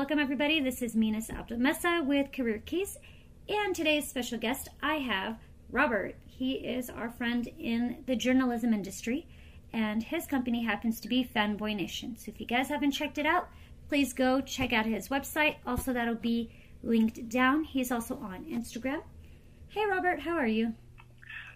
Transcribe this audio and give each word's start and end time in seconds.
Welcome, 0.00 0.18
everybody. 0.18 0.60
This 0.60 0.80
is 0.80 0.96
Minas 0.96 1.28
Abdelmessa 1.28 2.06
with 2.06 2.32
Career 2.32 2.62
Keys. 2.64 2.96
And 3.50 3.76
today's 3.76 4.08
special 4.08 4.38
guest, 4.38 4.70
I 4.82 4.94
have 4.94 5.36
Robert. 5.70 6.14
He 6.24 6.52
is 6.52 6.88
our 6.88 7.10
friend 7.10 7.46
in 7.58 8.02
the 8.06 8.16
journalism 8.16 8.72
industry, 8.72 9.26
and 9.74 10.02
his 10.02 10.26
company 10.26 10.64
happens 10.64 11.00
to 11.00 11.08
be 11.08 11.22
Fanboy 11.22 11.76
Nation. 11.76 12.16
So 12.16 12.30
if 12.30 12.40
you 12.40 12.46
guys 12.46 12.70
haven't 12.70 12.92
checked 12.92 13.18
it 13.18 13.26
out, 13.26 13.50
please 13.90 14.14
go 14.14 14.40
check 14.40 14.72
out 14.72 14.86
his 14.86 15.10
website. 15.10 15.56
Also, 15.66 15.92
that'll 15.92 16.14
be 16.14 16.50
linked 16.82 17.28
down. 17.28 17.64
He's 17.64 17.92
also 17.92 18.16
on 18.22 18.46
Instagram. 18.46 19.02
Hey, 19.68 19.84
Robert, 19.84 20.20
how 20.20 20.34
are 20.34 20.46
you? 20.46 20.72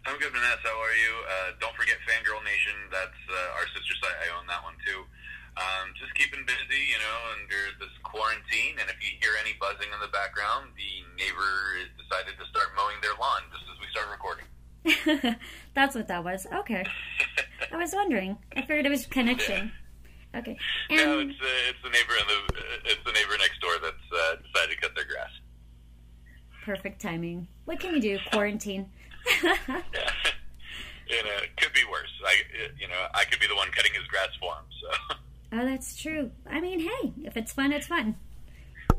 I'm 0.05 0.19
good, 0.19 0.33
Vanessa. 0.33 0.69
How 0.69 0.81
are 0.83 0.93
you? 0.93 1.13
Uh, 1.25 1.53
don't 1.61 1.75
forget 1.75 1.97
Fangirl 2.07 2.45
Nation. 2.45 2.77
That's 2.93 3.25
uh, 3.27 3.57
our 3.57 3.67
sister 3.69 3.95
site. 4.03 4.21
I 4.21 4.39
own 4.39 4.47
that 4.49 4.63
one 4.63 4.75
too. 4.85 5.05
Um, 5.57 5.95
just 5.95 6.11
keeping 6.19 6.43
busy, 6.47 6.83
you 6.91 6.99
know, 6.99 7.17
under 7.39 7.61
this 7.79 7.95
quarantine. 8.03 8.75
And 8.81 8.91
if 8.91 8.99
you 8.99 9.15
hear 9.23 9.31
any 9.39 9.55
buzzing 9.61 9.87
in 9.87 10.01
the 10.03 10.11
background, 10.11 10.75
the 10.75 11.07
neighbor 11.15 11.79
has 11.79 11.91
decided 11.95 12.35
to 12.43 12.47
start 12.51 12.75
mowing 12.77 12.99
their 13.03 13.15
lawn 13.21 13.43
just 13.55 13.63
as 13.71 13.79
we 13.79 13.87
start 13.95 14.11
recording. 14.11 14.47
That's 15.75 15.95
what 15.95 16.09
that 16.09 16.25
was. 16.25 16.47
Okay. 16.53 16.85
I 17.73 17.77
was 17.77 17.93
wondering. 17.95 18.37
I 18.57 18.63
figured 18.63 18.87
it 18.87 18.91
was 18.91 19.07
connection. 19.07 19.71
Okay. 20.35 20.57
And 20.91 20.99
no, 20.99 21.19
it's 21.21 21.39
uh, 21.41 21.71
it's 21.71 21.79
the 21.85 21.91
neighbor 21.91 22.15
in 22.19 22.27
the 22.27 22.39
uh, 22.59 22.91
it's 22.91 23.05
the 23.07 23.13
neighbor 23.13 23.39
next 23.39 23.61
door 23.61 23.71
that's 23.81 23.95
uh, 24.13 24.37
decided 24.43 24.75
to 24.75 24.81
cut 24.81 24.95
their 24.97 25.05
grass. 25.07 25.31
perfect 26.65 27.01
timing. 27.01 27.47
What 27.67 27.79
can 27.79 27.95
you 27.95 28.01
do? 28.01 28.19
Quarantine. 28.33 28.91
Yeah. 29.43 29.55
you 31.09 31.23
know, 31.23 31.37
it 31.43 31.57
could 31.57 31.73
be 31.73 31.85
worse. 31.91 32.11
I 32.27 32.35
you 32.81 32.89
know 32.89 33.07
I 33.15 33.25
could 33.25 33.39
be 33.39 33.47
the 33.47 33.55
one 33.55 33.71
cutting 33.71 33.95
his 33.95 34.05
grass 34.09 34.31
for 34.41 34.53
him. 34.55 34.65
So 34.81 35.17
Oh, 35.55 35.65
that's 35.65 35.97
true. 35.97 36.31
I 36.51 36.61
mean, 36.61 36.81
hey, 36.81 37.13
if 37.23 37.37
it's 37.37 37.53
fun, 37.53 37.73
it's 37.73 37.87
fun. 37.87 38.17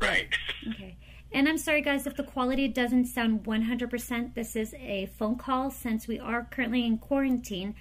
right. 0.00 0.28
Okay. 0.68 0.96
And 1.32 1.48
I'm 1.48 1.58
sorry, 1.58 1.82
guys, 1.82 2.06
if 2.06 2.16
the 2.16 2.22
quality 2.22 2.66
doesn't 2.68 3.06
sound 3.06 3.44
100%. 3.44 4.34
This 4.34 4.56
is 4.56 4.74
a 4.74 5.06
phone 5.18 5.36
call 5.36 5.70
since 5.70 6.08
we 6.08 6.18
are 6.18 6.46
currently 6.50 6.86
in 6.86 6.98
quarantine. 6.98 7.74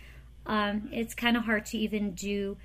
Um, 0.45 0.89
it's 0.91 1.13
kind 1.13 1.37
of 1.37 1.43
hard 1.43 1.65
to 1.67 1.77
even 1.77 2.11
do 2.11 2.57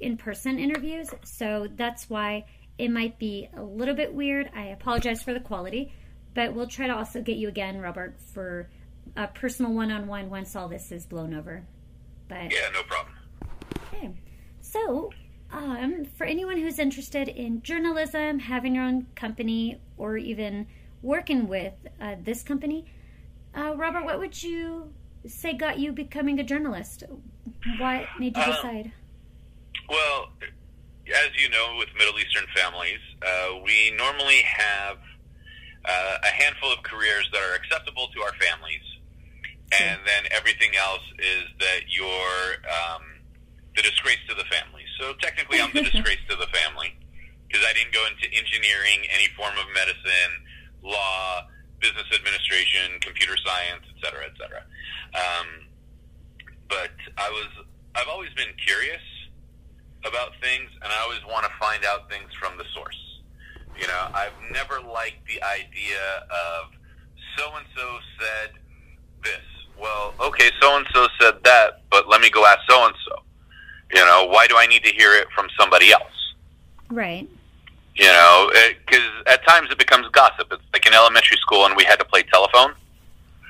in 0.00 0.16
person 0.16 0.58
interviews. 0.58 1.10
So 1.22 1.68
that's 1.76 2.10
why 2.10 2.46
it 2.78 2.90
might 2.90 3.18
be 3.18 3.48
a 3.56 3.62
little 3.62 3.94
bit 3.94 4.14
weird. 4.14 4.50
I 4.54 4.66
apologize 4.66 5.22
for 5.22 5.32
the 5.32 5.40
quality, 5.40 5.92
but 6.34 6.54
we'll 6.54 6.66
try 6.66 6.88
to 6.88 6.96
also 6.96 7.22
get 7.22 7.36
you 7.36 7.48
again, 7.48 7.78
Robert, 7.78 8.18
for 8.32 8.68
a 9.16 9.28
personal 9.28 9.72
one 9.72 9.92
on 9.92 10.08
one 10.08 10.28
once 10.28 10.56
all 10.56 10.68
this 10.68 10.90
is 10.90 11.06
blown 11.06 11.34
over. 11.34 11.64
But 12.26 12.50
Yeah, 12.50 12.68
no 12.72 12.82
problem. 12.82 13.14
Okay. 13.94 14.10
So, 14.60 15.10
um, 15.52 16.04
for 16.16 16.24
anyone 16.24 16.58
who's 16.58 16.78
interested 16.78 17.28
in 17.28 17.62
journalism, 17.62 18.38
having 18.40 18.74
your 18.74 18.84
own 18.84 19.06
company, 19.14 19.80
or 19.96 20.16
even 20.16 20.66
working 21.02 21.46
with 21.48 21.74
uh, 22.00 22.16
this 22.22 22.42
company, 22.42 22.86
uh, 23.56 23.74
Robert, 23.76 24.04
what 24.04 24.18
would 24.18 24.42
you 24.42 24.92
say 25.26 25.52
got 25.52 25.78
you 25.78 25.92
becoming 25.92 26.38
a 26.38 26.42
journalist? 26.42 27.04
What 27.78 28.06
made 28.18 28.36
you 28.36 28.42
Um, 28.42 28.50
decide? 28.50 28.92
Well, 29.88 30.30
as 31.08 31.30
you 31.36 31.48
know, 31.50 31.76
with 31.78 31.88
Middle 31.98 32.18
Eastern 32.18 32.46
families, 32.54 33.00
uh, 33.20 33.60
we 33.64 33.90
normally 33.96 34.42
have 34.42 34.98
uh, 35.84 36.18
a 36.22 36.28
handful 36.28 36.72
of 36.72 36.82
careers 36.82 37.28
that 37.32 37.42
are 37.42 37.54
acceptable 37.54 38.08
to 38.14 38.22
our 38.22 38.32
families, 38.34 38.82
and 39.80 40.00
then 40.06 40.24
everything 40.30 40.76
else 40.76 41.02
is 41.18 41.44
that 41.58 41.80
you're 41.88 42.54
um, 42.70 43.02
the 43.76 43.82
disgrace 43.82 44.18
to 44.28 44.34
the 44.34 44.44
family. 44.44 44.81
So 44.98 45.14
technically, 45.20 45.60
I'm 45.60 45.72
the 45.72 45.82
disgrace 45.90 46.22
to 46.28 46.36
the 46.36 46.48
family 46.52 46.94
because 47.48 47.66
I 47.68 47.72
didn't 47.72 47.92
go 47.92 48.04
into 48.06 48.26
engineering, 48.32 49.04
any 49.12 49.28
form 49.36 49.52
of 49.58 49.66
medicine, 49.74 50.32
law, 50.82 51.46
business 51.80 52.06
administration, 52.14 52.98
computer 53.00 53.36
science, 53.44 53.84
et 53.90 53.98
cetera, 54.04 54.24
et 54.24 54.34
cetera. 54.40 54.62
Um, 55.14 55.66
but 56.68 56.94
I 57.18 57.28
was, 57.28 57.66
I've 57.94 58.08
always 58.08 58.32
been 58.34 58.54
curious 58.64 59.02
about 60.04 60.32
things, 60.40 60.70
and 60.82 60.92
I 60.92 61.02
always 61.02 61.20
want 61.28 61.44
to 61.44 61.52
find 61.60 61.84
out 61.84 62.08
things 62.08 62.32
from 62.40 62.56
the 62.56 62.64
source. 62.74 62.98
You 63.78 63.86
know, 63.86 64.08
I've 64.14 64.36
never 64.52 64.80
liked 64.80 65.26
the 65.26 65.42
idea 65.42 66.26
of 66.30 66.72
so 67.36 67.50
and 67.56 67.66
so 67.76 67.98
said 68.20 68.50
this. 69.22 69.44
Well, 69.80 70.14
okay, 70.20 70.50
so 70.60 70.76
and 70.76 70.86
so 70.94 71.08
said 71.20 71.42
that, 71.44 71.82
but 71.90 72.08
let 72.08 72.20
me 72.20 72.30
go 72.30 72.46
ask 72.46 72.60
so 72.68 72.86
and 72.86 72.94
so. 73.06 73.21
You 73.92 74.04
know, 74.04 74.26
why 74.30 74.46
do 74.46 74.56
I 74.56 74.66
need 74.66 74.84
to 74.84 74.90
hear 74.92 75.12
it 75.14 75.28
from 75.34 75.48
somebody 75.58 75.92
else? 75.92 76.34
Right. 76.90 77.28
You 77.96 78.06
know, 78.06 78.50
because 78.86 79.06
at 79.26 79.46
times 79.46 79.68
it 79.70 79.78
becomes 79.78 80.08
gossip. 80.08 80.48
It's 80.50 80.62
like 80.72 80.86
in 80.86 80.94
elementary 80.94 81.36
school, 81.36 81.66
and 81.66 81.76
we 81.76 81.84
had 81.84 81.98
to 81.98 82.04
play 82.04 82.22
telephone 82.22 82.72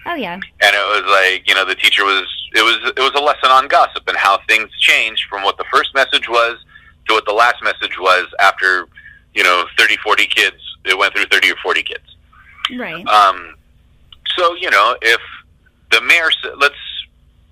Oh, 0.04 0.14
yeah. 0.16 0.34
and 0.34 0.42
it 0.60 0.86
was 1.02 1.04
like 1.08 1.48
you 1.48 1.54
know 1.54 1.64
the 1.64 1.76
teacher 1.76 2.04
was 2.04 2.26
it 2.56 2.62
was 2.62 2.92
it 2.97 3.00
was 3.00 3.12
a 3.14 3.22
lesson 3.22 3.50
on 3.52 3.69
gossip 3.69 4.02
and 4.08 4.16
how 4.16 4.41
things 4.48 4.69
changed 4.81 5.26
from 5.31 5.44
what 5.44 5.56
the 5.58 5.64
first 5.72 5.94
message 5.94 6.28
was 6.28 6.58
to 7.06 7.14
what 7.14 7.25
the 7.25 7.32
last 7.32 7.62
message 7.62 7.97
was 8.00 8.26
after 8.41 8.88
you 9.32 9.44
know 9.44 9.64
30 9.78 9.97
40 9.98 10.26
kids 10.26 10.56
it 10.86 10.98
went 10.98 11.14
through 11.14 11.26
30 11.26 11.52
or 11.52 11.56
40 11.62 11.84
kids 11.84 12.16
Right. 12.76 13.06
um 13.06 13.54
so 14.36 14.56
you 14.56 14.70
know 14.72 14.97
if 15.02 15.20
the 15.92 16.00
mayor 16.00 16.31
let's 16.58 16.75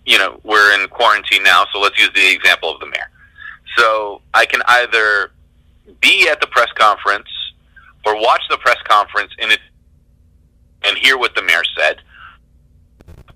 you 0.06 0.18
know 0.18 0.40
we're 0.44 0.80
in 0.80 0.88
quarantine 0.88 1.42
now 1.42 1.64
so 1.72 1.80
let's 1.80 1.98
use 1.98 2.10
the 2.14 2.32
example 2.32 2.72
of 2.72 2.80
the 2.80 2.86
mayor 2.86 3.10
so 3.76 4.20
i 4.34 4.44
can 4.44 4.60
either 4.68 5.30
be 6.00 6.28
at 6.28 6.40
the 6.40 6.46
press 6.46 6.70
conference 6.76 7.28
or 8.06 8.14
watch 8.20 8.42
the 8.48 8.58
press 8.58 8.78
conference 8.84 9.32
in 9.38 9.50
it 9.50 9.60
and 10.82 10.96
hear 10.98 11.18
what 11.18 11.34
the 11.34 11.42
mayor 11.42 11.62
said 11.76 11.96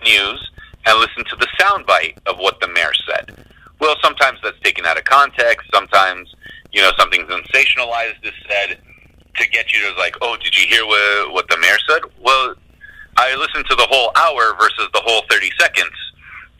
news 0.02 0.50
and 0.86 0.98
listen 0.98 1.24
to 1.24 1.36
the 1.36 1.48
soundbite 1.58 2.16
of 2.26 2.38
what 2.38 2.60
the 2.60 2.68
mayor 2.68 2.92
said. 3.08 3.46
Well, 3.80 3.96
sometimes 4.02 4.38
that's 4.42 4.58
taken 4.60 4.86
out 4.86 4.98
of 4.98 5.04
context. 5.04 5.68
Sometimes, 5.72 6.34
you 6.72 6.80
know, 6.80 6.92
something 6.98 7.26
sensationalized 7.26 8.22
is 8.22 8.32
said 8.48 8.78
to 9.36 9.48
get 9.48 9.72
you 9.72 9.80
to 9.80 9.98
like, 9.98 10.16
oh, 10.22 10.36
did 10.42 10.56
you 10.56 10.66
hear 10.66 10.86
what, 10.86 11.32
what 11.32 11.48
the 11.48 11.56
mayor 11.58 11.76
said? 11.88 12.02
Well, 12.20 12.54
I 13.16 13.34
listened 13.36 13.66
to 13.68 13.76
the 13.76 13.86
whole 13.88 14.12
hour 14.16 14.56
versus 14.58 14.88
the 14.92 15.00
whole 15.04 15.22
30 15.30 15.50
seconds. 15.58 15.92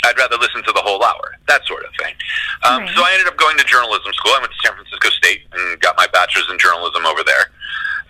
I'd 0.05 0.19
rather 0.19 0.37
listen 0.37 0.63
to 0.65 0.73
the 0.73 0.81
whole 0.83 1.03
hour, 1.03 1.37
that 1.49 1.65
sort 1.67 1.85
of 1.85 1.91
thing. 1.99 2.15
Um, 2.63 2.83
Right. 2.83 2.95
So 2.95 3.03
I 3.03 3.13
ended 3.13 3.29
up 3.29 3.37
going 3.37 3.57
to 3.59 3.65
journalism 3.65 4.13
school. 4.13 4.33
I 4.37 4.41
went 4.41 4.53
to 4.53 4.59
San 4.63 4.75
Francisco 4.77 5.11
State 5.11 5.43
and 5.53 5.81
got 5.81 5.97
my 5.97 6.07
bachelor's 6.13 6.49
in 6.51 6.59
journalism 6.59 7.07
over 7.07 7.23
there. 7.25 7.51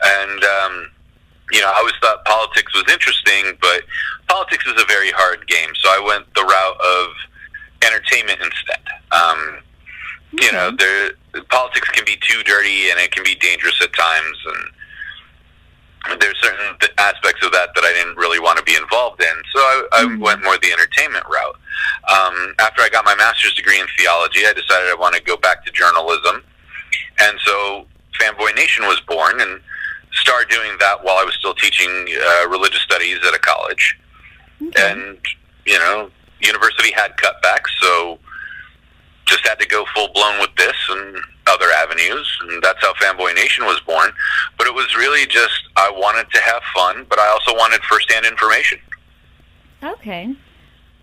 And, 0.05 0.45
um, 0.45 0.91
you 1.53 1.61
know, 1.61 1.69
I 1.71 1.79
always 1.79 1.95
thought 2.01 2.25
politics 2.25 2.75
was 2.75 2.85
interesting, 2.93 3.57
but 3.61 3.83
politics 4.29 4.67
is 4.67 4.81
a 4.81 4.87
very 4.87 5.11
hard 5.13 5.47
game. 5.47 5.71
So 5.81 5.89
I 5.89 6.01
went 6.01 6.27
the 6.35 6.43
route 6.43 6.81
of 6.81 7.07
entertainment 7.83 8.41
instead. 8.43 8.83
Um, 9.13 9.59
You 10.41 10.51
know, 10.51 10.71
there 10.73 11.13
politics 11.49 11.89
can 11.91 12.05
be 12.05 12.17
too 12.17 12.43
dirty 12.43 12.91
and 12.91 12.99
it 12.99 13.13
can 13.13 13.23
be 13.23 13.37
dangerous 13.37 13.81
at 13.81 13.93
times, 13.95 14.39
and 14.47 14.63
there's 16.21 16.39
certain 16.41 16.77
th- 16.81 16.93
aspects 16.99 17.45
of 17.45 17.53
that 17.53 17.71
that 17.75 17.85
I 17.85 17.93
didn't 17.93 18.17
really 18.17 18.39
want 18.39 18.59
to 18.59 18.65
be 18.65 18.77
involved 18.77 19.23
in. 19.23 19.37
So 19.55 19.59
I, 19.61 19.83
I 19.93 20.03
Mhm. 20.05 20.19
went 20.21 20.43
more 20.43 20.59
the 20.59 20.73
entertainment 20.73 21.25
route. 21.29 21.57
Um, 22.09 22.55
after 22.61 22.83
I 22.83 22.89
got 22.89 23.05
my 23.05 23.15
master's 23.15 23.55
degree 23.55 23.81
in 23.81 23.87
theology, 23.99 24.47
I 24.47 24.53
decided 24.53 24.89
I 24.91 24.95
want 24.95 25.15
to 25.15 25.23
go 25.23 25.37
back 25.37 25.65
to 25.65 25.73
journalism, 25.73 26.45
and 27.21 27.39
so 27.45 27.87
Fanboy 28.21 28.55
Nation 28.55 28.87
was 28.87 29.01
born, 29.01 29.41
and 29.41 29.61
started 30.13 30.49
doing 30.49 30.77
that 30.79 31.03
while 31.03 31.17
I 31.17 31.25
was 31.25 31.35
still 31.35 31.55
teaching 31.55 31.91
uh, 31.91 32.49
religious 32.49 32.83
studies 32.83 33.19
at 33.27 33.35
a 33.35 33.39
college 33.39 33.99
Okay. 34.69 34.93
and 34.93 35.19
you 35.67 35.77
know 35.81 36.09
university 36.41 36.93
had 36.93 37.17
cutbacks 37.17 37.71
so 37.81 38.21
just 39.27 39.45
had 39.47 39.59
to 39.59 39.67
go 39.67 39.85
full 39.93 40.07
blown 40.15 40.39
with 40.39 40.55
this 40.57 40.77
and 40.91 41.17
other 41.55 41.71
avenues 41.83 42.27
and 42.43 42.63
that's 42.63 42.81
how 42.81 42.93
fanboy 42.95 43.35
nation 43.35 43.65
was 43.65 43.81
born 43.87 44.11
but 44.59 44.67
it 44.67 44.75
was 44.75 44.89
really 44.97 45.25
just 45.27 45.59
i 45.77 45.89
wanted 46.05 46.27
to 46.33 46.41
have 46.41 46.63
fun 46.75 47.07
but 47.09 47.19
i 47.19 47.27
also 47.29 47.53
wanted 47.63 47.81
firsthand 47.85 48.25
information 48.27 48.79
Okay. 49.83 50.35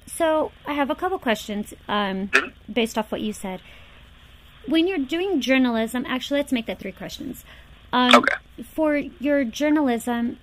So 0.07 0.51
I 0.65 0.73
have 0.73 0.89
a 0.89 0.95
couple 0.95 1.19
questions 1.19 1.73
um, 1.87 2.29
Mhm. 2.29 2.51
based 2.71 2.97
off 2.97 3.11
what 3.11 3.21
you 3.21 3.31
said. 3.31 3.61
When 4.65 4.87
you're 4.87 4.97
doing 5.15 5.39
journalism, 5.39 6.03
actually, 6.07 6.39
let's 6.39 6.51
make 6.51 6.65
that 6.65 6.79
three 6.79 6.91
questions. 6.91 7.45
Um, 7.93 8.15
Okay. 8.15 8.35
For 8.73 8.97
your 8.97 9.43
journalism, 9.45 10.39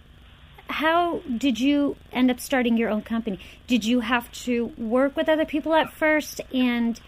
how 0.70 1.22
did 1.36 1.58
you 1.58 1.96
end 2.12 2.30
up 2.30 2.38
starting 2.38 2.76
your 2.76 2.90
own 2.90 3.02
company? 3.02 3.40
Did 3.66 3.84
you 3.84 4.00
have 4.00 4.30
to 4.44 4.66
work 4.76 5.16
with 5.16 5.28
other 5.28 5.44
people 5.44 5.74
at 5.74 5.92
first 5.92 6.40
and 6.54 7.00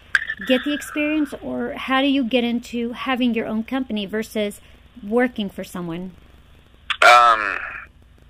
get 0.47 0.63
the 0.63 0.73
experience, 0.73 1.33
or 1.41 1.73
how 1.73 2.01
do 2.01 2.07
you 2.07 2.23
get 2.23 2.43
into 2.43 2.91
having 2.93 3.33
your 3.33 3.47
own 3.47 3.63
company 3.63 4.05
versus 4.05 4.61
working 5.03 5.49
for 5.49 5.63
someone? 5.63 6.11
um, 7.03 7.57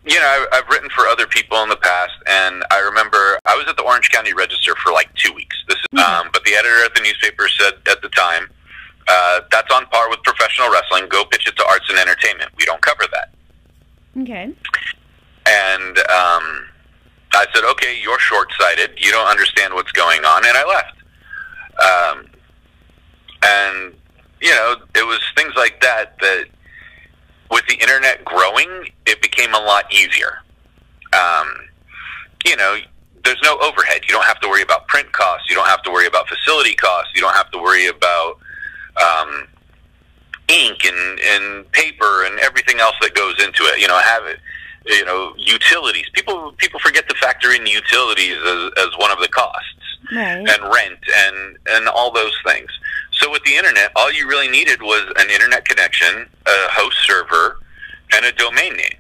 you 0.06 0.16
know 0.20 0.26
I, 0.26 0.46
i've 0.54 0.68
written 0.70 0.90
for 0.96 1.06
other 1.08 1.28
people 1.28 1.62
in 1.62 1.68
the 1.70 1.76
past 1.76 2.14
and 2.26 2.64
i 2.72 2.80
remember 2.80 3.38
i 3.46 3.54
was 3.56 3.66
at 3.68 3.76
the 3.76 3.84
orange 3.84 4.10
county 4.10 4.34
register 4.34 4.74
for 4.82 4.94
like 4.94 5.14
two 5.16 5.34
weeks 5.34 5.58
this 5.68 5.76
is, 5.78 5.86
Mhm. 5.94 6.00
um, 6.22 6.30
but 6.32 6.44
the 6.46 6.54
editor 6.56 6.84
at 6.86 6.96
the 6.96 7.02
newspaper 7.02 7.48
said 7.50 7.74
at 7.90 8.02
the 8.02 8.08
time 8.10 8.50
uh, 9.10 9.42
that's 9.52 9.72
on 9.74 9.86
par 9.88 10.10
with 10.10 10.24
professional 10.24 10.72
wrestling. 10.72 11.10
Go 11.10 11.26
pitch 11.26 11.46
it 11.48 11.56
to 11.58 11.66
arts 11.68 11.90
and 11.90 11.98
entertainment. 12.00 12.50
We 12.56 12.64
don't 12.66 12.82
cover 12.82 13.04
that. 13.12 13.34
Okay. 14.22 14.44
And 15.48 15.98
um, 15.98 16.68
I 17.34 17.46
said, 17.54 17.64
okay, 17.72 18.00
you're 18.02 18.20
short 18.20 18.48
sighted. 18.60 18.92
You 18.98 19.12
don't 19.12 19.28
understand 19.28 19.74
what's 19.74 19.92
going 19.92 20.24
on. 20.24 20.46
And 20.46 20.56
I 20.56 20.66
left. 20.66 20.98
Um, 21.80 22.26
and, 23.44 23.94
you 24.42 24.52
know, 24.52 24.76
it 24.96 25.06
was 25.06 25.20
things 25.36 25.54
like 25.56 25.82
that 25.82 26.18
that 26.20 26.46
with 27.50 27.66
the 27.68 27.76
internet 27.76 28.24
growing, 28.26 28.90
it 29.06 29.22
became 29.22 29.54
a 29.54 29.60
lot 29.60 29.92
easier. 29.94 30.40
Um, 31.14 31.48
you 32.46 32.56
know, 32.56 32.78
there's 33.24 33.42
no 33.44 33.58
overhead. 33.60 34.02
You 34.08 34.14
don't 34.14 34.26
have 34.26 34.40
to 34.40 34.48
worry 34.48 34.62
about 34.62 34.88
print 34.88 35.12
costs. 35.12 35.50
You 35.50 35.56
don't 35.56 35.68
have 35.68 35.84
to 35.84 35.92
worry 35.92 36.08
about 36.08 36.28
facility 36.28 36.76
costs. 36.76 37.12
You 37.14 37.22
don't 37.22 37.36
have 37.36 37.52
to 37.52 37.58
worry 37.58 37.88
about 37.88 38.40
um, 39.02 39.48
ink 40.48 40.86
and, 40.86 41.20
and 41.20 41.72
paper 41.72 42.26
and 42.26 42.40
everything 42.40 42.80
else 42.80 42.96
that 43.02 43.14
goes 43.14 43.42
into 43.44 43.64
it. 43.64 43.80
You 43.80 43.88
know, 43.88 44.00
have 44.00 44.26
it. 44.26 44.40
You 44.86 45.06
know, 45.06 45.34
utilities. 45.38 46.10
People 46.14 46.54
people 46.58 46.80
forget 46.80 47.08
to 47.08 47.16
factor 47.16 47.52
in 47.52 47.68
utilities 47.68 48.36
as, 48.38 48.72
as 48.80 48.88
one 48.98 49.12
of 49.12 49.20
the 49.20 49.28
costs, 49.28 49.76
Right. 50.14 50.48
and 50.48 50.74
rent 50.74 51.00
and 51.14 51.58
and 51.70 51.88
all 51.88 52.12
those 52.12 52.36
things. 52.46 52.70
So 53.12 53.30
with 53.32 53.44
the 53.44 53.56
internet, 53.56 53.92
all 53.96 54.12
you 54.12 54.28
really 54.28 54.50
needed 54.50 54.82
was 54.82 55.04
an 55.18 55.30
internet 55.30 55.66
connection, 55.66 56.28
a 56.46 56.72
host 56.72 56.98
server, 57.04 57.60
and 58.14 58.26
a 58.26 58.32
domain 58.34 58.74
name, 58.76 58.98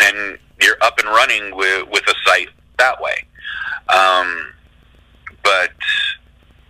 and 0.00 0.38
you're 0.60 0.76
up 0.82 0.98
and 0.98 1.08
running 1.08 1.56
with 1.56 1.88
with 1.88 2.02
a 2.08 2.14
site 2.26 2.48
that 2.78 3.00
way. 3.00 3.24
Um, 3.88 4.52
but 5.42 5.72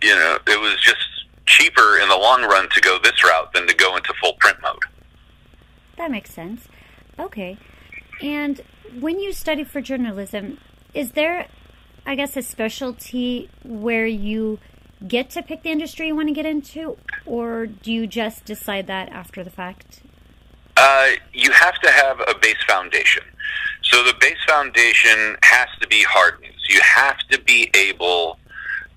you 0.01 0.15
know, 0.15 0.37
it 0.47 0.59
was 0.59 0.79
just 0.81 1.05
cheaper 1.45 1.97
in 1.99 2.07
the 2.07 2.15
long 2.15 2.43
run 2.43 2.69
to 2.69 2.81
go 2.81 2.99
this 3.03 3.23
route 3.23 3.51
than 3.53 3.67
to 3.67 3.75
go 3.75 3.97
into 3.97 4.13
full 4.21 4.33
print 4.33 4.57
mode. 4.61 4.83
That 5.97 6.11
makes 6.11 6.33
sense. 6.33 6.67
Okay. 7.17 7.57
And 8.21 8.61
when 8.99 9.19
you 9.19 9.33
study 9.33 9.63
for 9.63 9.81
journalism, 9.81 10.59
is 10.93 11.11
there, 11.11 11.47
I 12.09 12.15
guess, 12.15 12.35
a 12.35 12.41
specialty 12.41 13.51
where 13.63 14.07
you 14.07 14.57
get 15.07 15.29
to 15.29 15.43
pick 15.43 15.61
the 15.61 15.69
industry 15.69 16.07
you 16.07 16.15
want 16.15 16.27
to 16.29 16.33
get 16.33 16.47
into, 16.47 16.97
or 17.23 17.67
do 17.67 17.93
you 17.93 18.07
just 18.07 18.45
decide 18.45 18.87
that 18.87 19.09
after 19.09 19.43
the 19.43 19.51
fact? 19.51 20.01
Uh, 20.75 21.09
you 21.33 21.51
have 21.51 21.79
to 21.81 21.91
have 21.91 22.19
a 22.21 22.33
base 22.41 22.57
foundation. 22.67 23.21
So 23.83 24.03
the 24.03 24.15
base 24.19 24.43
foundation 24.47 25.37
has 25.43 25.67
to 25.81 25.87
be 25.87 26.01
hard 26.01 26.41
news. 26.41 26.65
You 26.67 26.81
have 26.81 27.19
to 27.29 27.39
be 27.41 27.69
able 27.75 28.39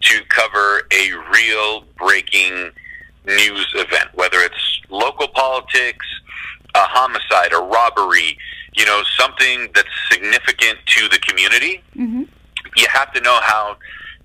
to 0.01 0.21
cover 0.31 0.81
a 0.91 1.13
real 1.31 1.85
breaking 1.99 2.71
news 3.27 3.75
event, 3.75 4.09
whether 4.15 4.39
it's 4.39 4.81
local 4.89 5.29
politics, 5.29 6.07
a 6.75 6.79
homicide, 6.79 7.53
a 7.53 7.61
robbery, 7.61 8.39
you 8.73 8.87
know, 8.87 9.03
something 9.19 9.69
that's 9.75 9.91
significant 10.11 10.79
to 10.87 11.11
the 11.11 11.19
community. 11.19 11.83
Mm-hmm. 11.95 12.23
You 12.77 12.87
have 12.91 13.13
to 13.13 13.21
know 13.21 13.39
how 13.43 13.77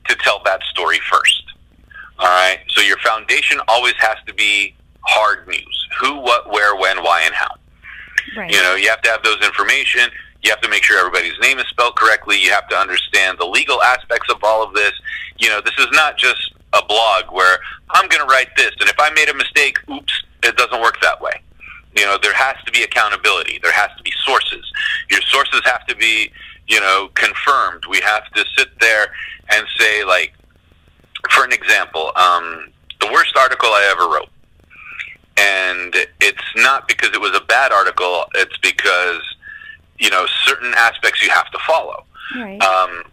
to 0.07 0.15
tell 0.15 0.41
that 0.43 0.61
story 0.63 0.99
first. 1.09 1.43
All 2.19 2.27
right. 2.27 2.59
So 2.69 2.81
your 2.81 2.97
foundation 2.99 3.59
always 3.67 3.95
has 3.99 4.17
to 4.25 4.33
be 4.33 4.75
hard 5.01 5.47
news: 5.47 5.87
who, 5.99 6.19
what, 6.19 6.49
where, 6.51 6.75
when, 6.75 7.03
why, 7.03 7.23
and 7.23 7.33
how. 7.33 7.53
Right. 8.35 8.51
You 8.51 8.61
know, 8.61 8.75
you 8.75 8.89
have 8.89 9.01
to 9.03 9.09
have 9.09 9.23
those 9.23 9.43
information. 9.43 10.09
You 10.43 10.51
have 10.51 10.61
to 10.61 10.69
make 10.69 10.83
sure 10.83 10.99
everybody's 10.99 11.37
name 11.41 11.59
is 11.59 11.67
spelled 11.67 11.95
correctly. 11.95 12.41
You 12.41 12.51
have 12.51 12.67
to 12.69 12.75
understand 12.75 13.37
the 13.39 13.45
legal 13.45 13.81
aspects 13.83 14.29
of 14.31 14.43
all 14.43 14.63
of 14.63 14.73
this. 14.73 14.93
You 15.37 15.49
know, 15.49 15.61
this 15.61 15.77
is 15.79 15.87
not 15.91 16.17
just 16.17 16.53
a 16.73 16.85
blog 16.85 17.25
where 17.31 17.59
I'm 17.89 18.07
going 18.07 18.21
to 18.21 18.27
write 18.31 18.49
this, 18.55 18.71
and 18.79 18.89
if 18.89 18.95
I 18.99 19.09
made 19.11 19.29
a 19.29 19.33
mistake, 19.33 19.77
oops, 19.89 20.23
it 20.43 20.55
doesn't 20.57 20.81
work 20.81 20.99
that 21.01 21.19
way. 21.21 21.41
You 21.95 22.05
know, 22.05 22.17
there 22.21 22.33
has 22.33 22.55
to 22.65 22.71
be 22.71 22.83
accountability. 22.83 23.59
There 23.63 23.71
has 23.71 23.89
to 23.97 24.03
be 24.03 24.11
sources. 24.23 24.71
Your 25.09 25.21
sources 25.21 25.61
have 25.65 25.85
to 25.87 25.95
be, 25.95 26.31
you 26.67 26.79
know, 26.79 27.09
confirmed. 27.15 27.85
We 27.89 27.99
have 28.01 28.25
to 28.33 28.45
sit 28.57 28.79
there 28.79 29.07
and 29.49 29.65
say, 29.77 30.03
like, 30.03 30.33
for 31.31 31.43
an 31.43 31.51
example, 31.51 32.11
um, 32.15 32.71
the 32.99 33.09
worst 33.11 33.35
article 33.37 33.69
I 33.69 33.89
ever 33.91 34.13
wrote 34.13 34.29
and 35.37 35.95
it's 36.19 36.43
not 36.55 36.87
because 36.87 37.09
it 37.13 37.21
was 37.21 37.35
a 37.35 37.45
bad 37.45 37.71
article. 37.71 38.25
It's 38.35 38.57
because 38.57 39.21
you 39.99 40.09
know 40.09 40.25
certain 40.43 40.73
aspects 40.75 41.23
you 41.23 41.29
have 41.29 41.49
to 41.51 41.59
follow. 41.65 42.03
Right. 42.35 42.61
Um, 42.61 43.03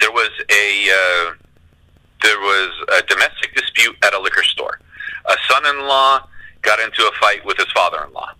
there 0.00 0.12
was 0.12 0.30
a 0.50 0.88
uh, 0.90 1.34
there 2.22 2.38
was 2.38 2.70
a 2.96 3.02
domestic 3.06 3.54
dispute 3.54 3.96
at 4.02 4.14
a 4.14 4.20
liquor 4.20 4.44
store. 4.44 4.80
A 5.26 5.36
son-in-law 5.50 6.26
got 6.62 6.80
into 6.80 7.02
a 7.02 7.12
fight 7.20 7.44
with 7.44 7.58
his 7.58 7.70
father-in-law, 7.72 8.32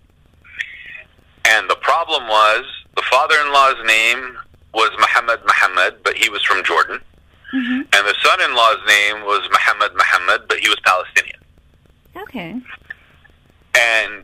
and 1.49 1.69
the 1.69 1.75
problem 1.81 2.27
was 2.27 2.63
the 2.95 3.03
father-in-law's 3.11 3.81
name 3.85 4.37
was 4.73 4.91
Muhammad 4.99 5.39
Muhammad, 5.45 5.97
but 6.03 6.15
he 6.15 6.29
was 6.29 6.43
from 6.43 6.63
Jordan, 6.63 6.99
hmm 7.51 7.81
and 7.93 8.01
the 8.07 8.15
son-in-law's 8.23 8.83
name 8.87 9.17
was 9.25 9.41
Muhammad 9.51 9.91
Muhammad, 9.95 10.47
but 10.47 10.59
he 10.59 10.69
was 10.69 10.79
Palestinian. 10.85 11.39
Okay. 12.17 12.51
and 13.77 14.23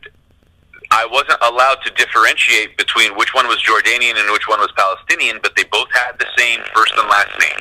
I 0.92 1.04
wasn't 1.10 1.40
allowed 1.42 1.78
to 1.84 1.90
differentiate 1.98 2.76
between 2.78 3.16
which 3.16 3.34
one 3.34 3.48
was 3.48 3.58
Jordanian 3.58 4.14
and 4.20 4.30
which 4.30 4.46
one 4.46 4.60
was 4.60 4.70
Palestinian, 4.76 5.40
but 5.42 5.56
they 5.56 5.64
both 5.64 5.88
had 5.92 6.12
the 6.18 6.26
same 6.38 6.60
first 6.74 6.92
and 6.96 7.08
last 7.08 7.34
name, 7.40 7.60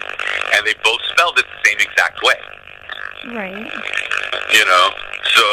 and 0.53 0.61
they 0.67 0.75
both 0.83 1.01
spelled 1.11 1.39
it 1.39 1.45
the 1.49 1.69
same 1.69 1.79
exact 1.79 2.21
way. 2.21 2.37
Right. 3.33 3.65
You 4.53 4.63
know, 4.65 4.85
so 5.33 5.45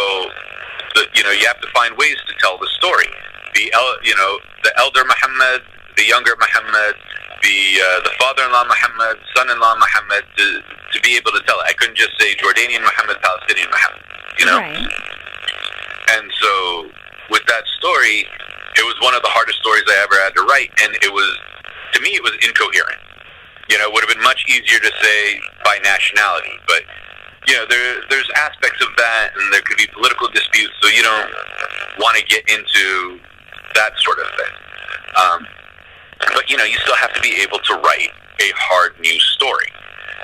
the, 0.95 1.03
you 1.15 1.23
know 1.25 1.31
you 1.33 1.47
have 1.47 1.61
to 1.63 1.69
find 1.73 1.97
ways 1.97 2.17
to 2.29 2.35
tell 2.41 2.59
the 2.59 2.69
story. 2.77 3.09
The 3.55 3.73
el, 3.73 3.97
you 4.03 4.17
know 4.17 4.39
the 4.65 4.73
elder 4.79 5.05
Muhammad, 5.05 5.63
the 5.97 6.05
younger 6.05 6.33
Muhammad, 6.39 6.95
the 7.43 7.59
uh, 7.81 8.01
the 8.05 8.13
father-in-law 8.19 8.65
Muhammad, 8.65 9.19
son-in-law 9.35 9.77
Muhammad, 9.77 10.25
to, 10.37 10.63
to 10.93 11.01
be 11.03 11.17
able 11.17 11.33
to 11.33 11.43
tell 11.47 11.59
it. 11.61 11.67
I 11.69 11.73
couldn't 11.75 11.97
just 11.97 12.19
say 12.19 12.35
Jordanian 12.37 12.83
Muhammad, 12.83 13.19
Palestinian 13.21 13.69
Muhammad. 13.71 14.03
You 14.39 14.47
know. 14.47 14.59
Right. 14.59 15.13
And 16.13 16.31
so, 16.41 16.91
with 17.31 17.45
that 17.47 17.65
story, 17.79 18.27
it 18.77 18.85
was 18.85 18.97
one 19.01 19.15
of 19.15 19.23
the 19.23 19.33
hardest 19.33 19.59
stories 19.61 19.85
I 19.89 20.03
ever 20.03 20.17
had 20.21 20.35
to 20.37 20.43
write, 20.45 20.69
and 20.83 20.93
it 21.01 21.13
was, 21.13 21.31
to 21.95 22.01
me, 22.01 22.11
it 22.13 22.23
was 22.23 22.37
incoherent. 22.45 23.01
You 23.71 23.79
know, 23.79 23.89
it 23.89 23.93
would 23.93 24.05
have 24.05 24.13
been 24.13 24.25
much 24.25 24.45
easier 24.49 24.81
to 24.81 24.93
say 25.01 25.41
by 25.65 25.79
nationality, 25.85 26.53
but 26.67 26.83
you 27.47 27.55
know, 27.57 27.67
there 27.67 28.03
there's 28.11 28.29
aspects 28.37 28.83
of 28.83 28.89
that, 28.97 29.33
and 29.35 29.53
there 29.53 29.63
could 29.63 29.79
be 29.79 29.87
political 29.95 30.29
disputes, 30.29 30.75
so 30.81 30.89
you 30.89 31.03
don't 31.03 31.31
want 31.99 32.19
to 32.19 32.25
get 32.27 32.45
into 32.51 33.19
that 33.75 33.93
sort 33.99 34.19
of 34.19 34.27
thing. 34.37 34.55
Um, 35.17 35.47
but 36.35 36.51
you 36.51 36.57
know, 36.57 36.65
you 36.65 36.79
still 36.79 36.97
have 36.97 37.13
to 37.15 37.21
be 37.21 37.35
able 37.43 37.59
to 37.59 37.75
write 37.75 38.11
a 38.41 38.51
hard 38.57 38.99
news 39.01 39.23
story. 39.35 39.69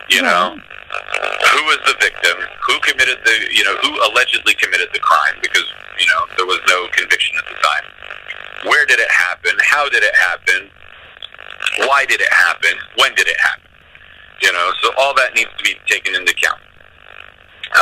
You 0.08 0.22
know, 0.22 0.56
who 0.56 1.60
was 1.68 1.78
the 1.84 1.94
victim? 2.00 2.36
Who 2.66 2.80
committed 2.80 3.18
the, 3.24 3.36
you 3.52 3.62
know, 3.64 3.76
who 3.82 3.92
allegedly 4.08 4.54
committed 4.54 4.88
the 4.92 5.00
crime? 5.00 5.36
Because, 5.42 5.64
you 6.00 6.06
know, 6.06 6.24
there 6.36 6.46
was 6.46 6.60
no 6.66 6.88
conviction 6.96 7.36
at 7.36 7.44
the 7.44 7.58
time. 7.60 7.84
Where 8.64 8.86
did 8.86 8.98
it 8.98 9.10
happen? 9.10 9.52
How 9.60 9.88
did 9.88 10.02
it 10.02 10.14
happen? 10.16 10.70
Why 11.86 12.06
did 12.06 12.20
it 12.20 12.32
happen? 12.32 12.72
When 12.96 13.14
did 13.14 13.28
it 13.28 13.38
happen? 13.38 13.68
You 14.40 14.52
know, 14.52 14.72
so 14.82 14.92
all 14.96 15.14
that 15.14 15.34
needs 15.34 15.50
to 15.58 15.64
be 15.64 15.74
taken 15.86 16.14
into 16.14 16.32
account. 16.32 16.60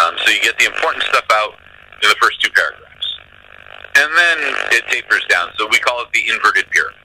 Um, 0.02 0.14
so 0.24 0.30
you 0.30 0.40
get 0.42 0.58
the 0.58 0.66
important 0.66 1.04
stuff 1.04 1.24
out 1.30 1.54
in 2.02 2.08
the 2.08 2.16
first 2.20 2.42
two 2.42 2.50
paragraphs. 2.50 2.85
And 3.96 4.10
then 4.12 4.38
it 4.76 4.84
tapers 4.88 5.24
down. 5.28 5.50
So 5.56 5.66
we 5.70 5.78
call 5.78 6.02
it 6.02 6.08
the 6.12 6.28
inverted 6.28 6.68
pyramid. 6.70 7.00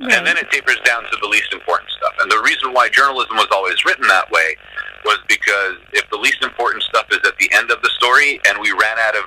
And 0.00 0.26
then 0.26 0.38
it 0.38 0.50
tapers 0.50 0.80
down 0.84 1.02
to 1.02 1.16
the 1.20 1.28
least 1.28 1.52
important 1.52 1.90
stuff. 1.90 2.14
And 2.20 2.30
the 2.30 2.40
reason 2.40 2.72
why 2.72 2.88
journalism 2.88 3.36
was 3.36 3.48
always 3.52 3.84
written 3.84 4.08
that 4.08 4.30
way 4.30 4.56
was 5.04 5.18
because 5.28 5.76
if 5.92 6.08
the 6.08 6.16
least 6.16 6.42
important 6.42 6.82
stuff 6.84 7.04
is 7.10 7.20
at 7.26 7.36
the 7.36 7.50
end 7.52 7.70
of 7.70 7.82
the 7.82 7.90
story 8.00 8.40
and 8.48 8.58
we 8.60 8.70
ran 8.70 8.98
out 8.98 9.14
of 9.14 9.24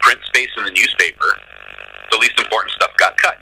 print 0.00 0.20
space 0.24 0.48
in 0.56 0.64
the 0.64 0.70
newspaper, 0.70 1.36
the 2.10 2.16
least 2.16 2.38
important 2.40 2.72
stuff 2.72 2.90
got 2.96 3.16
cut. 3.18 3.36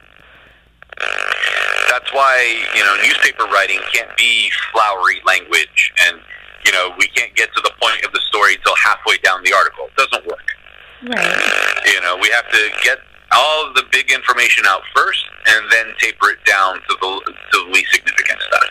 That's 1.90 2.12
why, 2.12 2.58
you 2.75 2.82
know, 2.82 2.96
newspaper 3.06 3.44
writing 3.54 3.78
can't 3.92 4.11
be 4.16 4.50
flowery 4.73 5.23
language 5.25 5.92
and, 6.08 6.18
you 6.66 6.73
know, 6.73 6.90
we 6.99 7.06
can't 7.06 7.34
get 7.37 7.54
to 7.54 7.61
the 7.62 7.70
point 7.80 8.04
of 8.04 8.12
the 8.12 8.20
story 8.26 8.56
till 8.64 8.75
halfway 8.82 9.18
down 9.18 9.44
the 9.44 9.52
article. 9.52 9.87
It 9.87 10.11
doesn't 10.11 10.26
work. 10.26 10.56
Right. 11.04 11.82
You 11.87 12.00
know, 12.00 12.16
we 12.16 12.28
have 12.30 12.50
to 12.50 12.70
get 12.82 12.99
all 13.32 13.73
the 13.75 13.84
big 13.92 14.11
information 14.11 14.64
out 14.66 14.82
first 14.94 15.25
and 15.46 15.70
then 15.70 15.87
taper 15.99 16.30
it 16.30 16.44
down 16.44 16.76
to 16.76 16.96
the, 17.00 17.34
to 17.52 17.64
the 17.66 17.70
least 17.73 17.92
significant 17.92 18.40
stuff. 18.40 18.68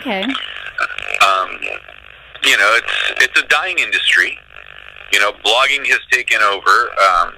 Okay. 0.00 0.22
um, 0.22 1.60
you 2.42 2.56
know, 2.56 2.72
it's 2.76 3.22
it's 3.22 3.40
a 3.40 3.46
dying 3.48 3.78
industry. 3.78 4.38
You 5.12 5.20
know, 5.20 5.32
blogging 5.44 5.86
has 5.86 6.00
taken 6.10 6.40
over, 6.40 6.88
um, 6.96 7.34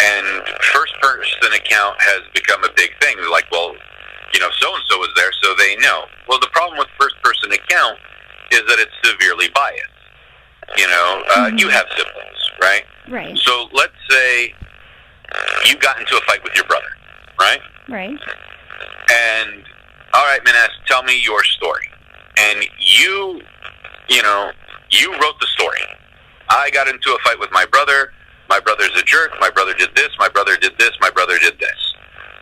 and 0.00 0.26
first 0.72 0.94
person 1.00 1.52
account 1.54 1.96
has 2.00 2.22
become 2.34 2.62
a 2.64 2.70
big 2.76 2.90
thing. 3.00 3.16
Like, 3.30 3.50
well, 3.50 3.74
you 4.32 4.40
know, 4.40 4.50
so 4.58 4.74
and 4.74 4.84
so 4.88 4.98
was 4.98 5.10
there, 5.16 5.32
so 5.42 5.54
they 5.58 5.76
know. 5.76 6.04
Well, 6.28 6.38
the 6.38 6.50
problem 6.52 6.78
with 6.78 6.88
first 6.98 7.16
person 7.22 7.50
account 7.52 7.98
is 8.52 8.62
that 8.68 8.78
it's 8.78 8.94
severely 9.02 9.48
biased. 9.54 9.93
You 10.76 10.86
know, 10.88 11.22
uh, 11.36 11.50
you 11.56 11.68
have 11.68 11.86
siblings, 11.96 12.50
right? 12.60 12.84
Right. 13.08 13.38
So 13.38 13.68
let's 13.72 13.92
say 14.08 14.54
you 15.66 15.76
got 15.76 15.98
into 15.98 16.16
a 16.16 16.20
fight 16.22 16.42
with 16.42 16.54
your 16.54 16.64
brother, 16.64 16.88
right? 17.38 17.60
Right. 17.88 18.18
And 19.12 19.64
all 20.14 20.24
right, 20.24 20.40
Minas, 20.44 20.70
tell 20.86 21.02
me 21.02 21.20
your 21.22 21.42
story. 21.44 21.88
And 22.38 22.66
you, 22.78 23.40
you 24.08 24.22
know, 24.22 24.50
you 24.90 25.12
wrote 25.12 25.38
the 25.40 25.46
story. 25.46 25.80
I 26.50 26.70
got 26.70 26.88
into 26.88 27.10
a 27.10 27.18
fight 27.24 27.38
with 27.38 27.50
my 27.52 27.66
brother. 27.66 28.12
My 28.48 28.60
brother's 28.60 28.90
a 28.96 29.02
jerk. 29.02 29.32
My 29.40 29.50
brother 29.50 29.74
did 29.74 29.94
this. 29.94 30.10
My 30.18 30.28
brother 30.28 30.56
did 30.56 30.76
this. 30.78 30.92
My 31.00 31.10
brother 31.10 31.38
did 31.38 31.58
this. 31.58 31.94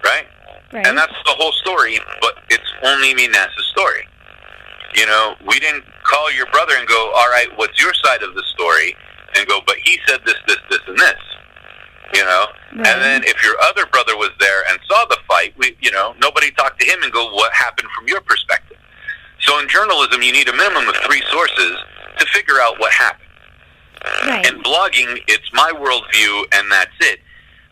Right? 0.04 0.26
Right. 0.72 0.86
And 0.86 0.96
that's 0.96 1.12
the 1.24 1.32
whole 1.32 1.52
story, 1.52 1.98
but 2.20 2.38
it's 2.50 2.72
only 2.82 3.14
Minas' 3.14 3.50
story. 3.70 4.06
You 4.94 5.06
know, 5.06 5.34
we 5.46 5.58
didn't 5.58 5.84
call 6.04 6.30
your 6.32 6.46
brother 6.46 6.74
and 6.76 6.86
go, 6.86 7.12
all 7.16 7.28
right, 7.30 7.48
what's 7.56 7.80
your 7.80 7.94
side 7.94 8.22
of 8.22 8.34
the 8.34 8.42
story? 8.54 8.94
And 9.36 9.46
go, 9.48 9.60
but 9.66 9.76
he 9.82 9.98
said 10.06 10.20
this, 10.26 10.36
this, 10.46 10.58
this, 10.68 10.80
and 10.86 10.98
this. 10.98 11.20
You 12.14 12.24
know? 12.24 12.46
Right. 12.76 12.86
And 12.86 13.00
then 13.00 13.24
if 13.24 13.42
your 13.42 13.56
other 13.62 13.86
brother 13.86 14.16
was 14.16 14.30
there 14.38 14.64
and 14.68 14.78
saw 14.86 15.04
the 15.06 15.16
fight, 15.26 15.54
we, 15.56 15.76
you 15.80 15.90
know, 15.90 16.14
nobody 16.20 16.50
talked 16.50 16.80
to 16.80 16.86
him 16.86 17.02
and 17.02 17.12
go, 17.12 17.32
what 17.32 17.52
happened 17.52 17.88
from 17.96 18.06
your 18.06 18.20
perspective? 18.20 18.76
So 19.40 19.58
in 19.60 19.68
journalism, 19.68 20.22
you 20.22 20.32
need 20.32 20.48
a 20.48 20.52
minimum 20.52 20.88
of 20.88 20.96
three 21.06 21.22
sources 21.30 21.76
to 22.18 22.26
figure 22.26 22.60
out 22.60 22.78
what 22.78 22.92
happened. 22.92 23.28
right. 24.26 24.46
And 24.46 24.62
blogging, 24.62 25.22
it's 25.26 25.50
my 25.52 25.72
worldview, 25.74 26.44
and 26.52 26.70
that's 26.70 26.92
it. 27.00 27.20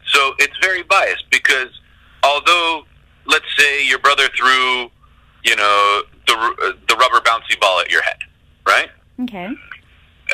So 0.07 0.33
it's 0.39 0.57
very 0.61 0.83
biased 0.83 1.25
because 1.31 1.69
although, 2.23 2.85
let's 3.27 3.45
say 3.57 3.87
your 3.87 3.99
brother 3.99 4.29
threw, 4.37 4.91
you 5.45 5.57
know, 5.57 6.03
the 6.31 6.77
the 6.89 6.97
rubber 6.97 7.21
bouncy 7.21 7.59
ball 7.61 7.81
at 7.81 7.91
your 7.91 8.03
head, 8.03 8.19
right? 8.67 8.91
okay. 9.23 9.49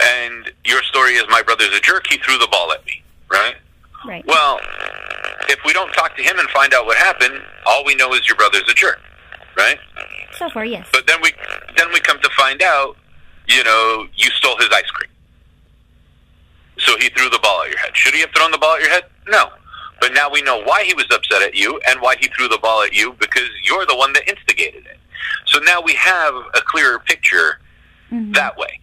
And 0.03 0.53
your 0.65 0.83
story 0.83 1.13
is 1.13 1.25
my 1.31 1.43
brother's 1.43 1.75
a 1.75 1.81
jerk. 1.81 2.07
He 2.07 2.19
threw 2.19 2.37
the 2.39 2.49
ball 2.49 2.71
at 2.73 2.85
me, 2.85 3.03
right? 3.31 3.55
Right. 4.07 4.25
Well, 4.27 4.61
if 5.49 5.59
we 5.65 5.73
don't 5.73 5.91
talk 5.95 6.15
to 6.17 6.23
him 6.23 6.39
and 6.39 6.49
find 6.51 6.75
out 6.75 6.85
what 6.85 6.99
happened, 6.99 7.41
all 7.65 7.83
we 7.85 7.95
know 7.95 8.13
is 8.13 8.29
your 8.29 8.37
brother's 8.37 8.69
a 8.69 8.75
jerk, 8.75 9.01
right? 9.57 9.79
so 10.37 10.51
far, 10.51 10.67
yes. 10.67 10.87
But 10.93 11.07
then 11.07 11.19
we 11.23 11.33
then 11.77 11.91
we 11.93 12.01
come 12.01 12.21
to 12.21 12.31
find 12.37 12.63
out, 12.63 12.97
you 13.49 13.65
know, 13.65 14.07
you 14.15 14.29
stole 14.31 14.57
his 14.59 14.69
ice 14.73 14.91
cream. 14.91 15.11
So 16.79 16.97
he 16.99 17.09
threw 17.09 17.31
the 17.31 17.39
ball 17.43 17.63
at 17.63 17.71
your 17.71 17.79
head. 17.79 17.97
Should 17.97 18.15
he 18.15 18.21
have 18.21 18.31
thrown 18.37 18.51
the 18.51 18.59
ball 18.59 18.75
at 18.75 18.83
your 18.83 18.91
head? 18.91 19.05
No. 19.29 19.49
But 19.99 20.13
now 20.13 20.29
we 20.31 20.43
know 20.43 20.63
why 20.65 20.85
he 20.85 20.93
was 20.93 21.07
upset 21.11 21.41
at 21.41 21.55
you 21.55 21.81
and 21.89 22.01
why 22.03 22.17
he 22.21 22.29
threw 22.29 22.49
the 22.49 22.59
ball 22.59 22.83
at 22.83 22.93
you 22.93 23.15
because 23.19 23.49
you're 23.65 23.87
the 23.87 23.97
one 23.97 24.13
that 24.13 24.29
instigated. 24.29 24.86
So 25.47 25.59
now 25.61 25.81
we 25.81 25.95
have 25.95 26.35
a 26.55 26.61
clearer 26.61 26.99
picture 26.99 27.61
Mhm. 28.13 28.35
that 28.35 28.57
way. 28.57 28.81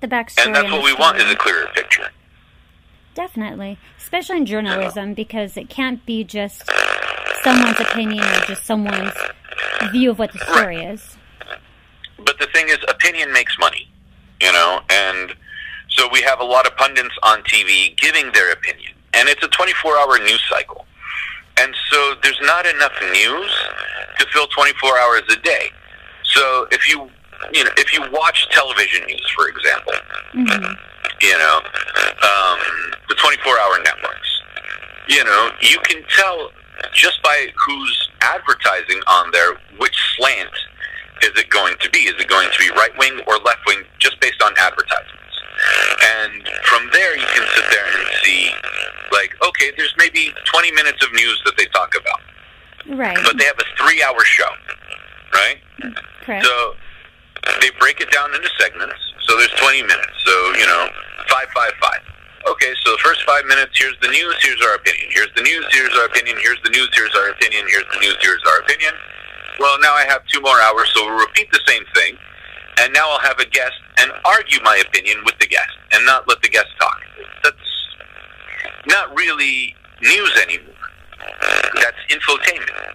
the 0.00 0.08
backstory. 0.08 0.44
And 0.46 0.54
that's 0.54 0.70
what 0.70 0.82
we 0.82 0.92
want 0.92 1.16
is 1.16 1.30
a 1.30 1.34
clearer 1.36 1.66
picture. 1.74 2.10
Definitely, 3.14 3.78
especially 3.96 4.36
in 4.36 4.44
journalism, 4.44 5.14
because 5.14 5.56
it 5.56 5.70
can't 5.70 6.04
be 6.04 6.24
just 6.24 6.68
someone's 7.42 7.80
opinion 7.80 8.22
or 8.22 8.40
just 8.40 8.66
someone's 8.66 9.14
view 9.92 10.10
of 10.10 10.18
what 10.18 10.30
the 10.32 10.38
story 10.40 10.84
is. 10.84 11.16
But 12.18 12.38
the 12.38 12.46
thing 12.48 12.68
is, 12.68 12.76
opinion 12.86 13.32
makes 13.32 13.56
money, 13.58 13.88
you 14.42 14.52
know, 14.52 14.82
and 14.90 15.34
so 15.88 16.06
we 16.12 16.20
have 16.20 16.40
a 16.40 16.44
lot 16.44 16.66
of 16.66 16.76
pundits 16.76 17.14
on 17.22 17.42
TV 17.44 17.96
giving 17.96 18.30
their 18.32 18.52
opinion, 18.52 18.92
and 19.14 19.28
it's 19.30 19.42
a 19.42 19.48
24-hour 19.48 20.18
news 20.18 20.42
cycle, 20.50 20.86
and 21.56 21.74
so 21.90 22.14
there's 22.22 22.40
not 22.42 22.66
enough 22.66 22.92
news 23.12 23.50
to 24.18 24.26
fill 24.34 24.48
24 24.48 24.98
hours 24.98 25.22
a 25.30 25.36
day. 25.36 25.70
So 26.34 26.66
if 26.70 26.88
you, 26.88 27.08
you 27.52 27.64
know, 27.64 27.70
if 27.76 27.92
you 27.92 28.02
watch 28.12 28.48
television 28.50 29.04
news, 29.06 29.26
for 29.36 29.48
example, 29.48 29.92
hmm 30.32 30.72
you 31.20 31.38
know, 31.38 31.56
um, 31.58 32.58
the 33.08 33.14
24-hour 33.14 33.78
networks, 33.84 34.42
you 35.08 35.22
know, 35.24 35.50
you 35.60 35.78
can 35.84 36.02
tell 36.16 36.50
just 36.92 37.22
by 37.22 37.46
who's 37.66 38.08
advertising 38.20 39.00
on 39.06 39.30
there 39.30 39.54
which 39.78 39.96
slant 40.16 40.50
is 41.22 41.30
it 41.36 41.48
going 41.50 41.74
to 41.80 41.88
be. 41.90 42.00
Is 42.00 42.14
it 42.20 42.28
going 42.28 42.48
to 42.50 42.58
be 42.58 42.68
right 42.70 42.90
wing 42.98 43.20
or 43.26 43.36
left 43.38 43.60
wing, 43.66 43.82
just 43.98 44.20
based 44.20 44.42
on 44.42 44.52
advertisements? 44.58 45.36
And 46.02 46.42
from 46.64 46.90
there, 46.92 47.16
you 47.16 47.24
can 47.32 47.46
sit 47.54 47.64
there 47.70 47.86
and 47.86 48.06
see, 48.24 48.50
like, 49.12 49.32
okay, 49.46 49.70
there's 49.76 49.94
maybe 49.96 50.32
20 50.46 50.72
minutes 50.72 51.02
of 51.04 51.12
news 51.12 51.40
that 51.46 51.56
they 51.56 51.66
talk 51.66 51.94
about, 51.96 52.20
Right. 52.98 53.16
but 53.24 53.38
they 53.38 53.44
have 53.44 53.58
a 53.58 53.64
three-hour 53.78 54.20
show, 54.24 54.50
right? 55.34 55.58
Correct. 56.22 56.44
So 56.44 56.74
they 57.60 57.70
break 57.78 58.00
it 58.00 58.10
down 58.10 58.34
into 58.34 58.48
segments. 58.58 58.94
So 59.26 59.36
there's 59.36 59.52
20 59.60 59.82
minutes. 59.82 60.16
So, 60.24 60.32
you 60.54 60.66
know, 60.66 60.88
five, 61.28 61.48
five, 61.54 61.72
five. 61.80 62.00
Okay, 62.46 62.72
so 62.84 62.92
the 62.92 62.98
first 62.98 63.24
five 63.24 63.44
minutes, 63.46 63.72
here's 63.74 63.96
the 64.02 64.08
news, 64.08 64.36
here's 64.42 64.60
our 64.62 64.74
opinion. 64.74 65.08
Here's 65.10 65.32
the 65.34 65.42
news, 65.42 65.64
here's 65.72 65.96
our 65.96 66.04
opinion. 66.04 66.36
Here's 66.40 66.60
the 66.62 66.70
news, 66.70 66.90
here's 66.92 67.14
our 67.16 67.30
opinion. 67.30 67.64
Here's 67.68 67.88
the 67.92 68.00
news, 68.00 68.16
here's 68.20 68.42
our 68.46 68.58
opinion. 68.60 68.92
Well, 69.58 69.78
now 69.80 69.94
I 69.94 70.04
have 70.08 70.26
two 70.26 70.40
more 70.40 70.60
hours, 70.60 70.90
so 70.92 71.06
we'll 71.06 71.20
repeat 71.20 71.50
the 71.52 71.60
same 71.66 71.84
thing. 71.94 72.16
And 72.80 72.92
now 72.92 73.08
I'll 73.08 73.20
have 73.20 73.38
a 73.38 73.46
guest 73.46 73.72
and 73.98 74.10
argue 74.24 74.58
my 74.62 74.76
opinion 74.86 75.24
with 75.24 75.38
the 75.38 75.46
guest 75.46 75.72
and 75.92 76.04
not 76.04 76.28
let 76.28 76.42
the 76.42 76.48
guest 76.48 76.68
talk. 76.78 77.00
That's 77.44 77.56
not 78.86 79.16
really 79.16 79.74
news 80.02 80.36
anymore. 80.42 80.74
That's 81.74 81.96
infotainment. 82.10 82.92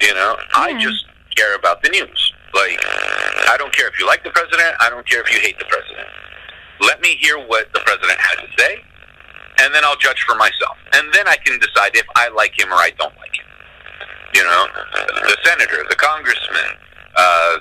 You 0.00 0.14
know, 0.14 0.36
I 0.54 0.78
just 0.80 1.04
care 1.36 1.54
about 1.54 1.82
the 1.82 1.90
news. 1.90 2.32
Like, 2.54 2.78
I 3.48 3.56
don't 3.58 3.72
care 3.72 3.86
if 3.88 3.98
you 3.98 4.06
like 4.06 4.24
the 4.24 4.30
president. 4.30 4.74
I 4.80 4.90
don't 4.90 5.06
care 5.06 5.20
if 5.20 5.32
you 5.32 5.40
hate 5.40 5.58
the 5.58 5.66
president. 5.66 6.08
Let 6.80 7.00
me 7.00 7.16
hear 7.20 7.38
what 7.38 7.72
the 7.72 7.80
president 7.80 8.18
has 8.18 8.36
to 8.48 8.62
say, 8.62 8.80
and 9.58 9.74
then 9.74 9.84
I'll 9.84 9.96
judge 9.96 10.22
for 10.22 10.34
myself. 10.36 10.76
And 10.94 11.12
then 11.12 11.28
I 11.28 11.36
can 11.36 11.58
decide 11.60 11.94
if 11.94 12.06
I 12.16 12.28
like 12.30 12.58
him 12.58 12.72
or 12.72 12.80
I 12.80 12.90
don't 12.98 13.14
like 13.18 13.36
him. 13.36 13.46
You 14.34 14.44
know, 14.44 14.66
the 15.28 15.36
senator, 15.44 15.84
the 15.90 15.96
congressman, 15.96 16.70
uh, 17.16 17.58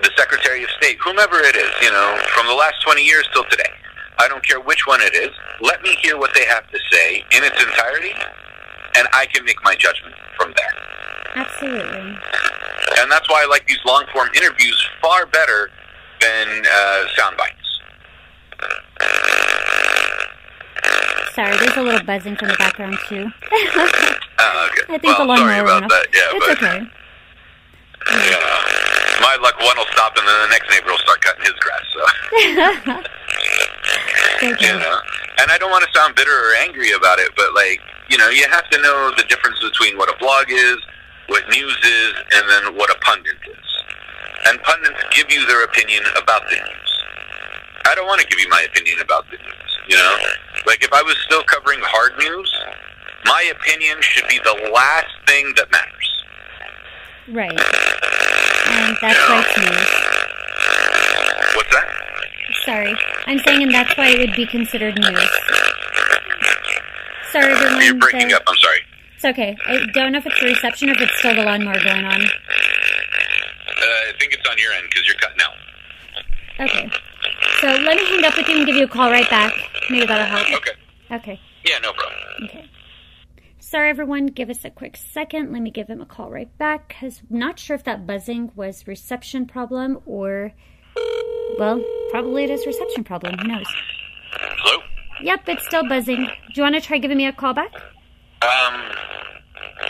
the 0.00 0.10
secretary 0.16 0.62
of 0.64 0.70
state, 0.80 0.96
whomever 1.04 1.36
it 1.40 1.56
is, 1.56 1.70
you 1.82 1.90
know, 1.90 2.18
from 2.34 2.46
the 2.46 2.54
last 2.54 2.80
20 2.82 3.02
years 3.04 3.28
till 3.32 3.44
today. 3.50 3.70
I 4.18 4.28
don't 4.28 4.44
care 4.46 4.60
which 4.60 4.86
one 4.86 5.00
it 5.02 5.14
is. 5.14 5.30
Let 5.60 5.82
me 5.82 5.96
hear 6.02 6.16
what 6.16 6.32
they 6.34 6.46
have 6.46 6.70
to 6.70 6.78
say 6.90 7.24
in 7.32 7.44
its 7.44 7.62
entirety, 7.62 8.12
and 8.96 9.08
I 9.12 9.26
can 9.26 9.44
make 9.44 9.62
my 9.64 9.74
judgment 9.74 10.14
from 10.38 10.54
there. 10.56 10.74
Absolutely. 11.34 12.18
And 12.98 13.10
that's 13.10 13.28
why 13.28 13.42
I 13.42 13.46
like 13.48 13.66
these 13.66 13.80
long 13.84 14.04
form 14.12 14.28
interviews 14.34 14.88
far 15.00 15.26
better 15.26 15.70
than 16.20 16.64
uh, 16.70 17.04
sound 17.16 17.36
bites. 17.36 17.80
Sorry, 21.34 21.56
there's 21.56 21.76
a 21.76 21.82
little 21.82 22.04
buzzing 22.04 22.36
from 22.36 22.48
the 22.48 22.56
background 22.58 22.98
too. 23.08 23.24
Uh, 24.38 24.68
okay. 24.68 24.84
I 24.92 24.98
think 24.98 25.16
well, 25.16 25.18
the 25.18 25.24
lawnmower 25.24 25.48
sorry 25.48 25.60
about 25.60 25.84
off. 25.84 25.88
that. 25.88 26.06
Yeah, 26.12 26.28
it's 26.36 26.46
but 26.46 26.58
okay. 26.60 26.78
know, 26.84 26.88
my 29.24 29.38
luck, 29.40 29.56
one 29.60 29.76
will 29.78 29.88
stop, 29.92 30.12
and 30.18 30.28
then 30.28 30.36
the 30.42 30.48
next 30.52 30.68
neighbor 30.68 30.90
will 30.90 30.98
start 30.98 31.20
cutting 31.22 31.44
his 31.48 31.56
grass. 31.56 31.86
So 31.94 32.04
It's 34.44 34.60
you 34.60 34.74
know, 34.74 34.98
and 35.38 35.50
I 35.50 35.56
don't 35.58 35.70
want 35.70 35.84
to 35.84 35.92
sound 35.96 36.16
bitter 36.16 36.34
or 36.34 36.54
angry 36.60 36.92
about 36.92 37.18
it, 37.18 37.30
but 37.36 37.54
like 37.54 37.80
you 38.10 38.18
know, 38.18 38.28
you 38.28 38.44
have 38.50 38.68
to 38.68 38.82
know 38.82 39.12
the 39.16 39.24
difference 39.24 39.58
between 39.60 39.96
what 39.96 40.12
a 40.12 40.18
blog 40.18 40.50
is, 40.50 40.76
what 41.28 41.42
news 41.50 41.76
is, 41.84 42.12
and 42.34 42.48
then 42.48 42.76
what 42.76 42.90
a 42.90 42.98
pundit 43.00 43.36
is. 43.48 43.66
And 44.46 44.60
pundits 44.62 44.98
give 45.14 45.30
you 45.30 45.46
their 45.46 45.64
opinion 45.64 46.02
about 46.16 46.42
the 46.50 46.56
news. 46.56 46.90
I 47.86 47.94
don't 47.94 48.06
want 48.06 48.20
to 48.20 48.26
give 48.26 48.38
you 48.40 48.48
my 48.48 48.62
opinion 48.62 48.98
about 49.00 49.24
the 49.30 49.36
news. 49.36 49.72
You 49.88 49.96
know, 49.96 50.16
like 50.66 50.82
if 50.84 50.92
I 50.92 51.02
was 51.02 51.16
still 51.26 51.42
covering 51.44 51.80
hard 51.82 52.12
news, 52.18 52.52
my 53.24 53.42
opinion 53.54 53.98
should 54.00 54.28
be 54.28 54.38
the 54.44 54.70
last 54.72 55.10
thing 55.26 55.52
that 55.56 55.70
matters. 55.70 56.24
Right. 57.28 57.50
And 57.50 58.96
that's 59.00 59.18
why 59.28 59.44
it's 59.46 59.58
news. 59.58 59.90
What's 61.56 61.70
that? 61.70 61.88
Sorry. 62.64 62.94
I'm 63.26 63.38
saying, 63.40 63.62
and 63.62 63.74
that's 63.74 63.96
why 63.96 64.08
it 64.08 64.18
would 64.18 64.34
be 64.34 64.46
considered 64.46 64.98
news. 64.98 65.30
Sorry, 67.32 67.50
everyone. 67.52 67.82
You're 67.84 67.94
breaking 67.94 68.28
the- 68.28 68.36
up. 68.36 68.42
I'm 68.46 68.56
sorry. 68.56 68.61
It's 69.22 69.38
okay. 69.38 69.56
I 69.68 69.86
don't 69.92 70.10
know 70.10 70.18
if 70.18 70.26
it's 70.26 70.40
the 70.40 70.46
reception 70.46 70.88
or 70.88 70.94
if 70.94 71.00
it's 71.00 71.16
still 71.20 71.36
the 71.36 71.44
lawnmower 71.44 71.78
going 71.84 72.04
on. 72.04 72.22
Uh, 72.22 72.26
I 73.78 74.12
think 74.18 74.32
it's 74.32 74.48
on 74.48 74.58
your 74.58 74.72
end 74.72 74.88
because 74.90 75.06
you're 75.06 75.14
cutting 75.14 75.38
out. 75.42 75.54
Okay. 76.58 76.90
So 77.60 77.68
let 77.68 77.96
me 77.96 78.04
hang 78.04 78.24
up 78.24 78.36
with 78.36 78.48
you 78.48 78.56
and 78.56 78.66
give 78.66 78.74
you 78.74 78.82
a 78.82 78.88
call 78.88 79.12
right 79.12 79.30
back. 79.30 79.52
Maybe 79.88 80.06
that'll 80.06 80.26
help. 80.26 80.52
Okay. 80.60 80.72
Okay. 81.12 81.40
Yeah, 81.64 81.78
no 81.84 81.92
problem. 81.92 82.20
Okay. 82.46 82.68
Sorry, 83.60 83.90
everyone. 83.90 84.26
Give 84.26 84.50
us 84.50 84.64
a 84.64 84.70
quick 84.70 84.96
second. 84.96 85.52
Let 85.52 85.62
me 85.62 85.70
give 85.70 85.86
him 85.86 86.00
a 86.00 86.06
call 86.06 86.28
right 86.28 86.58
back 86.58 86.88
because 86.88 87.22
I'm 87.30 87.38
not 87.38 87.60
sure 87.60 87.76
if 87.76 87.84
that 87.84 88.04
buzzing 88.04 88.50
was 88.56 88.88
reception 88.88 89.46
problem 89.46 90.00
or, 90.04 90.50
well, 91.60 91.80
probably 92.10 92.42
it 92.42 92.50
is 92.50 92.66
reception 92.66 93.04
problem. 93.04 93.38
Who 93.38 93.46
knows? 93.46 93.66
Hello. 94.32 94.82
Yep, 95.22 95.48
it's 95.48 95.64
still 95.64 95.88
buzzing. 95.88 96.24
Do 96.24 96.54
you 96.56 96.62
want 96.64 96.74
to 96.74 96.80
try 96.80 96.98
giving 96.98 97.18
me 97.18 97.26
a 97.26 97.32
call 97.32 97.54
back? 97.54 97.70
Um, 98.42 98.82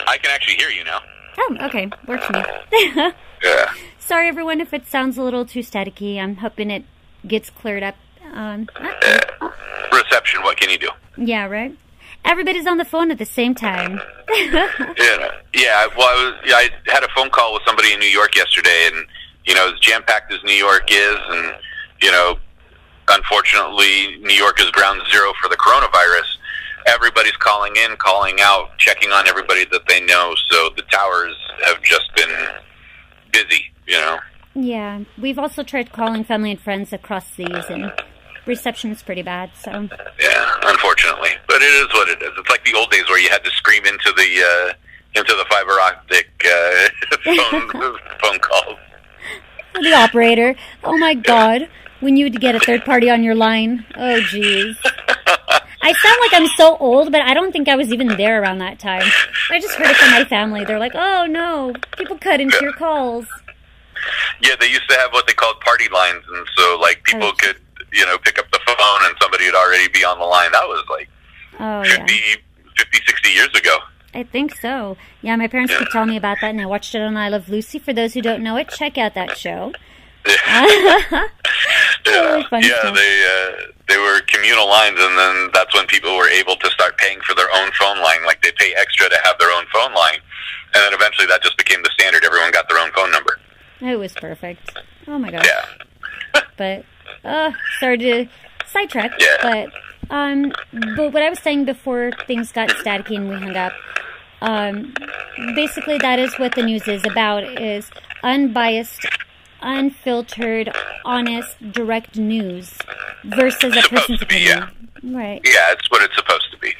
I 0.07 0.17
can 0.21 0.31
actually 0.31 0.55
hear 0.55 0.69
you 0.69 0.83
now. 0.83 0.99
Oh, 1.37 1.57
okay. 1.61 1.89
Works 2.07 2.25
for 2.25 2.33
me. 2.33 2.43
Yeah. 3.43 3.73
Sorry, 3.99 4.27
everyone, 4.27 4.61
if 4.61 4.73
it 4.73 4.87
sounds 4.87 5.17
a 5.17 5.23
little 5.23 5.45
too 5.45 5.59
staticky. 5.59 6.17
I'm 6.17 6.37
hoping 6.37 6.71
it 6.71 6.85
gets 7.27 7.49
cleared 7.49 7.83
up. 7.83 7.95
Um, 8.33 8.69
uh, 8.75 9.49
reception. 9.91 10.41
What 10.43 10.57
can 10.57 10.69
you 10.69 10.77
do? 10.77 10.89
Yeah, 11.17 11.45
right. 11.47 11.77
Everybody's 12.25 12.65
on 12.65 12.77
the 12.77 12.85
phone 12.85 13.11
at 13.11 13.17
the 13.17 13.25
same 13.25 13.53
time. 13.53 13.99
yeah, 14.29 15.31
yeah. 15.53 15.87
Well, 15.97 16.07
I 16.07 16.15
was. 16.23 16.33
Yeah, 16.45 16.55
I 16.55 16.69
had 16.87 17.03
a 17.03 17.09
phone 17.15 17.29
call 17.29 17.53
with 17.53 17.63
somebody 17.65 17.91
in 17.91 17.99
New 17.99 18.05
York 18.07 18.35
yesterday, 18.35 18.89
and 18.93 19.05
you 19.45 19.53
know, 19.55 19.73
as 19.73 19.79
jam 19.79 20.03
packed 20.03 20.31
as 20.31 20.41
New 20.43 20.53
York 20.53 20.89
is, 20.89 21.17
and 21.29 21.55
you 22.01 22.11
know, 22.11 22.37
unfortunately, 23.09 24.17
New 24.21 24.33
York 24.35 24.61
is 24.61 24.71
ground 24.71 25.01
zero 25.11 25.33
for 25.41 25.49
the 25.49 25.57
coronavirus. 25.57 26.37
Everybody's 26.85 27.37
calling 27.37 27.75
in, 27.75 27.95
calling 27.97 28.37
out, 28.41 28.77
checking 28.77 29.11
on 29.11 29.27
everybody 29.27 29.65
that 29.65 29.87
they 29.87 30.01
know. 30.01 30.33
So 30.49 30.69
the 30.75 30.83
towers 30.83 31.35
have 31.65 31.81
just 31.81 32.13
been 32.15 32.29
busy, 33.31 33.71
you 33.87 33.97
know. 33.97 34.19
Yeah, 34.55 35.03
we've 35.19 35.39
also 35.39 35.63
tried 35.63 35.91
calling 35.91 36.23
family 36.23 36.51
and 36.51 36.59
friends 36.59 36.93
across 36.93 37.27
seas, 37.31 37.65
and 37.69 37.91
reception 38.45 38.91
is 38.91 39.01
pretty 39.01 39.23
bad. 39.23 39.51
So 39.59 39.71
yeah, 39.71 40.55
unfortunately, 40.63 41.31
but 41.47 41.61
it 41.61 41.73
is 41.73 41.87
what 41.93 42.09
it 42.09 42.21
is. 42.21 42.29
It's 42.37 42.49
like 42.49 42.63
the 42.63 42.75
old 42.75 42.91
days 42.91 43.07
where 43.09 43.19
you 43.19 43.29
had 43.29 43.43
to 43.43 43.51
scream 43.51 43.85
into 43.85 44.11
the 44.15 44.69
uh, 44.69 44.73
into 45.15 45.33
the 45.33 45.45
fiber 45.49 45.79
optic 45.79 46.29
uh, 46.45 46.89
phone 47.23 47.69
phone 48.21 48.39
calls. 48.39 48.79
The 49.81 49.93
operator. 49.95 50.55
Oh 50.83 50.97
my 50.97 51.15
god, 51.15 51.67
when 51.99 52.15
you 52.15 52.25
would 52.25 52.39
get 52.39 52.53
a 52.53 52.59
third 52.59 52.85
party 52.85 53.09
on 53.09 53.23
your 53.23 53.35
line. 53.35 53.85
Oh 53.95 54.19
jeez. 54.21 54.75
I 55.83 55.91
sound 55.91 56.17
like 56.21 56.33
I'm 56.33 56.47
so 56.55 56.77
old, 56.77 57.11
but 57.11 57.21
I 57.21 57.33
don't 57.33 57.51
think 57.51 57.67
I 57.67 57.75
was 57.75 57.91
even 57.91 58.07
there 58.07 58.41
around 58.41 58.59
that 58.59 58.79
time. 58.79 59.03
I 59.51 59.59
just 59.59 59.75
heard 59.75 59.87
it 59.87 59.97
from 59.97 60.11
my 60.11 60.23
family. 60.23 60.63
They're 60.63 60.79
like, 60.79 60.95
"Oh 60.95 61.25
no, 61.25 61.73
people 61.97 62.17
cut 62.17 62.39
into 62.39 62.57
your 62.61 62.71
calls." 62.71 63.27
Yeah, 64.41 64.55
they 64.59 64.67
used 64.67 64.87
to 64.89 64.95
have 64.95 65.11
what 65.11 65.27
they 65.27 65.33
called 65.33 65.59
party 65.59 65.89
lines, 65.89 66.23
and 66.33 66.47
so 66.55 66.79
like 66.81 67.03
people 67.03 67.27
oh. 67.27 67.33
could, 67.37 67.57
you 67.91 68.05
know, 68.05 68.17
pick 68.17 68.39
up 68.39 68.49
the 68.51 68.59
phone 68.65 68.77
and 69.03 69.15
somebody 69.21 69.45
would 69.45 69.55
already 69.55 69.89
be 69.89 70.05
on 70.05 70.17
the 70.19 70.25
line. 70.25 70.53
That 70.53 70.67
was 70.67 70.85
like 70.89 71.09
oh, 71.59 71.83
50, 71.83 72.13
yeah. 72.13 72.35
50, 72.77 72.97
60 73.05 73.29
years 73.29 73.53
ago. 73.53 73.77
I 74.13 74.23
think 74.23 74.55
so. 74.55 74.95
Yeah, 75.21 75.35
my 75.35 75.47
parents 75.47 75.73
yeah. 75.73 75.79
keep 75.79 75.89
telling 75.89 76.09
me 76.09 76.17
about 76.17 76.37
that, 76.39 76.51
and 76.51 76.61
I 76.61 76.65
watched 76.65 76.95
it 76.95 77.01
on 77.01 77.17
I 77.17 77.27
Love 77.27 77.49
Lucy. 77.49 77.77
For 77.77 77.91
those 77.91 78.13
who 78.13 78.21
don't 78.21 78.41
know 78.41 78.55
it, 78.55 78.69
check 78.69 78.97
out 78.97 79.15
that 79.15 79.37
show. 79.37 79.73
yeah, 80.25 80.65
yeah, 82.05 82.43
yeah 82.53 82.91
they 82.91 83.25
uh, 83.27 83.72
they 83.87 83.97
were 83.97 84.21
communal 84.27 84.67
lines, 84.67 84.97
and 84.99 85.17
then 85.17 85.49
that's 85.53 85.73
when 85.73 85.85
people 85.87 86.15
were 86.15 86.29
able 86.29 86.55
to 86.55 86.69
start 86.69 86.97
paying 86.97 87.19
for 87.21 87.35
their 87.35 87.49
own 87.55 87.71
phone 87.79 87.99
line. 88.01 88.25
Like 88.25 88.41
they 88.41 88.51
pay 88.57 88.73
extra 88.75 89.09
to 89.09 89.17
have 89.23 89.37
their 89.39 89.51
own 89.51 89.65
phone 89.73 89.93
line, 89.93 90.19
and 90.73 90.83
then 90.83 90.93
eventually 90.93 91.27
that 91.27 91.41
just 91.43 91.57
became 91.57 91.83
the 91.83 91.91
standard. 91.93 92.23
Everyone 92.23 92.51
got 92.51 92.69
their 92.69 92.79
own 92.79 92.91
phone 92.91 93.11
number. 93.11 93.39
It 93.81 93.97
was 93.97 94.13
perfect. 94.13 94.77
Oh 95.07 95.19
my 95.19 95.31
gosh. 95.31 95.45
Yeah. 95.45 96.41
but 96.57 96.85
uh, 97.27 97.51
sorry 97.79 97.97
to 97.97 98.27
sidetrack. 98.67 99.11
Yeah. 99.19 99.37
But 99.41 99.73
um, 100.09 100.53
but 100.95 101.13
what 101.13 101.21
I 101.23 101.29
was 101.29 101.39
saying 101.39 101.65
before 101.65 102.11
things 102.27 102.51
got 102.51 102.69
staticky 102.69 103.15
and 103.17 103.29
we 103.29 103.35
hung 103.35 103.55
up. 103.55 103.73
Um, 104.41 104.93
basically, 105.55 105.97
that 105.99 106.19
is 106.19 106.37
what 106.37 106.55
the 106.55 106.63
news 106.63 106.87
is 106.87 107.05
about: 107.05 107.43
is 107.43 107.89
unbiased 108.23 109.05
unfiltered, 109.63 110.71
honest, 111.05 111.55
direct 111.71 112.17
news 112.17 112.77
versus 113.23 113.75
a 113.75 113.89
person's 113.89 114.21
opinion. 114.21 114.59
Yeah. 114.59 114.69
Right. 115.03 115.41
Yeah, 115.43 115.71
it's 115.71 115.89
what 115.91 116.01
it's 116.01 116.15
supposed 116.15 116.49
to 116.51 116.57
be. 116.59 116.73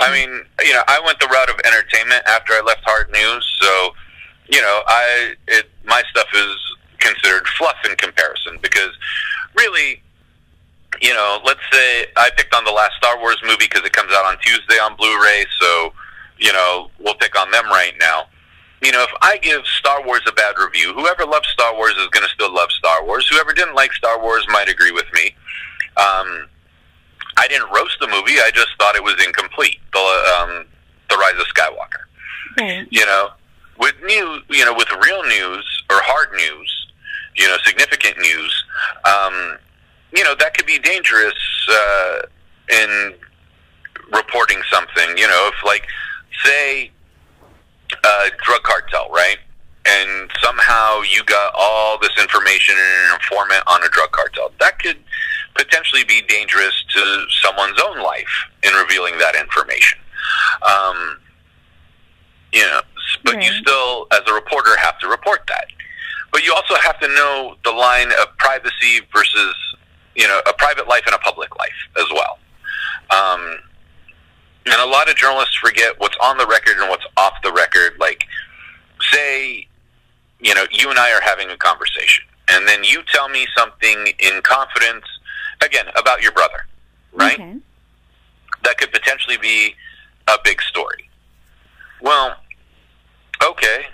I 0.00 0.10
mean, 0.10 0.30
you 0.64 0.72
know, 0.72 0.82
I 0.88 1.00
went 1.04 1.20
the 1.20 1.26
route 1.26 1.50
of 1.50 1.56
entertainment 1.64 2.22
after 2.26 2.54
I 2.54 2.62
left 2.62 2.80
hard 2.84 3.10
news, 3.10 3.58
so 3.60 3.94
you 4.48 4.60
know, 4.60 4.82
I 4.86 5.34
it 5.48 5.68
my 5.84 6.02
stuff 6.10 6.28
is 6.34 6.56
considered 6.98 7.46
fluff 7.58 7.76
in 7.88 7.94
comparison 7.96 8.58
because 8.62 8.90
really 9.56 10.02
you 11.02 11.12
know, 11.12 11.40
let's 11.44 11.60
say 11.70 12.06
I 12.16 12.30
picked 12.36 12.54
on 12.54 12.64
the 12.64 12.70
last 12.70 12.92
Star 12.96 13.20
Wars 13.20 13.36
movie 13.44 13.66
because 13.68 13.84
it 13.84 13.92
comes 13.92 14.12
out 14.14 14.24
on 14.24 14.38
Tuesday 14.42 14.76
on 14.76 14.96
Blu-ray, 14.96 15.44
so 15.60 15.92
you 16.38 16.52
know 16.52 16.90
we'll 16.98 17.16
pick 17.16 17.38
on 17.38 17.50
them 17.50 17.66
right 17.66 17.92
now 18.00 18.26
you 18.82 18.92
know, 18.92 19.02
if 19.02 19.10
I 19.22 19.38
give 19.38 19.64
Star 19.66 20.04
Wars 20.04 20.20
a 20.26 20.32
bad 20.32 20.54
review, 20.58 20.92
whoever 20.92 21.24
loves 21.24 21.48
Star 21.48 21.74
Wars 21.74 21.94
is 21.96 22.08
going 22.08 22.26
to 22.26 22.32
still 22.32 22.52
love 22.52 22.70
Star 22.72 23.04
Wars. 23.04 23.26
Whoever 23.28 23.52
didn't 23.52 23.74
like 23.74 23.92
Star 23.92 24.20
Wars 24.20 24.44
might 24.48 24.68
agree 24.68 24.92
with 24.92 25.06
me. 25.12 25.34
Um, 25.96 26.48
I 27.38 27.46
didn't 27.48 27.70
roast 27.72 27.98
the 28.00 28.06
movie. 28.06 28.38
I 28.38 28.50
just 28.54 28.68
thought 28.78 28.96
it 28.96 29.02
was 29.02 29.14
incomplete. 29.24 29.78
The 29.92 30.38
um, 30.40 30.66
the 31.08 31.16
Rise 31.16 31.34
of 31.38 31.46
Skywalker. 31.46 32.04
Right. 32.58 32.86
You 32.90 33.04
know, 33.06 33.30
with 33.78 33.94
new, 34.04 34.40
you 34.50 34.64
know, 34.64 34.74
with 34.74 34.88
real 35.04 35.22
news 35.24 35.84
or 35.90 35.96
hard 36.02 36.32
news, 36.32 36.86
you 37.36 37.46
know, 37.46 37.56
significant 37.64 38.18
news. 38.18 38.64
Um, 39.04 39.58
you 40.14 40.24
know, 40.24 40.34
that 40.38 40.54
could 40.54 40.66
be 40.66 40.78
dangerous 40.78 41.34
uh, 41.70 42.18
in 42.70 43.14
reporting 44.12 44.60
something. 44.70 45.16
You 45.16 45.28
know, 45.28 45.50
if 45.52 45.64
like 45.64 45.86
say 46.44 46.90
uh, 48.06 48.30
drug 48.42 48.62
cartel, 48.62 49.08
right? 49.10 49.38
And 49.86 50.30
somehow 50.42 51.02
you 51.02 51.22
got 51.24 51.52
all 51.54 51.98
this 51.98 52.16
information 52.20 52.74
in 52.76 52.84
an 52.84 53.14
informant 53.14 53.62
on 53.66 53.82
a 53.82 53.88
drug 53.88 54.10
cartel. 54.12 54.52
That 54.60 54.78
could 54.78 54.98
potentially 55.56 56.04
be 56.04 56.22
dangerous 56.22 56.84
to 56.94 57.26
someone's 57.42 57.80
own 57.80 58.02
life 58.02 58.46
in 58.62 58.72
revealing 58.74 59.18
that 59.18 59.34
information. 59.34 59.98
Um, 60.62 61.18
you 62.52 62.62
know, 62.62 62.80
but 63.24 63.34
right. 63.34 63.44
you 63.44 63.52
still, 63.52 64.06
as 64.12 64.20
a 64.26 64.32
reporter, 64.32 64.76
have 64.78 64.98
to 65.00 65.08
report 65.08 65.42
that. 65.48 65.66
But 66.32 66.44
you 66.44 66.52
also 66.52 66.74
have 66.74 66.98
to 67.00 67.08
know 67.08 67.56
the 67.64 67.72
line 67.72 68.10
of 68.20 68.36
privacy 68.38 69.00
versus, 69.14 69.54
you 70.14 70.26
know, 70.26 70.40
a 70.48 70.52
private 70.54 70.88
life 70.88 71.02
and 71.06 71.14
a 71.14 71.18
public 71.18 71.56
life 71.58 71.78
as 71.98 72.06
well. 72.12 72.38
Um, 73.10 73.58
and 74.66 74.80
a 74.80 74.86
lot 74.86 75.08
of 75.08 75.16
journalists 75.16 75.56
forget 75.56 75.98
what's 75.98 76.16
on 76.22 76.38
the 76.38 76.46
record 76.46 76.78
and 76.78 76.88
what's 76.88 77.06
off 77.16 77.34
the 77.42 77.52
record. 77.52 77.92
Like, 77.98 78.24
say, 79.12 79.66
you 80.40 80.54
know, 80.54 80.66
you 80.70 80.90
and 80.90 80.98
I 80.98 81.12
are 81.12 81.20
having 81.20 81.50
a 81.50 81.56
conversation, 81.56 82.24
and 82.48 82.66
then 82.66 82.84
you 82.84 83.02
tell 83.12 83.28
me 83.28 83.46
something 83.56 84.12
in 84.18 84.42
confidence, 84.42 85.04
again, 85.64 85.86
about 85.96 86.22
your 86.22 86.32
brother, 86.32 86.66
right? 87.12 87.34
Okay. 87.34 87.56
That 88.64 88.78
could 88.78 88.92
potentially 88.92 89.36
be 89.36 89.74
a 90.28 90.36
big 90.42 90.60
story. 90.62 91.08
Well, 92.00 92.36
okay, 93.42 93.86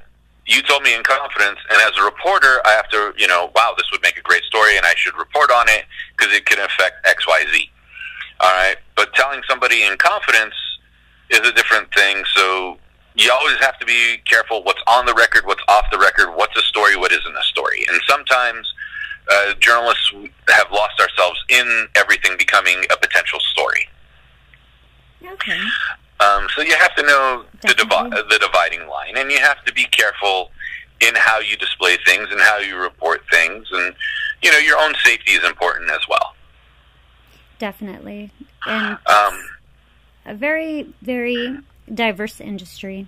you 0.47 0.63
told 0.63 0.83
me 0.83 0.95
in 0.95 1.03
confidence, 1.03 1.59
and 1.71 1.81
as 1.83 1.97
a 1.99 2.03
reporter, 2.03 2.61
I 2.65 2.73
have 2.73 2.89
to, 2.91 3.13
you 3.17 3.29
know, 3.29 3.51
wow, 3.55 3.75
this 3.77 3.87
would 3.93 4.03
make 4.03 4.17
a 4.17 4.23
great 4.23 4.43
story, 4.45 4.77
and 4.77 4.87
I 4.87 4.95
should 4.97 5.17
report 5.17 5.51
on 5.51 5.69
it 5.69 5.85
because 6.17 6.35
it 6.35 6.47
can 6.47 6.59
affect 6.59 7.07
X, 7.07 7.27
Y, 7.27 7.45
Z. 7.53 7.71
All 8.43 8.51
right, 8.51 8.77
but 8.97 9.15
telling 9.15 9.41
somebody 9.49 9.85
in 9.85 9.97
confidence 9.99 10.55
is 11.31 11.41
a 11.41 11.53
different 11.53 11.93
thing. 11.95 12.25
So 12.35 12.77
you 13.15 13.31
always 13.33 13.57
have 13.59 13.79
to 13.79 13.87
be 13.87 14.19
careful 14.25 14.65
what's 14.65 14.83
on 14.87 15.07
the 15.07 15.15
record, 15.15 15.47
what's 15.47 15.63
off 15.69 15.85
the 15.93 15.99
record, 15.99 16.35
what's 16.35 16.57
a 16.57 16.63
story, 16.63 16.97
what 16.97 17.13
isn't 17.13 17.37
a 17.37 17.43
story. 17.45 17.87
And 17.89 18.01
sometimes 18.09 18.73
uh, 19.31 19.55
journalists 19.61 20.13
have 20.49 20.71
lost 20.73 21.01
ourselves 21.01 21.39
in 21.49 21.89
everything 21.95 22.33
becoming 22.39 22.85
a 22.91 22.97
potential 22.97 23.39
story. 23.41 23.89
Okay. 25.25 25.61
Um, 26.21 26.49
so 26.55 26.63
you 26.63 26.75
have 26.75 26.95
to 26.97 27.03
know 27.03 27.45
the, 27.63 27.75
divi- 27.75 28.11
the 28.11 28.39
dividing 28.41 28.89
line, 28.89 29.17
and 29.17 29.31
you 29.31 29.39
have 29.39 29.65
to 29.65 29.73
be 29.73 29.85
careful 29.85 30.51
in 31.01 31.15
how 31.17 31.41
you 31.41 31.57
display 31.57 31.97
things 32.07 32.29
and 32.31 32.41
how 32.41 32.59
you 32.59 32.77
report 32.77 33.23
things, 33.31 33.67
and 33.73 33.95
you 34.43 34.51
know 34.51 34.59
your 34.59 34.79
own 34.79 34.95
safety 35.05 35.33
is 35.33 35.45
important 35.45 35.91
as 35.91 36.01
well. 36.09 36.35
Definitely. 37.63 38.33
And 38.67 38.99
um, 39.07 39.49
a 40.27 40.35
very, 40.35 40.93
very 41.01 41.59
diverse 41.95 42.41
industry. 42.41 43.07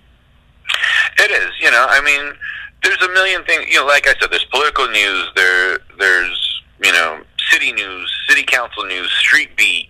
It 1.19 1.29
is. 1.29 1.51
You 1.59 1.71
know, 1.71 1.85
I 1.89 1.99
mean, 1.99 2.33
there's 2.81 3.01
a 3.01 3.09
million 3.09 3.43
things. 3.43 3.65
You 3.67 3.81
know, 3.81 3.85
like 3.85 4.07
I 4.07 4.13
said, 4.17 4.31
there's 4.31 4.45
political 4.45 4.87
news. 4.87 5.29
There, 5.35 5.79
there's 5.99 6.61
you 6.81 6.93
know, 6.93 7.19
city 7.51 7.73
news, 7.73 8.09
city 8.29 8.43
council 8.43 8.85
news, 8.85 9.11
street 9.11 9.57
beat. 9.57 9.89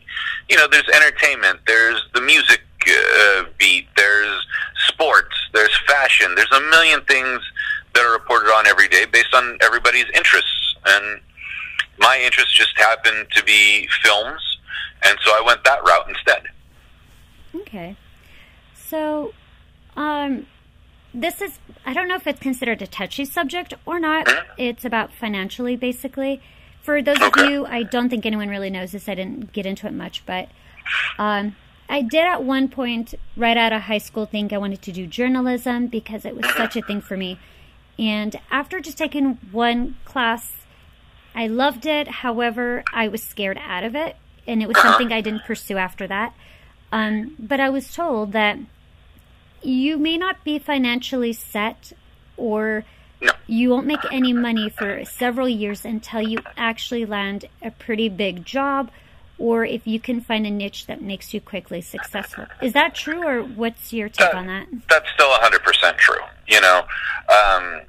You 0.49 0.57
know, 0.57 0.67
there's 0.67 0.89
entertainment. 0.89 1.59
There's 1.67 2.03
the 2.15 2.21
music 2.21 2.63
uh, 2.87 3.43
beat. 3.59 3.85
There's 3.95 4.47
sports. 4.87 5.35
There's 5.53 5.77
fashion. 5.85 6.33
There's 6.33 6.51
a 6.51 6.61
million 6.71 7.01
things 7.01 7.39
that 7.93 8.03
are 8.03 8.13
reported 8.13 8.51
on 8.51 8.65
every 8.65 8.87
day 8.87 9.05
based 9.05 9.35
on 9.35 9.59
everybody's 9.61 10.09
interests. 10.15 10.75
And 10.87 11.21
my 11.99 12.19
interests 12.23 12.53
just 12.53 12.77
happened 12.77 13.27
to 13.31 13.43
be 13.43 13.87
films 14.03 14.55
and 15.05 15.17
so 15.23 15.31
I 15.31 15.41
went 15.45 15.63
that 15.63 15.83
route 15.83 16.09
instead. 16.09 16.43
Okay. 17.55 17.95
So, 18.73 19.33
um, 19.95 20.47
this 21.13 21.41
is, 21.41 21.59
I 21.85 21.93
don't 21.93 22.07
know 22.07 22.15
if 22.15 22.27
it's 22.27 22.39
considered 22.39 22.81
a 22.81 22.87
touchy 22.87 23.23
subject 23.23 23.73
or 23.85 23.99
not. 23.99 24.25
Mm-hmm. 24.25 24.51
It's 24.57 24.83
about 24.83 25.13
financially, 25.13 25.75
basically. 25.75 26.41
For 26.81 27.01
those 27.01 27.21
okay. 27.21 27.43
of 27.45 27.49
you, 27.49 27.65
I 27.65 27.83
don't 27.83 28.09
think 28.09 28.25
anyone 28.25 28.49
really 28.49 28.69
knows 28.69 28.91
this. 28.91 29.07
I 29.07 29.15
didn't 29.15 29.53
get 29.53 29.65
into 29.65 29.87
it 29.87 29.93
much, 29.93 30.25
but 30.25 30.49
um, 31.17 31.55
I 31.89 32.01
did 32.01 32.21
at 32.25 32.43
one 32.43 32.67
point, 32.67 33.15
right 33.35 33.57
out 33.57 33.73
of 33.73 33.83
high 33.83 33.97
school, 33.97 34.25
think 34.25 34.53
I 34.53 34.57
wanted 34.57 34.81
to 34.83 34.91
do 34.91 35.07
journalism 35.07 35.87
because 35.87 36.25
it 36.25 36.35
was 36.35 36.45
such 36.55 36.75
a 36.75 36.81
thing 36.81 37.01
for 37.01 37.17
me. 37.17 37.39
And 37.97 38.35
after 38.51 38.79
just 38.79 38.97
taking 38.97 39.39
one 39.51 39.97
class 40.03 40.64
I 41.35 41.47
loved 41.47 41.85
it. 41.85 42.07
However, 42.07 42.83
I 42.93 43.07
was 43.09 43.21
scared 43.21 43.59
out 43.61 43.83
of 43.83 43.93
it, 43.95 44.15
and 44.47 44.61
it 44.61 44.67
was 44.67 44.77
something 44.81 45.11
I 45.11 45.21
didn't 45.21 45.43
pursue 45.45 45.77
after 45.77 46.07
that. 46.07 46.33
Um, 46.91 47.35
but 47.37 47.59
I 47.59 47.69
was 47.69 47.93
told 47.93 48.31
that 48.31 48.57
you 49.61 49.97
may 49.97 50.17
not 50.17 50.43
be 50.43 50.59
financially 50.59 51.33
set, 51.33 51.91
or 52.37 52.85
No. 53.21 53.31
you 53.47 53.69
won't 53.69 53.87
make 53.87 53.99
any 54.11 54.31
money 54.31 54.69
for 54.69 55.03
several 55.05 55.49
years 55.49 55.83
until 55.83 56.21
you 56.21 56.39
actually 56.55 57.05
land 57.05 57.45
a 57.61 57.71
pretty 57.71 58.07
big 58.07 58.45
job, 58.45 58.91
or 59.37 59.65
if 59.65 59.85
you 59.85 59.99
can 59.99 60.21
find 60.21 60.45
a 60.47 60.51
niche 60.51 60.85
that 60.87 61.01
makes 61.01 61.33
you 61.33 61.41
quickly 61.41 61.81
successful. 61.81 62.45
Is 62.61 62.71
that 62.73 62.95
true, 62.95 63.25
or 63.27 63.41
what's 63.43 63.91
your 63.91 64.07
take 64.07 64.33
Uh, 64.33 64.37
on 64.37 64.47
that? 64.47 64.67
That's 64.87 65.09
still 65.11 65.29
100% 65.31 65.97
true. 65.97 66.21
You 66.47 66.61
know, 66.61 66.85
um, 67.29 67.81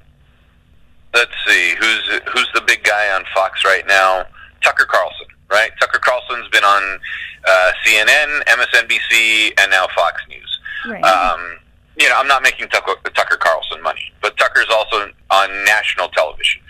let's 1.14 1.32
see 1.46 1.74
who's 1.78 2.20
who's 2.32 2.48
the 2.54 2.62
big 2.66 2.82
guy 2.84 3.14
on 3.14 3.24
Fox 3.34 3.64
right 3.64 3.86
now? 3.86 4.24
Tucker 4.62 4.86
Carlson, 4.86 5.26
right? 5.50 5.70
Tucker 5.80 6.00
Carlson's 6.02 6.48
been 6.48 6.64
on 6.64 6.98
uh, 7.46 7.72
CNN, 7.84 8.42
MSNBC, 8.44 9.52
and 9.60 9.70
now 9.70 9.86
Fox 9.94 10.22
News. 10.28 10.60
Right. 10.88 11.02
Um, 11.04 11.58
you 11.98 12.08
know, 12.08 12.14
I'm 12.18 12.28
not 12.28 12.42
making 12.42 12.68
Tucker, 12.68 12.94
Tucker 13.14 13.36
Carlson 13.36 13.82
money, 13.82 14.12
but 14.20 14.36
Tucker's 14.36 14.68
also 14.70 15.10
on 15.30 15.64
national 15.64 16.08
television. 16.08 16.60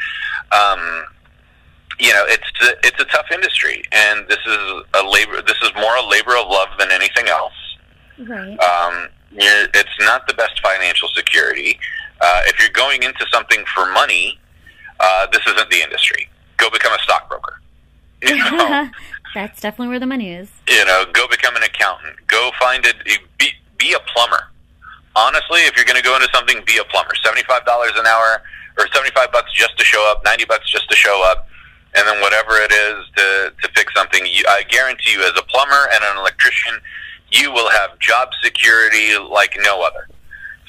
Um, 0.52 1.04
you 1.98 2.12
know, 2.12 2.24
it's 2.26 2.50
it's 2.84 3.00
a 3.00 3.04
tough 3.06 3.26
industry, 3.32 3.82
and 3.92 4.26
this 4.28 4.38
is 4.46 4.82
a 4.94 5.02
labor. 5.02 5.42
This 5.42 5.56
is 5.62 5.70
more 5.76 5.96
a 5.96 6.06
labor 6.06 6.36
of 6.36 6.48
love 6.48 6.68
than 6.78 6.90
anything 6.90 7.28
else. 7.28 7.52
right. 8.18 8.58
Um, 8.60 9.08
it's 9.38 10.00
not 10.00 10.26
the 10.28 10.34
best 10.34 10.60
financial 10.60 11.08
security. 11.08 11.78
Uh, 12.20 12.40
if 12.46 12.58
you're 12.60 12.70
going 12.70 13.02
into 13.02 13.24
something 13.32 13.64
for 13.74 13.86
money, 13.92 14.38
uh, 15.00 15.26
this 15.32 15.42
isn't 15.46 15.70
the 15.70 15.80
industry. 15.82 16.28
Go 16.56 16.70
become 16.70 16.92
a 16.92 16.98
stockbroker. 17.02 17.60
You 18.22 18.36
know, 18.52 18.88
That's 19.34 19.60
definitely 19.60 19.88
where 19.88 20.00
the 20.00 20.06
money 20.06 20.32
is. 20.32 20.48
you 20.68 20.84
know, 20.86 21.04
go 21.12 21.28
become 21.28 21.54
an 21.56 21.62
accountant. 21.62 22.16
Go 22.26 22.50
find 22.58 22.84
it. 22.86 22.96
Be, 23.38 23.48
be 23.78 23.92
a 23.92 23.98
plumber. 24.12 24.44
Honestly, 25.14 25.60
if 25.62 25.76
you're 25.76 25.84
going 25.84 25.96
to 25.96 26.02
go 26.02 26.14
into 26.16 26.28
something, 26.34 26.62
be 26.66 26.78
a 26.78 26.84
plumber. 26.84 27.12
Seventy-five 27.24 27.64
dollars 27.66 27.92
an 27.96 28.06
hour, 28.06 28.42
or 28.78 28.86
seventy-five 28.92 29.32
bucks 29.32 29.52
just 29.52 29.76
to 29.78 29.84
show 29.84 30.10
up, 30.10 30.22
ninety 30.24 30.44
bucks 30.44 30.70
just 30.70 30.88
to 30.90 30.96
show 30.96 31.22
up, 31.30 31.48
and 31.94 32.06
then 32.08 32.20
whatever 32.20 32.52
it 32.56 32.72
is 32.72 33.04
to 33.16 33.52
to 33.62 33.68
fix 33.74 33.92
something. 33.94 34.24
You, 34.26 34.44
I 34.48 34.62
guarantee 34.68 35.12
you, 35.12 35.20
as 35.22 35.32
a 35.38 35.42
plumber 35.42 35.88
and 35.94 36.04
an 36.04 36.16
electrician, 36.18 36.74
you 37.30 37.50
will 37.52 37.68
have 37.70 37.98
job 37.98 38.28
security 38.42 39.16
like 39.18 39.56
no 39.62 39.82
other. 39.82 40.08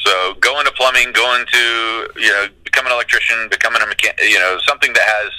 So 0.08 0.36
go 0.36 0.58
into 0.60 0.72
plumbing, 0.72 1.12
go 1.12 1.36
into 1.36 2.08
you 2.15 2.32
know, 2.32 2.48
become 2.63 2.86
an 2.86 2.93
electrician, 2.93 3.50
becoming 3.52 3.82
a 3.82 3.86
mechanic, 3.86 4.17
you 4.22 4.39
know, 4.39 4.58
something 4.65 4.93
that 4.93 5.04
has 5.04 5.32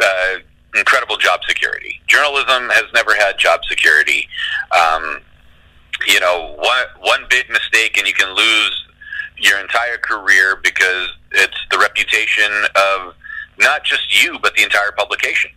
uh, 0.00 0.78
incredible 0.78 1.16
job 1.16 1.40
security. 1.48 2.00
Journalism 2.06 2.68
has 2.70 2.84
never 2.94 3.16
had 3.16 3.38
job 3.38 3.64
security. 3.68 4.28
Um, 4.70 5.20
you 6.06 6.20
know, 6.20 6.54
one 6.58 6.86
one 7.00 7.20
big 7.28 7.50
mistake 7.50 7.98
and 7.98 8.06
you 8.06 8.14
can 8.14 8.32
lose 8.36 8.84
your 9.36 9.58
entire 9.58 9.98
career 9.98 10.60
because 10.62 11.08
it's 11.32 11.58
the 11.72 11.78
reputation 11.78 12.52
of 12.76 13.14
not 13.58 13.82
just 13.82 14.22
you 14.22 14.38
but 14.38 14.54
the 14.54 14.62
entire 14.62 14.92
publication. 14.96 15.50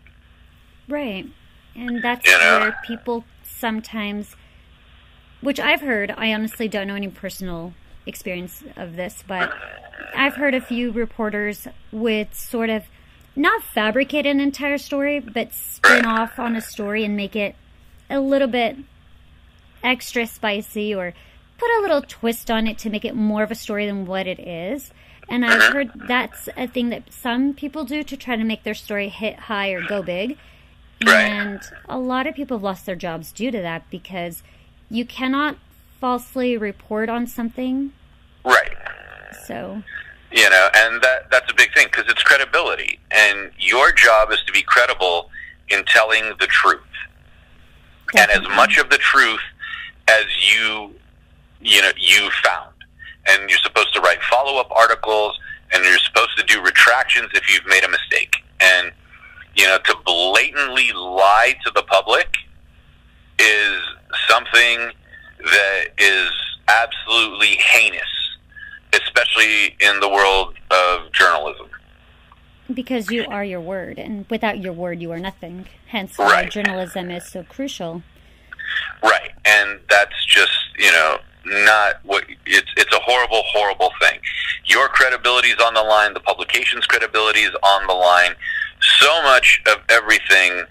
Right. 0.88 1.28
And 1.76 2.04
that's 2.04 2.26
You 2.26 2.40
know? 2.40 2.60
where 2.62 2.80
people 2.84 3.24
sometimes, 3.44 4.36
which 5.42 5.60
I've 5.60 5.82
heard, 5.82 6.12
I 6.18 6.34
honestly 6.34 6.68
don't 6.68 6.88
know 6.88 6.96
any 6.96 7.10
personal 7.10 7.76
experience 8.08 8.64
of 8.76 8.96
this, 8.96 9.24
but 9.28 9.52
I've 10.16 10.36
heard 10.36 10.54
a 10.54 10.62
few 10.62 10.92
reporters 10.92 11.68
with 11.92 12.34
sort 12.34 12.70
of 12.70 12.86
not 13.36 13.62
fabricate 13.62 14.26
an 14.26 14.40
entire 14.40 14.78
story, 14.78 15.20
but 15.20 15.54
spin 15.54 16.06
off 16.06 16.40
on 16.40 16.56
a 16.56 16.62
story 16.62 17.04
and 17.04 17.16
make 17.16 17.36
it 17.36 17.56
a 18.10 18.20
little 18.20 18.48
bit 18.48 18.78
extra 19.84 20.26
spicy 20.26 20.94
or 20.94 21.14
put 21.58 21.70
a 21.78 21.82
little 21.82 22.02
twist 22.02 22.50
on 22.50 22.68
it 22.68 22.78
to 22.80 22.90
make 22.90 23.06
it 23.06 23.16
more 23.16 23.44
of 23.44 23.52
a 23.52 23.56
story 23.56 23.86
than 23.86 24.06
what 24.06 24.28
it 24.28 24.40
is. 24.40 24.92
And 25.30 25.46
I've 25.46 25.60
uh-huh. 25.60 25.74
heard 25.74 25.92
that's 26.08 26.50
a 26.56 26.68
thing 26.68 26.90
that 26.90 27.12
some 27.12 27.54
people 27.54 27.84
do 27.84 28.04
to 28.04 28.18
try 28.18 28.36
to 28.36 28.44
make 28.44 28.64
their 28.64 28.74
story 28.74 29.10
hit 29.10 29.40
high 29.42 29.70
or 29.70 29.82
go 29.86 30.02
big. 30.02 30.38
And 31.06 31.62
a 31.88 32.00
lot 32.00 32.28
of 32.28 32.36
people 32.36 32.58
have 32.58 32.64
lost 32.64 32.86
their 32.86 32.96
jobs 32.96 33.32
due 33.32 33.52
to 33.52 33.62
that 33.62 33.90
because 33.92 34.42
you 34.90 35.06
cannot 35.06 35.58
falsely 36.00 36.58
report 36.58 37.10
on 37.10 37.28
something. 37.28 37.92
Right. 38.44 38.76
So, 39.46 39.82
you 40.32 40.50
know 40.50 40.70
and 40.76 41.02
that 41.02 41.30
that's 41.32 41.50
a 41.52 41.56
big 41.56 41.74
thing 41.74 41.88
because 41.90 42.06
it's 42.10 42.22
credibility 42.24 43.00
and 43.12 43.52
your 43.58 43.92
job 43.92 44.32
is 44.32 44.40
to 44.46 44.52
be 44.52 44.62
credible 44.62 45.30
in 45.70 45.84
telling 45.86 46.24
the 46.40 46.48
truth 46.48 46.82
and 48.18 48.30
as 48.32 48.48
much 48.50 48.78
of 48.78 48.90
the 48.90 48.98
truth 48.98 49.42
as 50.08 50.26
you 50.54 50.94
you 51.62 51.82
know 51.82 51.92
you 51.98 52.30
found 52.44 52.74
and 53.30 53.50
you're 53.50 53.60
supposed 53.60 53.94
to 53.94 54.02
write 54.02 54.22
follow-up 54.24 54.70
articles 54.72 55.38
and 55.74 55.84
you're 55.84 55.98
supposed 56.00 56.38
to 56.38 56.44
do 56.44 56.62
retractions 56.62 57.30
if 57.34 57.52
you've 57.52 57.66
made 57.68 57.84
a 57.84 57.90
mistake 57.90 58.38
and 58.60 58.92
you 59.56 59.66
know 59.66 59.78
to 59.86 59.96
blatantly 60.06 60.92
lie 60.94 61.56
to 61.64 61.72
the 61.74 61.84
public 61.84 62.28
is 63.40 63.82
something 64.28 64.92
that 65.44 65.86
is 65.98 66.32
absolutely 66.68 67.58
heinous 67.58 68.04
especially 68.94 69.76
in 69.80 70.00
the 70.00 70.10
world 70.10 70.56
of 70.72 71.12
journalism 71.12 71.68
because 72.74 73.10
you 73.10 73.26
are 73.28 73.44
your 73.44 73.62
word, 73.62 73.98
and 73.98 74.26
without 74.30 74.60
your 74.60 74.74
word, 74.74 75.02
you 75.02 75.12
are 75.12 75.20
nothing. 75.20 75.68
Hence, 75.88 76.18
why 76.18 76.26
Right. 76.26 76.52
journalism 76.52 77.10
is 77.12 77.26
so 77.26 77.44
crucial. 77.44 78.04
Right, 79.02 79.32
and 79.46 79.80
that's 79.90 80.26
just 80.26 80.52
you 80.78 80.92
know 80.92 81.20
not 81.46 82.00
what 82.04 82.26
it's. 82.46 82.70
It's 82.76 82.94
a 82.94 83.00
horrible, 83.00 83.44
horrible 83.44 83.94
thing. 84.02 84.20
Your 84.66 84.90
credibility 84.90 85.50
is 85.50 85.62
on 85.64 85.74
the 85.74 85.84
line. 85.84 86.14
The 86.14 86.20
publication's 86.20 86.86
credibility 86.86 87.42
is 87.42 87.56
on 87.64 87.88
the 87.88 87.94
line. 87.94 88.36
So 89.00 89.22
much 89.24 89.62
of 89.68 89.78
everything 89.90 90.66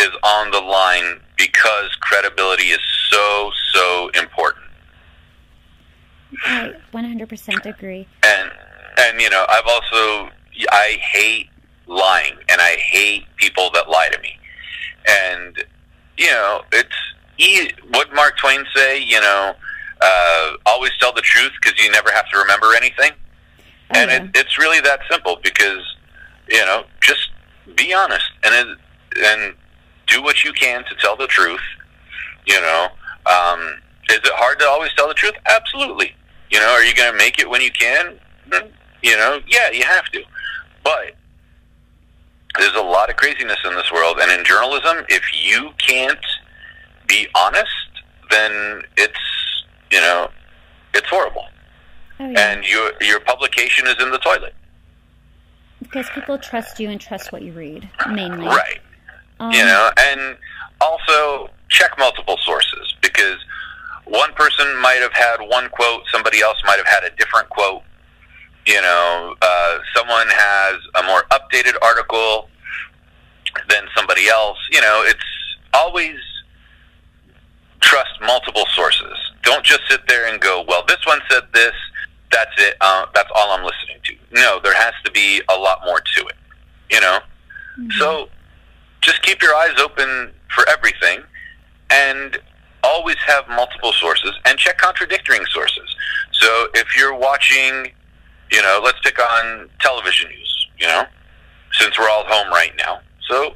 is 0.00 0.10
on 0.24 0.50
the 0.50 0.60
line 0.60 1.20
because 1.36 1.94
credibility 2.00 2.68
is 2.68 2.80
so 3.10 3.50
so 3.72 4.10
important. 4.14 4.64
I 6.44 6.74
100% 6.92 7.66
agree. 7.66 8.06
And 8.24 8.50
and 8.98 9.20
you 9.20 9.30
know 9.30 9.44
I've 9.48 9.66
also 9.66 10.30
I 10.70 10.98
hate 11.00 11.48
lying 11.86 12.34
and 12.48 12.60
I 12.60 12.76
hate 12.76 13.24
people 13.36 13.70
that 13.74 13.88
lie 13.88 14.08
to 14.10 14.20
me. 14.20 14.38
And 15.08 15.64
you 16.16 16.30
know 16.30 16.62
it's 16.72 16.96
e- 17.38 17.70
what 17.90 18.12
Mark 18.14 18.36
Twain 18.38 18.64
say. 18.74 19.02
You 19.02 19.20
know, 19.20 19.54
uh, 20.00 20.52
always 20.66 20.92
tell 20.98 21.12
the 21.12 21.22
truth 21.22 21.52
because 21.60 21.80
you 21.82 21.90
never 21.90 22.10
have 22.12 22.28
to 22.30 22.38
remember 22.38 22.74
anything. 22.76 23.12
Oh, 23.90 23.98
and 24.00 24.10
yeah. 24.10 24.24
it, 24.24 24.30
it's 24.34 24.58
really 24.58 24.80
that 24.80 25.00
simple 25.10 25.38
because 25.42 25.82
you 26.48 26.64
know 26.64 26.84
just 27.02 27.30
be 27.76 27.92
honest 27.92 28.26
and 28.44 28.54
it, 28.54 28.78
and 29.18 29.54
do 30.06 30.22
what 30.22 30.44
you 30.44 30.52
can 30.52 30.84
to 30.84 30.94
tell 31.00 31.16
the 31.16 31.26
truth. 31.26 31.60
You 32.46 32.60
know, 32.60 32.88
um, 33.26 33.60
is 34.08 34.16
it 34.18 34.32
hard 34.34 34.58
to 34.60 34.66
always 34.66 34.92
tell 34.94 35.08
the 35.08 35.14
truth? 35.14 35.34
Absolutely. 35.46 36.14
You 36.50 36.60
know, 36.60 36.68
are 36.68 36.84
you 36.84 36.94
going 36.94 37.10
to 37.12 37.18
make 37.18 37.38
it 37.38 37.48
when 37.50 37.60
you 37.60 37.70
can? 37.72 38.18
Mm, 38.50 38.70
You 39.02 39.16
know, 39.16 39.40
yeah, 39.48 39.70
you 39.70 39.82
have 39.84 40.04
to. 40.12 40.22
But 40.84 41.14
there's 42.58 42.74
a 42.74 42.80
lot 42.82 43.10
of 43.10 43.16
craziness 43.16 43.58
in 43.64 43.74
this 43.74 43.90
world, 43.92 44.18
and 44.20 44.30
in 44.30 44.44
journalism, 44.44 45.04
if 45.08 45.22
you 45.34 45.70
can't 45.78 46.24
be 47.08 47.26
honest, 47.34 47.68
then 48.30 48.82
it's 48.96 49.18
you 49.90 50.00
know, 50.00 50.28
it's 50.94 51.06
horrible, 51.08 51.44
oh, 52.20 52.28
yeah. 52.28 52.52
and 52.52 52.64
your 52.66 52.92
your 53.00 53.20
publication 53.20 53.86
is 53.86 53.94
in 54.02 54.10
the 54.10 54.18
toilet. 54.18 54.54
because 55.80 56.08
people 56.10 56.38
trust 56.38 56.80
you 56.80 56.88
and 56.90 57.00
trust 57.00 57.30
what 57.32 57.42
you 57.42 57.52
read, 57.52 57.88
mainly. 58.10 58.46
Right. 58.46 58.80
Um, 59.38 59.50
you 59.52 59.62
know 59.64 59.90
and 59.98 60.36
also 60.80 61.50
check 61.68 61.90
multiple 61.98 62.38
sources 62.44 62.94
because 63.02 63.36
one 64.04 64.32
person 64.34 64.66
might 64.80 65.00
have 65.02 65.12
had 65.12 65.36
one 65.40 65.68
quote 65.70 66.02
somebody 66.12 66.40
else 66.40 66.56
might 66.64 66.76
have 66.76 66.86
had 66.86 67.04
a 67.04 67.10
different 67.16 67.48
quote. 67.50 67.82
You 68.66 68.80
know 68.80 69.34
uh, 69.42 69.78
someone 69.94 70.26
has 70.28 70.76
a 70.98 71.02
more 71.04 71.22
updated 71.30 71.74
article 71.82 72.48
than 73.68 73.84
somebody 73.96 74.28
else. 74.28 74.58
You 74.72 74.80
know 74.80 75.02
it's 75.04 75.24
always 75.74 76.16
trust 77.80 78.10
multiple 78.22 78.64
sources. 78.74 79.16
Don't 79.42 79.64
just 79.64 79.80
sit 79.88 80.00
there 80.08 80.26
and 80.32 80.40
go 80.40 80.64
well 80.66 80.82
this 80.88 81.04
one 81.06 81.20
said 81.30 81.42
this 81.52 81.74
that's 82.32 82.50
it 82.58 82.74
uh, 82.80 83.06
that's 83.14 83.30
all 83.36 83.52
i'm 83.52 83.64
listening 83.64 83.98
to. 84.04 84.14
No 84.32 84.58
there 84.62 84.74
has 84.74 84.92
to 85.04 85.12
be 85.12 85.40
a 85.48 85.56
lot 85.56 85.80
more 85.84 86.00
to 86.00 86.26
it 86.26 86.34
you 86.90 87.00
know? 87.00 87.20
Mhm. 87.78 87.92
so 87.98 88.28
just 89.06 89.22
keep 89.22 89.40
your 89.40 89.54
eyes 89.54 89.78
open 89.78 90.32
for 90.54 90.68
everything 90.68 91.20
and 91.90 92.38
always 92.82 93.16
have 93.26 93.48
multiple 93.48 93.92
sources 93.92 94.32
and 94.44 94.58
check 94.58 94.78
contradicting 94.78 95.44
sources. 95.46 95.88
So 96.32 96.68
if 96.74 96.96
you're 96.96 97.14
watching, 97.14 97.92
you 98.50 98.62
know, 98.62 98.80
let's 98.82 98.98
pick 99.02 99.18
on 99.20 99.68
television 99.80 100.28
news, 100.28 100.68
you 100.78 100.86
know, 100.86 101.04
since 101.72 101.96
we're 101.98 102.10
all 102.10 102.24
home 102.26 102.48
right 102.52 102.72
now. 102.76 102.98
So 103.28 103.54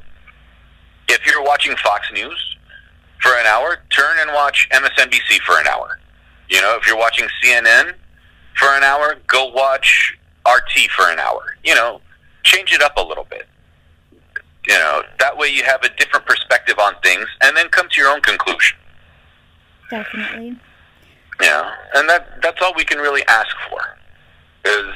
if 1.09 1.25
you're 1.25 1.43
watching 1.43 1.75
Fox 1.77 2.07
News 2.13 2.57
for 3.21 3.31
an 3.33 3.45
hour, 3.45 3.77
turn 3.89 4.17
and 4.19 4.31
watch 4.33 4.69
MSNBC 4.71 5.39
for 5.41 5.59
an 5.59 5.67
hour. 5.67 5.99
You 6.49 6.61
know, 6.61 6.77
if 6.79 6.87
you're 6.87 6.97
watching 6.97 7.27
CNN 7.43 7.93
for 8.55 8.69
an 8.69 8.83
hour, 8.83 9.15
go 9.27 9.47
watch 9.47 10.17
RT 10.47 10.89
for 10.95 11.11
an 11.11 11.19
hour. 11.19 11.55
You 11.63 11.75
know, 11.75 11.99
change 12.43 12.71
it 12.71 12.81
up 12.81 12.95
a 12.97 13.01
little 13.01 13.25
bit. 13.29 13.47
You 14.67 14.75
know, 14.75 15.01
way 15.41 15.49
you 15.49 15.63
have 15.63 15.83
a 15.83 15.89
different 15.97 16.25
perspective 16.25 16.77
on 16.79 16.93
things 17.03 17.25
and 17.41 17.57
then 17.57 17.67
come 17.69 17.89
to 17.89 17.99
your 17.99 18.09
own 18.11 18.21
conclusion. 18.21 18.77
Definitely. 19.89 20.57
Yeah, 21.41 21.73
and 21.95 22.07
that 22.07 22.41
that's 22.41 22.61
all 22.61 22.73
we 22.77 22.85
can 22.85 22.99
really 22.99 23.23
ask 23.27 23.55
for. 23.69 23.81
Is 24.63 24.93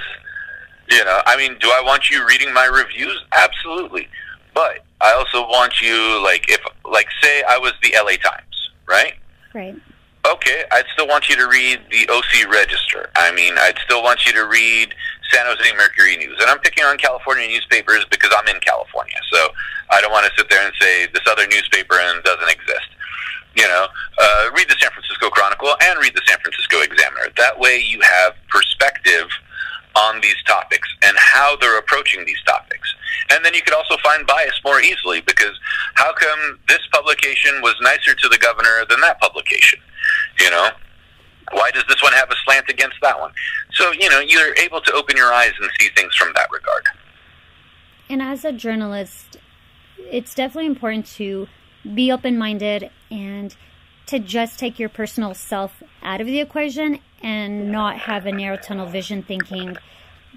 you 0.90 1.04
know, 1.04 1.22
I 1.26 1.36
mean, 1.36 1.58
do 1.60 1.68
I 1.70 1.82
want 1.84 2.10
you 2.10 2.26
reading 2.28 2.54
my 2.54 2.66
reviews? 2.66 3.20
Absolutely. 3.32 4.08
But 4.54 4.86
I 5.02 5.14
also 5.14 5.42
want 5.48 5.82
you 5.82 6.24
like 6.24 6.46
if 6.48 6.62
like 6.90 7.08
say 7.22 7.44
I 7.50 7.58
was 7.58 7.74
the 7.82 7.94
LA 7.98 8.18
Times, 8.18 8.72
right? 8.88 9.14
Right. 9.54 9.76
Okay, 10.26 10.64
I'd 10.72 10.86
still 10.94 11.08
want 11.08 11.30
you 11.30 11.36
to 11.36 11.48
read 11.48 11.80
the 11.92 12.10
OC 12.10 12.52
Register. 12.52 13.10
I 13.16 13.32
mean, 13.34 13.56
I'd 13.60 13.78
still 13.86 14.02
want 14.02 14.26
you 14.26 14.34
to 14.34 14.48
read 14.48 14.94
San 15.32 15.46
Jose 15.46 15.76
Mercury 15.76 16.18
News. 16.18 16.38
And 16.40 16.50
I'm 16.50 16.60
picking 16.60 16.84
on 16.84 16.98
California 16.98 17.48
newspapers 17.48 18.06
because 18.10 18.32
I'm 18.38 18.48
in 18.48 18.60
California. 18.62 19.18
So 19.32 19.50
I 19.90 20.02
don't 20.02 20.12
want 20.12 20.26
to 20.26 20.34
sit 20.38 20.50
there 20.50 20.64
and 20.64 20.74
say 20.80 21.08
this 21.08 21.24
other 21.30 21.48
newspaper 21.48 21.96
doesn't 22.24 22.50
exist. 22.50 22.90
You 23.56 23.68
know, 23.68 23.88
uh, 24.18 24.50
read 24.56 24.68
the 24.68 24.76
San 24.80 24.92
Francisco 24.92 25.30
Chronicle 25.30 25.74
and 25.82 26.00
read 26.00 26.14
the 26.14 26.22
San 26.28 26.38
Francisco 26.40 26.82
Examiner. 26.82 27.32
That 27.38 27.58
way 27.58 27.80
you 27.80 28.02
have 28.02 28.34
perspective 28.50 29.30
on 29.96 30.20
these 30.22 30.36
topics 30.46 30.90
and 31.04 31.16
how 31.18 31.56
they're 31.58 31.80
approaching 31.80 32.26
these 32.26 32.42
topics. 32.46 32.94
And 33.32 33.44
then 33.44 33.54
you 33.54 33.62
could 33.62 33.74
also 33.74 33.96
find 34.04 34.28
bias 34.28 34.60
more 34.66 34.82
easily 34.82 35.22
because 35.22 35.58
how 35.96 36.14
come 36.14 36.60
this 36.68 36.82
publication 36.92 37.62
was 37.62 37.76
nicer 37.82 38.14
to 38.14 38.30
the 38.30 38.38
governor 38.38 38.86
than 38.90 39.00
that 39.02 39.20
publication? 39.22 39.80
You 40.40 40.50
know, 40.50 40.70
why 41.52 41.72
does 41.72 41.84
this 41.88 42.02
one 42.02 42.14
have 42.14 42.30
a 42.30 42.36
slant 42.44 42.70
against 42.70 42.98
that 43.02 43.20
one? 43.20 43.32
So, 43.74 43.92
you 43.92 44.10
know, 44.10 44.20
you're 44.20 44.56
able 44.56 44.82
to 44.82 44.94
open 44.94 45.16
your 45.18 45.34
eyes 45.34 45.54
and 45.60 45.70
see 45.80 45.90
things 45.96 46.16
from 46.16 46.34
that 46.36 46.50
regard. 46.52 46.84
And 48.10 48.22
as 48.22 48.46
a 48.46 48.52
journalist, 48.52 49.38
it's 49.98 50.36
definitely 50.36 50.68
important 50.68 51.06
to 51.08 51.48
be 51.94 52.12
open 52.12 52.38
minded 52.38 52.90
and 53.12 53.56
to 54.08 54.20
just 54.20 54.60
take 54.60 54.80
your 54.80 54.90
personal 54.90 55.34
self 55.34 55.82
out 56.04 56.22
of 56.22 56.28
the 56.28 56.40
equation 56.40 57.00
and 57.22 57.72
not 57.72 57.98
have 58.00 58.26
a 58.26 58.32
narrow 58.32 58.58
tunnel 58.58 58.86
vision 58.86 59.24
thinking, 59.24 59.78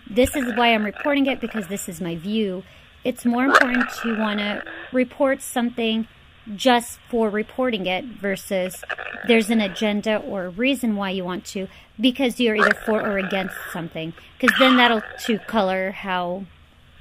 this 0.09 0.35
is 0.35 0.55
why 0.57 0.69
I'm 0.69 0.85
reporting 0.85 1.27
it 1.27 1.41
because 1.41 1.69
this 1.69 1.89
is 1.89 2.01
my 2.01 2.17
view. 2.17 2.63
It's 3.05 3.25
more 3.25 3.45
important 3.45 3.91
to 4.03 4.19
want 4.19 4.41
to 4.41 4.63
report 4.93 5.43
something 5.43 6.09
just 6.57 6.99
for 7.11 7.29
reporting 7.29 7.87
it 7.87 8.05
versus 8.05 8.85
there's 9.27 9.51
an 9.51 9.61
agenda 9.61 10.17
or 10.17 10.45
a 10.45 10.49
reason 10.49 10.97
why 10.97 11.11
you 11.11 11.25
want 11.25 11.45
to 11.47 11.69
because 12.01 12.39
you're 12.41 12.57
either 12.57 12.75
for 12.87 13.01
or 13.01 13.19
against 13.19 13.55
something. 13.73 14.13
Because 14.39 14.57
then 14.59 14.77
that'll 14.77 15.03
to 15.27 15.39
color 15.41 15.91
how, 15.91 16.45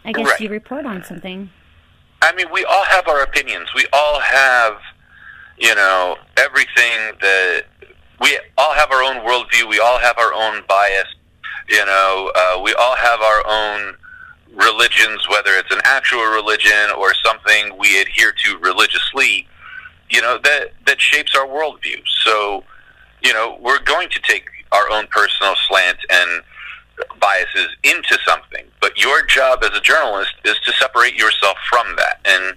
I 0.04 0.12
guess, 0.12 0.28
Right. 0.28 0.40
you 0.42 0.50
report 0.50 0.86
on 0.86 1.04
something. 1.04 1.50
I 2.22 2.34
mean, 2.34 2.48
we 2.52 2.66
all 2.66 2.84
have 2.86 3.08
our 3.08 3.22
opinions. 3.22 3.70
We 3.76 3.86
all 3.94 4.20
have, 4.20 4.80
you 5.58 5.76
know, 5.76 6.18
everything 6.38 7.14
that 7.22 7.64
we 8.20 8.40
all 8.58 8.74
have 8.74 8.92
our 8.92 9.04
own 9.04 9.18
worldview. 9.18 9.70
We 9.70 9.80
all 9.80 10.00
have 10.00 10.18
our 10.18 10.34
own 10.34 10.64
bias. 10.68 11.06
You 11.70 11.86
know, 11.86 12.32
uh, 12.36 12.62
we 12.64 12.74
all 12.74 12.96
have 12.96 13.22
our 13.22 13.44
own 13.48 13.96
religions, 14.58 15.28
whether 15.30 15.52
it's 15.54 15.72
an 15.72 15.82
actual 15.86 16.24
religion 16.26 16.92
or 16.98 17.14
something 17.24 17.78
we 17.78 18.02
adhere 18.02 18.34
to 18.44 18.58
religiously. 18.58 19.48
You 20.10 20.22
know 20.22 20.40
that 20.44 20.74
that 20.86 21.00
shapes 21.02 21.36
our 21.36 21.46
worldview. 21.48 22.02
So, 22.24 22.64
you 23.22 23.34
know, 23.34 23.58
we're 23.62 23.82
going 23.84 24.10
to 24.10 24.20
take 24.22 24.46
our 24.72 24.90
own 24.92 25.08
personal 25.08 25.54
slant 25.68 25.98
and 26.10 26.44
biases 27.20 27.68
into 27.84 28.18
something. 28.26 28.66
But 28.82 28.98
your 28.98 29.26
job 29.26 29.64
as 29.64 29.78
a 29.78 29.82
journalist 29.82 30.34
is 30.46 30.56
to 30.66 30.72
separate 30.74 31.16
yourself 31.16 31.58
from 31.70 31.96
that. 31.98 32.20
And, 32.26 32.56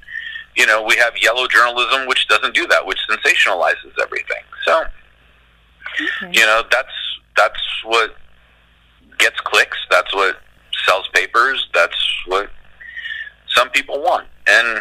you 0.57 0.67
know, 0.67 0.83
we 0.83 0.97
have 0.97 1.13
yellow 1.21 1.47
journalism, 1.47 2.07
which 2.07 2.27
doesn't 2.29 2.55
do 2.55 2.67
that, 2.69 2.87
which 2.87 2.99
sensationalizes 3.09 3.93
everything. 4.01 4.43
So, 4.65 4.85
Okay. 6.23 6.31
you 6.41 6.47
know, 6.47 6.63
that's 6.71 6.93
that's 7.37 7.61
what 7.85 8.15
gets 9.19 9.41
clicks. 9.41 9.77
That's 9.91 10.15
what 10.15 10.41
sells 10.91 11.09
papers. 11.15 11.69
That's 11.73 11.97
what 12.27 12.51
some 13.49 13.71
people 13.71 14.01
want. 14.01 14.27
And, 14.47 14.81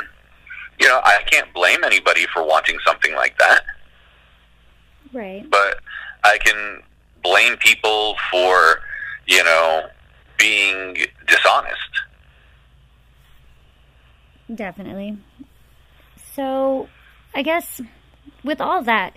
you 0.79 0.87
know, 0.87 0.99
I 1.03 1.21
can't 1.29 1.53
blame 1.53 1.83
anybody 1.83 2.25
for 2.33 2.43
wanting 2.43 2.77
something 2.85 3.13
like 3.15 3.37
that 3.37 3.61
Right. 5.13 5.49
but 5.49 5.79
I 6.23 6.37
can 6.37 6.81
blame 7.23 7.57
people 7.57 8.15
for, 8.31 8.79
you 9.27 9.43
know, 9.43 9.83
being 10.37 10.97
dishonest. 11.27 11.75
Definitely. 14.53 15.17
So, 16.35 16.89
I 17.35 17.41
guess 17.43 17.81
with 18.43 18.61
all 18.61 18.81
that, 18.83 19.13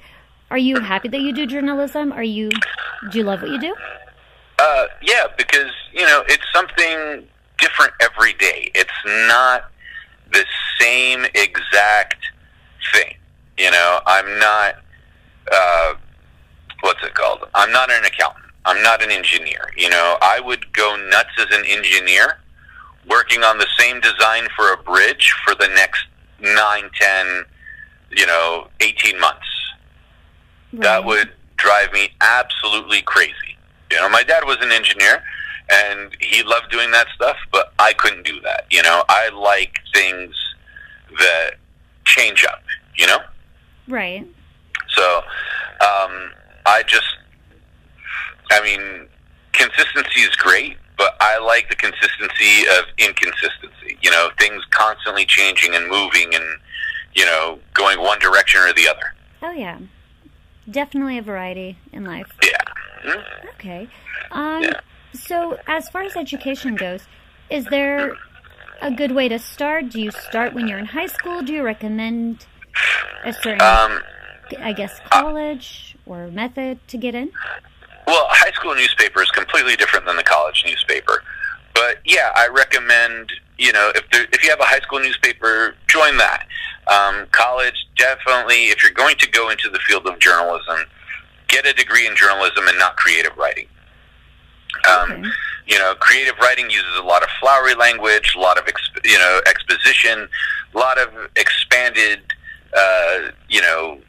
are 0.50 0.58
you 0.58 0.80
happy 0.80 1.08
that 1.08 1.20
you 1.20 1.32
do 1.32 1.46
journalism? 1.46 2.12
Are 2.12 2.22
you 2.22 2.50
do 3.10 3.18
you 3.18 3.24
love 3.24 3.40
what 3.42 3.50
you 3.50 3.60
do? 3.60 3.74
Uh, 4.62 4.86
yeah, 5.02 5.26
because 5.36 5.72
you 5.92 6.02
know 6.02 6.22
it's 6.28 6.44
something 6.52 7.26
different 7.58 7.92
every 8.00 8.32
day. 8.34 8.70
It's 8.76 8.92
not 9.28 9.72
the 10.32 10.44
same 10.78 11.24
exact 11.34 12.18
thing. 12.94 13.16
You 13.58 13.72
know, 13.72 13.98
I'm 14.06 14.38
not. 14.38 14.76
Uh, 15.50 15.94
what's 16.82 17.02
it 17.02 17.12
called? 17.14 17.40
I'm 17.56 17.72
not 17.72 17.90
an 17.90 18.04
accountant. 18.04 18.44
I'm 18.64 18.80
not 18.84 19.02
an 19.02 19.10
engineer. 19.10 19.72
You 19.76 19.90
know, 19.90 20.16
I 20.22 20.38
would 20.38 20.72
go 20.72 20.94
nuts 21.10 21.30
as 21.40 21.46
an 21.50 21.64
engineer 21.66 22.38
working 23.10 23.42
on 23.42 23.58
the 23.58 23.66
same 23.76 24.00
design 24.00 24.46
for 24.54 24.72
a 24.72 24.76
bridge 24.76 25.34
for 25.44 25.56
the 25.56 25.66
next 25.74 26.06
nine, 26.40 26.88
ten, 27.00 27.44
you 28.12 28.26
know, 28.26 28.68
eighteen 28.78 29.18
months. 29.18 29.48
That 30.74 31.04
would 31.04 31.32
drive 31.56 31.92
me 31.92 32.10
absolutely 32.20 33.02
crazy. 33.02 33.51
You 33.92 34.00
know, 34.00 34.08
my 34.08 34.22
dad 34.22 34.44
was 34.46 34.56
an 34.62 34.72
engineer 34.72 35.22
and 35.70 36.16
he 36.18 36.42
loved 36.42 36.70
doing 36.70 36.90
that 36.92 37.08
stuff, 37.14 37.36
but 37.52 37.74
I 37.78 37.92
couldn't 37.92 38.24
do 38.24 38.40
that. 38.40 38.64
You 38.70 38.82
know, 38.82 39.04
I 39.10 39.28
like 39.28 39.74
things 39.92 40.34
that 41.18 41.56
change 42.06 42.42
up, 42.46 42.62
you 42.96 43.06
know? 43.06 43.18
Right. 43.86 44.26
So, 44.88 45.16
um, 45.82 46.30
I 46.64 46.82
just, 46.86 47.04
I 48.50 48.62
mean, 48.62 49.08
consistency 49.52 50.22
is 50.22 50.34
great, 50.36 50.78
but 50.96 51.14
I 51.20 51.38
like 51.38 51.68
the 51.68 51.76
consistency 51.76 52.66
of 52.78 52.84
inconsistency. 52.96 53.98
You 54.00 54.10
know, 54.10 54.30
things 54.38 54.64
constantly 54.70 55.26
changing 55.26 55.74
and 55.74 55.86
moving 55.86 56.34
and, 56.34 56.44
you 57.12 57.26
know, 57.26 57.58
going 57.74 58.00
one 58.00 58.18
direction 58.20 58.62
or 58.62 58.72
the 58.72 58.88
other. 58.88 59.14
Oh 59.42 59.50
yeah. 59.50 59.80
Definitely 60.70 61.18
a 61.18 61.22
variety 61.22 61.76
in 61.92 62.04
life. 62.06 62.32
Yeah. 62.42 62.56
Okay. 63.54 63.88
Um 64.30 64.62
Yeah. 64.62 64.80
so 65.12 65.58
as 65.66 65.88
far 65.88 66.02
as 66.02 66.16
education 66.16 66.74
goes, 66.74 67.02
is 67.50 67.64
there 67.66 68.16
a 68.80 68.90
good 68.90 69.12
way 69.12 69.28
to 69.28 69.38
start? 69.38 69.90
Do 69.90 70.00
you 70.00 70.10
start 70.10 70.54
when 70.54 70.66
you're 70.68 70.78
in 70.78 70.86
high 70.86 71.06
school? 71.06 71.42
Do 71.42 71.52
you 71.52 71.62
recommend 71.62 72.46
a 73.24 73.32
certain 73.32 73.60
Um, 73.62 74.02
I 74.58 74.72
guess 74.72 75.00
college 75.10 75.96
or 76.06 76.28
method 76.28 76.78
to 76.88 76.96
get 76.98 77.14
in? 77.14 77.30
Well, 78.06 78.26
high 78.30 78.50
school 78.52 78.74
newspaper 78.74 79.22
is 79.22 79.30
completely 79.30 79.76
different 79.76 80.06
than 80.06 80.16
the 80.16 80.24
college 80.24 80.64
newspaper. 80.66 81.22
But 81.74 81.98
yeah, 82.04 82.32
I 82.34 82.48
recommend 82.48 83.32
you 83.58 83.72
know 83.72 83.92
if 83.94 84.04
there, 84.10 84.26
if 84.32 84.42
you 84.42 84.50
have 84.50 84.60
a 84.60 84.64
high 84.64 84.80
school 84.80 84.98
newspaper, 85.00 85.74
join 85.86 86.16
that. 86.18 86.46
Um, 86.88 87.26
college, 87.30 87.86
definitely. 87.96 88.70
If 88.70 88.82
you're 88.82 88.92
going 88.92 89.16
to 89.18 89.30
go 89.30 89.50
into 89.50 89.68
the 89.70 89.78
field 89.80 90.06
of 90.06 90.18
journalism, 90.18 90.78
get 91.52 91.64
a 91.66 91.72
degree 91.72 92.06
in 92.08 92.16
journalism 92.16 92.66
and 92.66 92.76
not 92.78 92.96
creative 92.96 93.36
writing. 93.36 93.66
Um, 94.88 95.12
Okay. 95.12 95.22
You 95.68 95.78
know, 95.78 95.94
creative 96.00 96.34
writing 96.40 96.68
uses 96.68 96.96
a 96.98 97.02
lot 97.02 97.22
of 97.22 97.28
flowery 97.40 97.76
language, 97.76 98.34
a 98.36 98.40
lot 98.40 98.58
of 98.58 98.64
exp- 98.64 99.04
you 99.04 99.16
know 99.16 99.40
exposition, 99.46 100.28
a 100.74 100.78
lot 100.78 100.98
of 100.98 101.08
expanded. 101.36 102.18
Uh, 102.76 103.28
you 103.48 103.60
know, 103.60 104.00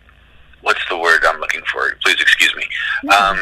what's 0.61 0.81
the 0.89 0.97
word 0.97 1.23
I'm 1.25 1.39
looking 1.39 1.61
for? 1.71 1.95
Please 2.03 2.19
excuse 2.19 2.55
me. 2.55 2.65
No. 3.03 3.15
Um, 3.15 3.39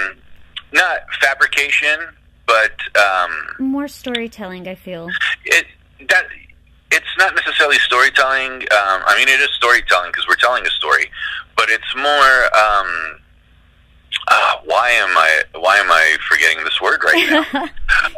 not 0.73 0.97
fabrication, 1.21 1.99
but 2.45 2.73
um, 2.99 3.31
More 3.59 3.87
storytelling, 3.87 4.67
I 4.67 4.75
feel. 4.75 5.07
it 5.45 5.65
that 6.09 6.25
it's 6.91 7.13
not 7.17 7.33
necessarily 7.33 7.77
storytelling. 7.79 8.63
Um, 8.63 8.99
I 9.07 9.15
mean, 9.17 9.29
it 9.29 9.39
is 9.39 9.49
storytelling 9.55 10.11
because 10.11 10.27
we're 10.27 10.35
telling 10.35 10.65
a 10.67 10.69
story, 10.71 11.09
but 11.55 11.69
it's 11.69 11.95
more. 11.95 12.55
Um, 12.57 13.19
uh, 14.27 14.55
why 14.65 14.89
am 14.91 15.17
I 15.17 15.43
why 15.55 15.77
am 15.77 15.91
I 15.91 16.17
forgetting 16.29 16.63
this 16.63 16.79
word 16.81 17.03
right 17.03 17.29
now? 17.29 17.43
Because 17.51 17.69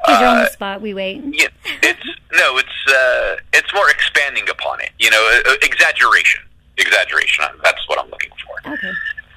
you're 0.19 0.29
on 0.29 0.37
the 0.39 0.49
spot, 0.51 0.81
we 0.81 0.93
wait. 0.93 1.21
Yeah, 1.25 1.47
it's 1.81 2.05
no, 2.33 2.57
it's 2.57 2.93
uh, 2.93 3.37
it's 3.53 3.73
more 3.73 3.89
expanding 3.89 4.47
upon 4.49 4.81
it. 4.81 4.91
You 4.99 5.11
know, 5.11 5.39
uh, 5.45 5.53
exaggeration, 5.61 6.41
exaggeration. 6.77 7.45
That's 7.63 7.87
what 7.87 7.99
I'm 7.99 8.09
looking 8.09 8.31
for. 8.45 8.73
Okay. 8.73 8.91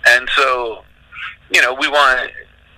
And 0.07 0.29
so, 0.37 0.85
you 1.53 1.63
know, 1.63 1.75
we 1.75 1.89
want 1.89 2.31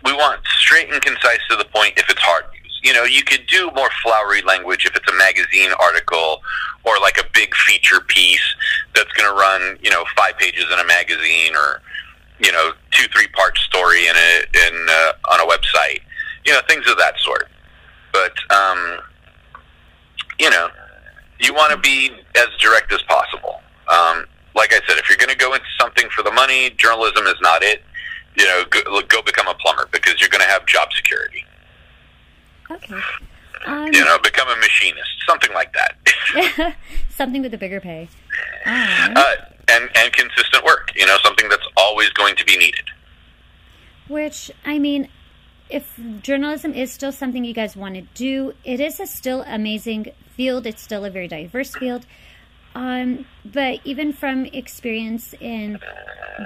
we 0.04 0.12
want 0.12 0.40
straight 0.46 0.92
and 0.92 1.00
concise 1.00 1.40
to 1.50 1.56
the 1.56 1.64
point. 1.66 1.94
If 1.96 2.10
it's 2.10 2.20
hard 2.20 2.44
news, 2.52 2.80
you 2.82 2.92
know, 2.92 3.04
you 3.04 3.22
could 3.22 3.46
do 3.46 3.70
more 3.74 3.90
flowery 4.02 4.42
language 4.42 4.86
if 4.86 4.94
it's 4.94 5.08
a 5.08 5.16
magazine 5.16 5.70
article 5.80 6.42
or 6.84 6.98
like 7.00 7.18
a 7.18 7.24
big 7.34 7.54
feature 7.54 8.00
piece 8.00 8.54
that's 8.94 9.12
going 9.12 9.28
to 9.28 9.34
run, 9.34 9.78
you 9.82 9.90
know, 9.90 10.04
five 10.16 10.38
pages 10.38 10.64
in 10.72 10.78
a 10.78 10.84
magazine 10.86 11.54
or 11.54 11.82
you 12.40 12.52
know, 12.52 12.72
two 12.90 13.06
three 13.08 13.28
part 13.28 13.56
story 13.58 14.06
in 14.06 14.14
a 14.16 14.66
in 14.66 14.86
uh, 14.88 15.12
on 15.30 15.40
a 15.40 15.46
website. 15.50 16.00
You 16.46 16.52
know, 16.52 16.60
things 16.68 16.88
of 16.88 16.96
that 16.98 17.14
sort. 17.18 17.48
But 18.12 18.32
um, 18.54 18.98
you 20.38 20.50
know, 20.50 20.68
you 21.40 21.54
want 21.54 21.72
to 21.72 21.78
be 21.78 22.10
as 22.36 22.48
direct 22.58 22.92
as 22.92 23.02
possible. 23.02 23.60
Um, 23.88 24.24
like 24.54 24.72
I 24.72 24.80
said, 24.86 24.98
if 24.98 25.08
you're 25.08 25.18
going 25.18 25.30
to 25.30 25.36
go 25.36 25.54
into 25.54 25.66
something 25.78 26.08
for 26.10 26.22
the 26.22 26.32
money, 26.32 26.70
journalism 26.70 27.26
is 27.26 27.36
not 27.40 27.62
it. 27.62 27.82
You 28.36 28.44
know, 28.44 28.64
go, 28.70 29.02
go 29.02 29.22
become 29.22 29.48
a 29.48 29.54
plumber 29.54 29.88
because 29.92 30.20
you're 30.20 30.28
going 30.28 30.42
to 30.42 30.48
have 30.48 30.66
job 30.66 30.88
security. 30.94 31.44
Okay. 32.70 33.00
Um, 33.66 33.86
you 33.92 34.04
know, 34.04 34.18
become 34.22 34.48
a 34.48 34.56
machinist, 34.56 35.08
something 35.26 35.52
like 35.52 35.72
that. 35.74 36.76
something 37.10 37.42
with 37.42 37.52
a 37.54 37.58
bigger 37.58 37.80
pay. 37.80 38.08
Uh, 38.66 39.34
and 39.70 39.90
and 39.94 40.12
consistent 40.12 40.64
work. 40.64 40.92
You 40.94 41.06
know, 41.06 41.16
something 41.22 41.48
that's 41.48 41.66
always 41.76 42.10
going 42.10 42.36
to 42.36 42.44
be 42.44 42.56
needed. 42.56 42.90
Which 44.08 44.50
I 44.64 44.78
mean, 44.78 45.08
if 45.70 45.98
journalism 46.22 46.74
is 46.74 46.92
still 46.92 47.12
something 47.12 47.44
you 47.44 47.54
guys 47.54 47.76
want 47.76 47.94
to 47.94 48.02
do, 48.14 48.54
it 48.64 48.80
is 48.80 49.00
a 49.00 49.06
still 49.06 49.42
amazing 49.46 50.12
field. 50.36 50.66
It's 50.66 50.82
still 50.82 51.04
a 51.04 51.10
very 51.10 51.28
diverse 51.28 51.74
field. 51.74 52.06
Um, 52.74 53.26
but 53.44 53.80
even 53.84 54.12
from 54.12 54.46
experience 54.46 55.34
in 55.40 55.80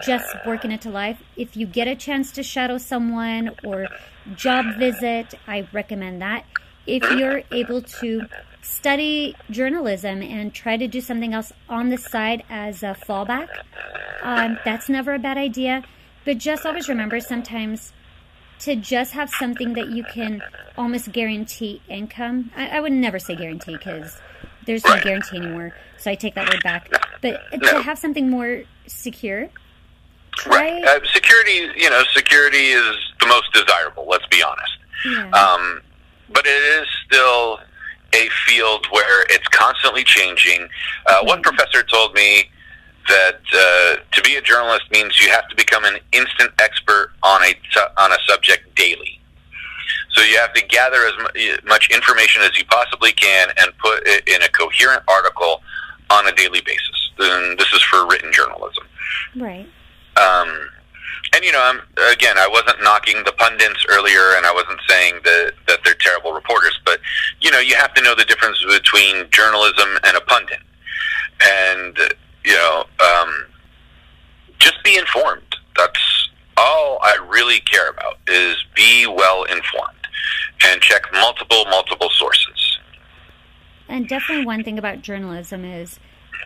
just 0.02 0.34
working 0.46 0.70
it 0.70 0.80
to 0.82 0.90
life, 0.90 1.22
if 1.36 1.56
you 1.56 1.66
get 1.66 1.88
a 1.88 1.94
chance 1.94 2.32
to 2.32 2.42
shadow 2.42 2.78
someone 2.78 3.50
or 3.62 3.88
job 4.34 4.76
visit, 4.78 5.34
I 5.46 5.68
recommend 5.72 6.22
that. 6.22 6.44
If 6.86 7.02
you're 7.12 7.42
able 7.52 7.82
to 7.82 8.26
study 8.62 9.36
journalism 9.50 10.22
and 10.22 10.54
try 10.54 10.76
to 10.76 10.88
do 10.88 11.00
something 11.00 11.34
else 11.34 11.52
on 11.68 11.90
the 11.90 11.98
side 11.98 12.44
as 12.48 12.82
a 12.82 12.96
fallback, 13.06 13.48
um, 14.22 14.58
that's 14.64 14.88
never 14.88 15.14
a 15.14 15.18
bad 15.18 15.36
idea. 15.36 15.82
But 16.24 16.38
just 16.38 16.64
always 16.64 16.88
remember 16.88 17.20
sometimes 17.20 17.92
to 18.60 18.76
just 18.76 19.12
have 19.12 19.28
something 19.28 19.72
that 19.74 19.90
you 19.90 20.04
can 20.04 20.40
almost 20.78 21.10
guarantee 21.12 21.82
income. 21.88 22.52
I, 22.56 22.68
I 22.78 22.80
would 22.80 22.92
never 22.92 23.18
say 23.18 23.34
guarantee 23.34 23.72
because 23.76 24.20
there's 24.64 24.84
no 24.84 25.00
guarantee 25.00 25.38
anymore. 25.38 25.74
So 25.98 26.10
I 26.12 26.14
take 26.14 26.36
that 26.36 26.48
word 26.48 26.62
back. 26.62 26.88
But 27.20 27.40
No. 27.52 27.72
to 27.72 27.82
have 27.82 27.98
something 27.98 28.30
more 28.30 28.62
secure. 28.86 29.48
Right. 30.46 30.84
Uh, 30.84 31.00
security, 31.12 31.68
you 31.76 31.90
know, 31.90 32.02
security 32.14 32.68
is 32.68 32.96
the 33.20 33.26
most 33.26 33.52
desirable. 33.52 34.06
Let's 34.08 34.26
be 34.28 34.42
honest. 34.42 34.78
Yeah. 35.04 35.30
Um, 35.30 35.82
but 36.32 36.46
it 36.46 36.50
is 36.80 36.86
still 37.06 37.58
a 38.14 38.28
field 38.46 38.86
where 38.90 39.24
it's 39.30 39.46
constantly 39.48 40.04
changing. 40.04 40.68
Uh, 41.06 41.20
One 41.24 41.42
professor 41.42 41.82
told 41.82 42.14
me 42.14 42.44
that 43.08 43.40
uh, 43.52 43.96
to 44.12 44.22
be 44.22 44.36
a 44.36 44.42
journalist 44.42 44.84
means 44.92 45.20
you 45.20 45.28
have 45.30 45.48
to 45.48 45.56
become 45.56 45.84
an 45.84 45.98
instant 46.12 46.50
expert 46.60 47.12
on 47.22 47.42
a 47.42 47.52
su- 47.72 47.80
on 47.98 48.12
a 48.12 48.18
subject 48.28 48.74
daily. 48.76 49.18
So 50.12 50.22
you 50.22 50.38
have 50.38 50.52
to 50.54 50.64
gather 50.66 50.98
as 51.06 51.12
mu- 51.34 51.56
much 51.66 51.88
information 51.90 52.42
as 52.42 52.56
you 52.58 52.64
possibly 52.66 53.12
can 53.12 53.48
and 53.58 53.76
put 53.78 54.06
it 54.06 54.28
in 54.28 54.42
a 54.42 54.48
coherent 54.48 55.02
article 55.08 55.62
on 56.10 56.28
a 56.28 56.32
daily 56.32 56.60
basis. 56.60 57.10
And 57.18 57.58
this 57.58 57.72
is 57.72 57.82
for 57.82 58.06
written 58.06 58.32
journalism. 58.32 58.84
right. 59.36 59.66
Um, 60.16 60.68
and 61.34 61.44
you 61.44 61.52
know, 61.52 61.62
I'm, 61.62 61.80
again, 62.12 62.36
I 62.38 62.46
wasn't 62.48 62.82
knocking 62.82 63.22
the 63.24 63.32
pundits 63.32 63.84
earlier, 63.88 64.36
and 64.36 64.44
I 64.44 64.52
wasn't 64.52 64.80
saying 64.88 65.20
that 65.24 65.52
that 65.66 65.80
they're 65.84 65.94
terrible 65.94 66.32
reporters, 66.32 66.78
but 66.84 67.00
you 67.40 67.50
know, 67.50 67.60
you 67.60 67.74
have 67.74 67.94
to 67.94 68.02
know 68.02 68.14
the 68.14 68.24
difference 68.24 68.62
between 68.64 69.30
journalism 69.30 69.88
and 70.04 70.16
a 70.16 70.20
pundit, 70.20 70.60
and 71.42 71.98
you 72.44 72.52
know, 72.52 72.84
um, 73.00 73.46
just 74.58 74.82
be 74.84 74.96
informed. 74.96 75.56
That's 75.76 76.28
all 76.56 76.98
I 77.02 77.16
really 77.28 77.60
care 77.60 77.88
about 77.88 78.18
is 78.28 78.56
be 78.74 79.06
well 79.06 79.44
informed 79.44 80.06
and 80.64 80.80
check 80.80 81.02
multiple 81.12 81.64
multiple 81.70 82.10
sources. 82.10 82.78
And 83.88 84.08
definitely 84.08 84.46
one 84.46 84.64
thing 84.64 84.78
about 84.78 85.02
journalism 85.02 85.64
is 85.64 85.98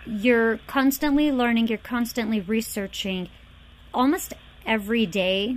you're 0.07 0.59
constantly 0.67 1.33
learning, 1.33 1.69
you're 1.69 1.79
constantly 1.79 2.41
researching 2.41 3.29
almost 3.93 4.35
every 4.67 5.07
day, 5.07 5.57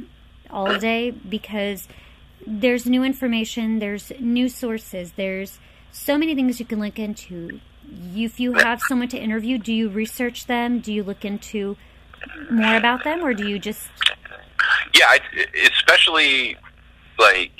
all 0.50 0.78
day, 0.78 1.12
because 1.12 1.88
there's 2.46 2.86
new 2.86 3.04
information, 3.04 3.80
there's 3.80 4.12
new 4.20 4.48
sources, 4.48 5.14
there's 5.18 5.60
so 5.92 6.18
many 6.18 6.36
things 6.36 6.60
you 6.60 6.66
can 6.66 6.80
look 6.80 7.00
into. 7.00 7.60
If 8.16 8.40
you 8.40 8.54
have 8.54 8.82
someone 8.88 9.10
to 9.10 9.18
interview, 9.18 9.58
do 9.58 9.74
you 9.74 9.90
research 9.90 10.46
them? 10.46 10.80
Do 10.80 10.94
you 10.94 11.04
look 11.04 11.26
into 11.26 11.76
more 12.52 12.76
about 12.76 13.04
them, 13.04 13.24
or 13.24 13.34
do 13.34 13.48
you 13.48 13.60
just 13.60 13.90
yeah, 14.94 15.18
especially 15.66 16.58
like 17.18 17.52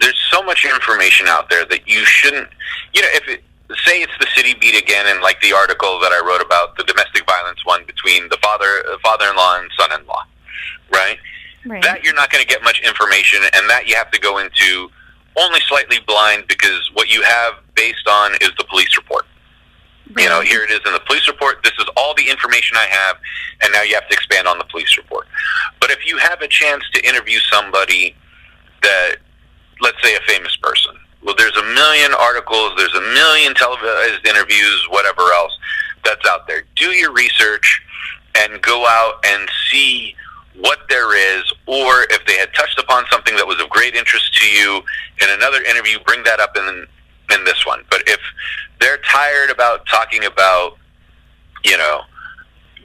there's 0.00 0.18
so 0.30 0.42
much 0.42 0.64
information 0.64 1.26
out 1.28 1.50
there 1.50 1.64
that 1.66 1.86
you 1.86 2.04
shouldn't. 2.04 2.48
You 2.94 3.02
know, 3.02 3.08
if 3.12 3.28
it, 3.28 3.44
say 3.84 4.02
it's 4.02 4.12
the 4.18 4.26
city 4.34 4.54
beat 4.54 4.76
again, 4.76 5.06
and 5.08 5.20
like 5.20 5.40
the 5.40 5.52
article 5.52 6.00
that 6.00 6.12
I 6.12 6.24
wrote 6.26 6.40
about 6.40 6.76
the 6.76 6.84
domestic 6.84 7.26
violence 7.26 7.64
one 7.64 7.84
between 7.86 8.28
the 8.28 8.38
father, 8.42 8.82
father-in-law, 9.02 9.60
and 9.60 9.70
son-in-law, 9.78 10.24
right? 10.92 11.18
right? 11.66 11.82
That 11.82 12.04
you're 12.04 12.14
not 12.14 12.30
going 12.30 12.42
to 12.42 12.48
get 12.48 12.62
much 12.62 12.80
information, 12.80 13.40
and 13.52 13.68
that 13.70 13.86
you 13.86 13.96
have 13.96 14.10
to 14.10 14.20
go 14.20 14.38
into 14.38 14.90
only 15.36 15.60
slightly 15.60 15.98
blind 16.06 16.44
because 16.48 16.90
what 16.94 17.08
you 17.08 17.22
have 17.22 17.54
based 17.74 18.08
on 18.08 18.34
is 18.40 18.50
the 18.58 18.64
police 18.64 18.96
report. 18.96 19.26
You 20.18 20.28
know, 20.28 20.40
here 20.40 20.64
it 20.64 20.70
is 20.70 20.80
in 20.84 20.92
the 20.92 21.00
police 21.06 21.28
report. 21.28 21.62
This 21.62 21.72
is 21.78 21.86
all 21.96 22.14
the 22.16 22.28
information 22.28 22.76
I 22.76 22.86
have, 22.86 23.16
and 23.62 23.72
now 23.72 23.82
you 23.82 23.94
have 23.94 24.08
to 24.08 24.14
expand 24.14 24.48
on 24.48 24.58
the 24.58 24.64
police 24.64 24.96
report. 24.96 25.28
But 25.80 25.90
if 25.90 26.04
you 26.04 26.18
have 26.18 26.40
a 26.42 26.48
chance 26.48 26.82
to 26.94 27.08
interview 27.08 27.38
somebody 27.38 28.16
that, 28.82 29.16
let's 29.80 30.02
say, 30.02 30.16
a 30.16 30.20
famous 30.26 30.56
person, 30.56 30.96
well, 31.22 31.36
there's 31.38 31.56
a 31.56 31.62
million 31.62 32.12
articles, 32.14 32.72
there's 32.76 32.94
a 32.94 33.00
million 33.14 33.54
televised 33.54 34.26
interviews, 34.26 34.86
whatever 34.90 35.22
else 35.32 35.56
that's 36.04 36.26
out 36.28 36.48
there. 36.48 36.64
Do 36.74 36.86
your 36.86 37.12
research 37.12 37.80
and 38.34 38.60
go 38.62 38.86
out 38.86 39.24
and 39.24 39.48
see 39.70 40.16
what 40.56 40.80
there 40.88 41.16
is, 41.16 41.44
or 41.66 42.06
if 42.10 42.24
they 42.26 42.36
had 42.36 42.52
touched 42.54 42.78
upon 42.78 43.04
something 43.10 43.36
that 43.36 43.46
was 43.46 43.60
of 43.60 43.68
great 43.70 43.94
interest 43.94 44.34
to 44.40 44.46
you 44.46 44.82
in 45.22 45.28
another 45.30 45.62
interview, 45.62 45.98
bring 46.06 46.22
that 46.24 46.40
up 46.40 46.56
in 46.56 46.86
in 47.32 47.44
this 47.44 47.64
one. 47.64 47.84
But 47.90 48.02
if 48.06 48.18
they're 48.80 48.98
tired 48.98 49.50
about 49.50 49.86
talking 49.86 50.24
about, 50.24 50.76
you 51.64 51.76
know, 51.78 52.00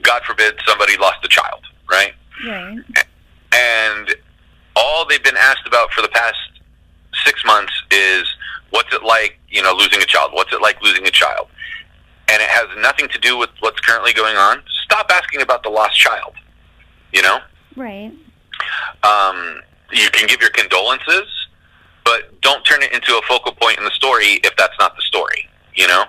God 0.02 0.22
forbid 0.22 0.54
somebody 0.66 0.96
lost 0.96 1.24
a 1.24 1.28
child, 1.28 1.60
right? 1.90 2.12
right, 2.46 2.78
And 3.52 4.14
all 4.76 5.06
they've 5.06 5.22
been 5.22 5.36
asked 5.36 5.66
about 5.66 5.90
for 5.92 6.02
the 6.02 6.08
past 6.08 6.36
six 7.24 7.44
months 7.44 7.72
is 7.90 8.24
what's 8.70 8.92
it 8.94 9.02
like, 9.02 9.38
you 9.48 9.62
know, 9.62 9.72
losing 9.72 10.00
a 10.02 10.06
child? 10.06 10.30
What's 10.32 10.52
it 10.52 10.60
like 10.60 10.80
losing 10.82 11.06
a 11.06 11.10
child? 11.10 11.48
And 12.28 12.42
it 12.42 12.48
has 12.48 12.66
nothing 12.78 13.08
to 13.08 13.18
do 13.18 13.38
with 13.38 13.50
what's 13.60 13.80
currently 13.80 14.12
going 14.12 14.36
on. 14.36 14.62
Stop 14.84 15.10
asking 15.10 15.40
about 15.40 15.62
the 15.62 15.70
lost 15.70 15.96
child. 15.98 16.34
You 17.12 17.22
know, 17.22 17.38
right, 17.76 18.12
um, 19.02 19.60
you 19.92 20.10
can 20.10 20.26
give 20.26 20.40
your 20.40 20.50
condolences, 20.50 21.26
but 22.04 22.40
don't 22.40 22.64
turn 22.64 22.82
it 22.82 22.92
into 22.92 23.16
a 23.16 23.22
focal 23.28 23.52
point 23.52 23.78
in 23.78 23.84
the 23.84 23.90
story 23.90 24.40
if 24.44 24.56
that's 24.56 24.78
not 24.78 24.96
the 24.96 25.02
story. 25.02 25.48
You 25.74 25.88
know, 25.88 26.04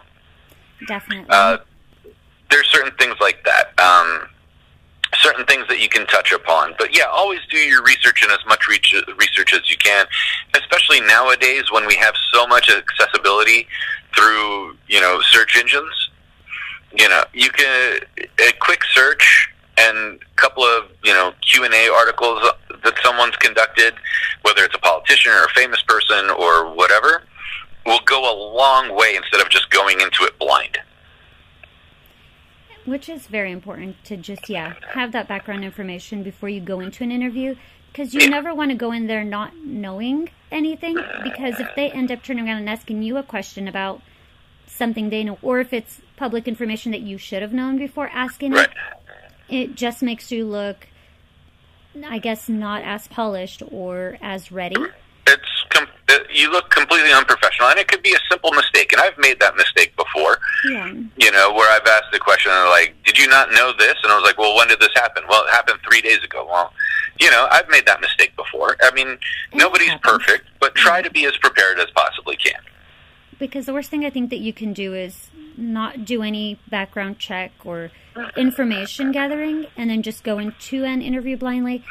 definitely. 0.88 1.28
uh, 1.30 1.58
there's 2.50 2.68
certain 2.68 2.94
things 2.98 3.16
like 3.20 3.44
that. 3.46 3.78
Um, 3.80 4.30
certain 5.16 5.46
things 5.46 5.68
that 5.68 5.80
you 5.80 5.90
can 5.90 6.06
touch 6.08 6.32
upon. 6.32 6.74
But 6.78 6.96
yeah, 6.96 7.06
always 7.06 7.40
do 7.50 7.58
your 7.58 7.84
research 7.84 8.22
and 8.24 8.32
as 8.32 8.40
much 8.48 8.68
research 8.68 9.54
as 9.54 9.70
you 9.70 9.78
can, 9.78 10.06
especially 10.56 11.02
nowadays 11.02 11.72
when 11.72 11.86
we 11.88 11.96
have 11.96 12.14
so 12.34 12.48
much 12.48 12.70
accessibility 12.70 13.68
through, 14.16 14.78
you 14.88 15.02
know, 15.02 15.20
search 15.30 15.58
engines. 15.58 16.10
You 16.98 17.10
know, 17.10 17.24
you 17.34 17.50
can 17.50 18.00
a 18.18 18.52
quick 18.60 18.84
search 18.94 19.50
and 19.78 20.20
a 20.22 20.36
couple 20.36 20.64
of, 20.64 20.86
you 21.04 21.14
know, 21.14 21.34
Q&A 21.42 21.90
articles 21.90 22.42
that 22.84 22.94
someone's 23.04 23.36
conducted, 23.38 23.94
whether 24.42 24.64
it's 24.64 24.76
a 24.76 24.80
politician 24.80 25.32
or 25.32 25.44
a 25.44 25.50
famous 25.50 25.82
person 25.84 26.30
or 26.32 26.74
whatever, 26.74 27.24
will 27.86 28.00
go 28.06 28.20
a 28.22 28.36
long 28.56 28.96
way 28.96 29.16
instead 29.16 29.42
of 29.42 29.50
just 29.50 29.70
going 29.70 30.02
into 30.02 30.24
it 30.24 30.38
blind. 30.40 30.78
Which 32.86 33.10
is 33.10 33.28
very 33.28 33.52
important 33.52 34.04
to 34.06 34.18
just, 34.18 34.50
yeah, 34.50 34.76
have 34.92 35.12
that 35.12 35.28
background 35.28 35.66
information 35.66 36.24
before 36.24 36.50
you 36.50 36.62
go 36.62 36.80
into 36.80 37.04
an 37.04 37.12
interview. 37.12 37.56
Because 37.92 38.14
you 38.14 38.30
never 38.30 38.54
want 38.54 38.70
to 38.72 38.78
go 38.78 38.92
in 38.92 39.08
there 39.08 39.24
not 39.24 39.56
knowing 39.58 40.30
anything. 40.52 40.96
Because 41.24 41.60
if 41.60 41.70
they 41.76 41.90
end 41.92 42.12
up 42.12 42.24
turning 42.24 42.48
around 42.48 42.58
and 42.60 42.70
asking 42.70 43.04
you 43.04 43.18
a 43.18 43.24
question 43.24 43.68
about 43.68 44.02
something 44.68 45.10
they 45.10 45.24
know, 45.24 45.38
or 45.42 45.60
if 45.60 45.74
it's 45.74 46.02
public 46.16 46.48
information 46.48 46.92
that 46.92 47.02
you 47.02 47.18
should 47.18 47.42
have 47.42 47.54
known 47.54 47.78
before 47.78 48.10
asking 48.14 48.52
Right. 48.52 48.70
it, 48.70 48.97
it 49.50 49.76
just 49.76 50.04
makes 50.04 50.32
you 50.32 50.46
look, 50.46 50.88
I 52.06 52.20
guess, 52.20 52.50
not 52.50 52.84
as 52.84 53.08
polished 53.08 53.64
or 53.72 54.18
as 54.22 54.52
ready. 54.52 54.76
It's 55.28 55.64
com- 55.70 55.88
you 56.34 56.52
look 56.52 56.70
completely 56.70 57.12
unprofessional, 57.12 57.70
and 57.70 57.80
it 57.80 57.88
could 57.88 58.02
be 58.02 58.14
a 58.14 58.20
simple 58.30 58.52
mistake. 58.52 58.94
And 58.94 59.02
I've 59.02 59.18
made 59.18 59.40
that 59.40 59.56
mistake 59.58 59.94
before. 59.98 60.38
Yeah. 60.70 60.94
You 61.18 61.32
know, 61.32 61.54
where 61.54 61.70
I've 61.70 61.86
asked 61.86 62.12
the 62.14 62.20
question, 62.20 62.52
and 62.52 62.60
they're 62.62 62.70
like, 62.70 62.96
"Did 63.04 63.18
you 63.18 63.28
not 63.28 63.52
know 63.52 63.74
this?" 63.78 63.96
And 64.04 64.12
I 64.12 64.16
was 64.16 64.24
like, 64.24 64.38
"Well, 64.38 64.56
when 64.56 64.68
did 64.68 64.80
this 64.80 64.94
happen?" 64.96 65.24
Well, 65.28 65.44
it 65.46 65.52
happened 65.52 65.80
three 65.88 66.02
days 66.02 66.24
ago. 66.24 66.46
Well, 66.50 66.72
you 67.20 67.30
know, 67.30 67.48
I've 67.52 67.68
made 67.70 67.86
that 67.88 68.00
mistake 68.00 68.36
before. 68.36 68.78
I 68.82 68.92
mean, 68.92 69.18
nobody's 69.54 69.94
perfect, 70.02 70.46
but 70.60 70.76
try 70.76 71.02
to 71.02 71.10
be 71.10 71.26
as 71.26 71.36
prepared 71.38 71.80
as 71.80 71.88
possibly 71.96 72.38
can. 72.38 72.62
Because 73.40 73.66
the 73.66 73.74
worst 73.74 73.90
thing 73.90 74.06
I 74.06 74.10
think 74.10 74.30
that 74.30 74.40
you 74.40 74.54
can 74.54 74.74
do 74.74 74.94
is 74.94 75.30
not 75.58 76.06
do 76.06 76.22
any 76.24 76.60
background 76.70 77.20
check 77.20 77.52
or 77.66 77.92
information 78.36 79.12
gathering 79.12 79.66
and 79.76 79.90
then 79.90 80.02
just 80.04 80.24
go 80.24 80.40
into 80.40 80.84
an 80.86 81.02
interview 81.02 81.36
blindly. 81.38 81.84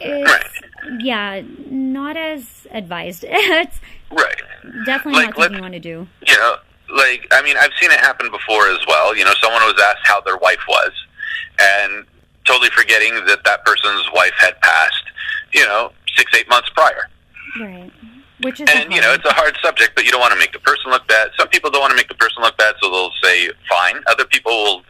It's, 0.00 0.60
yeah, 1.00 1.42
not 1.70 2.16
as 2.16 2.66
advised. 2.70 3.24
it's 3.28 3.80
Right. 4.10 4.42
definitely 4.86 5.22
Like, 5.24 5.28
not 5.30 5.36
something 5.36 5.56
you 5.56 5.62
want 5.62 5.74
to 5.74 5.80
do. 5.80 6.06
you 6.26 6.36
know, 6.36 6.56
like 6.94 7.26
I 7.32 7.42
mean, 7.42 7.56
I've 7.56 7.70
seen 7.80 7.90
it 7.90 8.00
happen 8.00 8.30
before 8.30 8.68
as 8.68 8.80
well. 8.86 9.16
You 9.16 9.24
know, 9.24 9.32
someone 9.40 9.62
was 9.62 9.80
asked 9.82 10.04
how 10.06 10.20
their 10.20 10.36
wife 10.36 10.60
was, 10.68 10.92
and 11.60 12.04
totally 12.44 12.70
forgetting 12.70 13.14
that 13.26 13.42
that 13.44 13.64
person's 13.64 14.06
wife 14.14 14.34
had 14.38 14.60
passed. 14.60 15.04
You 15.52 15.64
know, 15.66 15.92
six 16.16 16.32
eight 16.36 16.48
months 16.48 16.68
prior. 16.70 17.08
Right. 17.60 17.90
Which 18.44 18.60
is 18.60 18.68
And 18.74 18.92
you 18.92 19.00
know, 19.00 19.12
it's 19.12 19.24
a 19.24 19.32
hard 19.32 19.56
subject, 19.62 19.92
but 19.94 20.04
you 20.04 20.10
don't 20.10 20.20
want 20.20 20.32
to 20.32 20.38
make 20.38 20.52
the 20.52 20.58
person 20.58 20.90
look 20.90 21.06
bad. 21.08 21.30
Some 21.38 21.48
people 21.48 21.70
don't 21.70 21.80
want 21.80 21.92
to 21.92 21.96
make 21.96 22.08
the 22.08 22.14
person 22.14 22.42
look 22.42 22.56
bad, 22.58 22.74
so 22.80 22.90
they'll 22.90 23.10
say 23.22 23.50
fine. 23.68 24.02
Other 24.06 24.26
people 24.26 24.52
will 24.52 24.82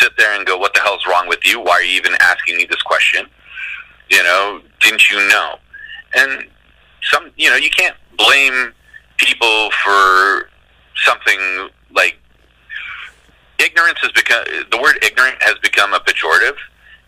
sit 0.00 0.12
there 0.16 0.34
and 0.34 0.46
go, 0.46 0.56
"What 0.56 0.72
the 0.74 0.80
hell's 0.80 1.06
wrong 1.06 1.28
with 1.28 1.44
you? 1.44 1.60
Why 1.60 1.72
are 1.72 1.82
you 1.82 1.96
even 1.96 2.14
asking 2.20 2.56
me 2.56 2.64
this 2.64 2.82
question? 2.82 3.26
You 4.08 4.22
know, 4.22 4.62
didn't 4.80 5.10
you 5.10 5.18
know?" 5.28 5.58
And 6.14 6.48
some, 7.02 7.30
you 7.36 7.50
know, 7.50 7.56
you 7.56 7.70
can't 7.70 7.96
blame 8.16 8.72
people 9.18 9.70
for 9.82 10.48
something 11.04 11.68
like 11.94 12.18
ignorance 13.58 13.98
has 14.00 14.12
become 14.12 14.44
the 14.70 14.78
word 14.78 14.98
ignorant 15.02 15.36
has 15.42 15.54
become 15.62 15.94
a 15.94 16.00
pejorative 16.00 16.56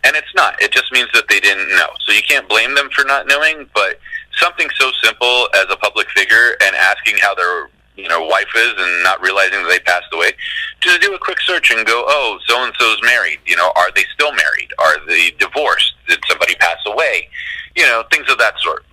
and 0.04 0.16
it's 0.16 0.34
not 0.34 0.60
it 0.62 0.70
just 0.72 0.90
means 0.92 1.08
that 1.12 1.28
they 1.28 1.40
didn't 1.40 1.68
know 1.70 1.88
so 2.00 2.12
you 2.12 2.22
can't 2.22 2.48
blame 2.48 2.74
them 2.74 2.88
for 2.94 3.04
not 3.04 3.26
knowing 3.26 3.68
but 3.74 3.98
something 4.38 4.68
so 4.78 4.90
simple 5.02 5.48
as 5.54 5.66
a 5.70 5.76
public 5.76 6.08
figure 6.10 6.56
and 6.62 6.74
asking 6.76 7.16
how 7.20 7.34
their 7.34 7.68
you 7.96 8.08
know 8.08 8.24
wife 8.24 8.48
is 8.54 8.72
and 8.76 9.02
not 9.02 9.20
realizing 9.20 9.62
that 9.62 9.68
they 9.68 9.80
passed 9.80 10.06
away 10.12 10.32
just 10.80 11.00
do 11.00 11.12
a 11.14 11.18
quick 11.18 11.40
search 11.40 11.70
and 11.72 11.84
go 11.86 12.04
oh 12.06 12.38
so 12.46 12.62
and 12.64 12.72
so's 12.78 13.00
married 13.02 13.38
you 13.46 13.56
know 13.56 13.72
are 13.76 13.90
they 13.94 14.04
still 14.14 14.32
married? 14.32 14.70
Are 14.78 15.06
they 15.06 15.30
divorced? 15.38 15.94
Did 16.08 16.18
somebody 16.28 16.54
pass 16.56 16.78
away? 16.86 17.28
You 17.76 17.84
know 17.84 18.02
things 18.10 18.28
of 18.30 18.38
that 18.38 18.54
sort. 18.58 18.84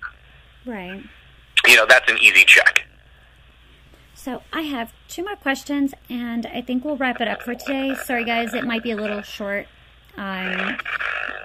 Right. 0.66 1.04
you 1.68 1.76
know 1.76 1.86
that's 1.88 2.10
an 2.12 2.18
easy 2.20 2.44
check. 2.46 2.82
So 4.14 4.42
I 4.52 4.62
have 4.62 4.92
two 5.08 5.24
more 5.24 5.36
questions, 5.36 5.94
and 6.10 6.48
I 6.48 6.62
think 6.62 6.84
we'll 6.84 6.98
wrap 6.98 7.22
it 7.22 7.28
up 7.28 7.44
for 7.44 7.54
today. 7.54 7.96
Sorry, 8.06 8.26
guys, 8.26 8.56
it 8.56 8.64
might 8.64 8.82
be 8.82 8.90
a 8.90 8.96
little 8.96 9.22
short, 9.22 9.68
um, 10.18 10.78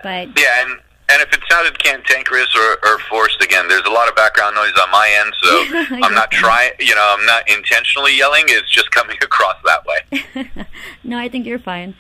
but 0.03 0.29
Yeah, 0.39 0.63
and 0.65 0.81
and 1.11 1.23
if 1.23 1.33
it 1.33 1.41
sounded 1.51 1.79
cantankerous 1.83 2.55
or, 2.57 2.79
or 2.85 2.99
forced, 3.01 3.43
again, 3.43 3.67
there's 3.69 3.85
a 3.87 3.91
lot 3.91 4.09
of 4.09 4.15
background 4.15 4.55
noise 4.55 4.73
on 4.81 4.91
my 4.91 5.11
end, 5.21 5.33
so 5.43 5.97
I'm 6.05 6.15
not 6.15 6.31
trying. 6.31 6.73
You 6.79 6.95
know, 6.95 7.17
I'm 7.19 7.27
not 7.27 7.49
intentionally 7.51 8.17
yelling. 8.17 8.45
It's 8.49 8.71
just 8.71 8.91
coming 8.91 9.17
across 9.23 9.57
that 9.65 9.85
way. 9.87 10.67
no, 11.05 11.19
I 11.19 11.29
think 11.29 11.47
you're 11.47 11.59
fine. 11.59 11.95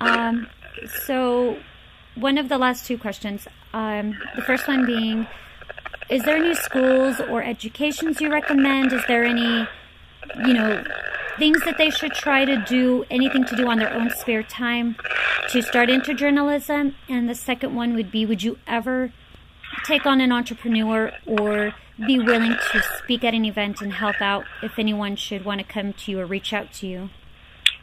Um, 0.00 0.48
so, 1.06 1.58
one 2.14 2.38
of 2.38 2.48
the 2.48 2.58
last 2.58 2.86
two 2.86 2.98
questions. 2.98 3.46
Um, 3.72 4.16
the 4.36 4.42
first 4.42 4.68
one 4.68 4.86
being, 4.86 5.26
is 6.08 6.22
there 6.22 6.36
any 6.36 6.54
schools 6.54 7.20
or 7.20 7.42
educations 7.42 8.20
you 8.20 8.30
recommend? 8.30 8.92
Is 8.92 9.02
there 9.08 9.24
any, 9.24 9.66
you 10.46 10.54
know, 10.54 10.84
things 11.38 11.64
that 11.64 11.78
they 11.78 11.90
should 11.90 12.12
try 12.12 12.44
to 12.44 12.56
do, 12.56 13.04
anything 13.10 13.44
to 13.46 13.56
do 13.56 13.68
on 13.68 13.78
their 13.78 13.92
own 13.92 14.10
spare 14.10 14.42
time 14.42 14.96
to 15.50 15.62
start 15.62 15.90
into 15.90 16.14
journalism? 16.14 16.94
And 17.08 17.28
the 17.28 17.34
second 17.34 17.74
one 17.74 17.94
would 17.94 18.10
be, 18.10 18.26
would 18.26 18.42
you 18.42 18.58
ever 18.66 19.12
take 19.84 20.06
on 20.06 20.20
an 20.20 20.32
entrepreneur 20.32 21.12
or 21.26 21.74
be 22.06 22.18
willing 22.18 22.56
to 22.72 22.82
speak 22.98 23.22
at 23.24 23.34
an 23.34 23.44
event 23.44 23.80
and 23.80 23.92
help 23.92 24.20
out 24.20 24.44
if 24.62 24.78
anyone 24.78 25.16
should 25.16 25.44
want 25.44 25.60
to 25.60 25.66
come 25.66 25.92
to 25.92 26.10
you 26.10 26.20
or 26.20 26.26
reach 26.26 26.52
out 26.52 26.72
to 26.74 26.86
you? 26.86 27.10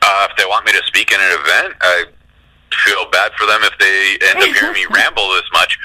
Uh, 0.02 0.28
if 0.30 0.38
they 0.38 0.46
want 0.46 0.66
me 0.66 0.72
to 0.72 0.82
speak 0.86 1.12
in 1.12 1.20
an 1.20 1.40
event, 1.40 1.76
I 1.82 2.06
feel 2.86 3.10
bad 3.12 3.32
for 3.38 3.46
them 3.46 3.62
if 3.64 3.78
they 3.78 4.28
end 4.28 4.38
up 4.38 4.56
hearing 4.56 4.74
me 4.74 4.86
ramble 4.90 5.30
this 5.34 5.50
much. 5.54 5.78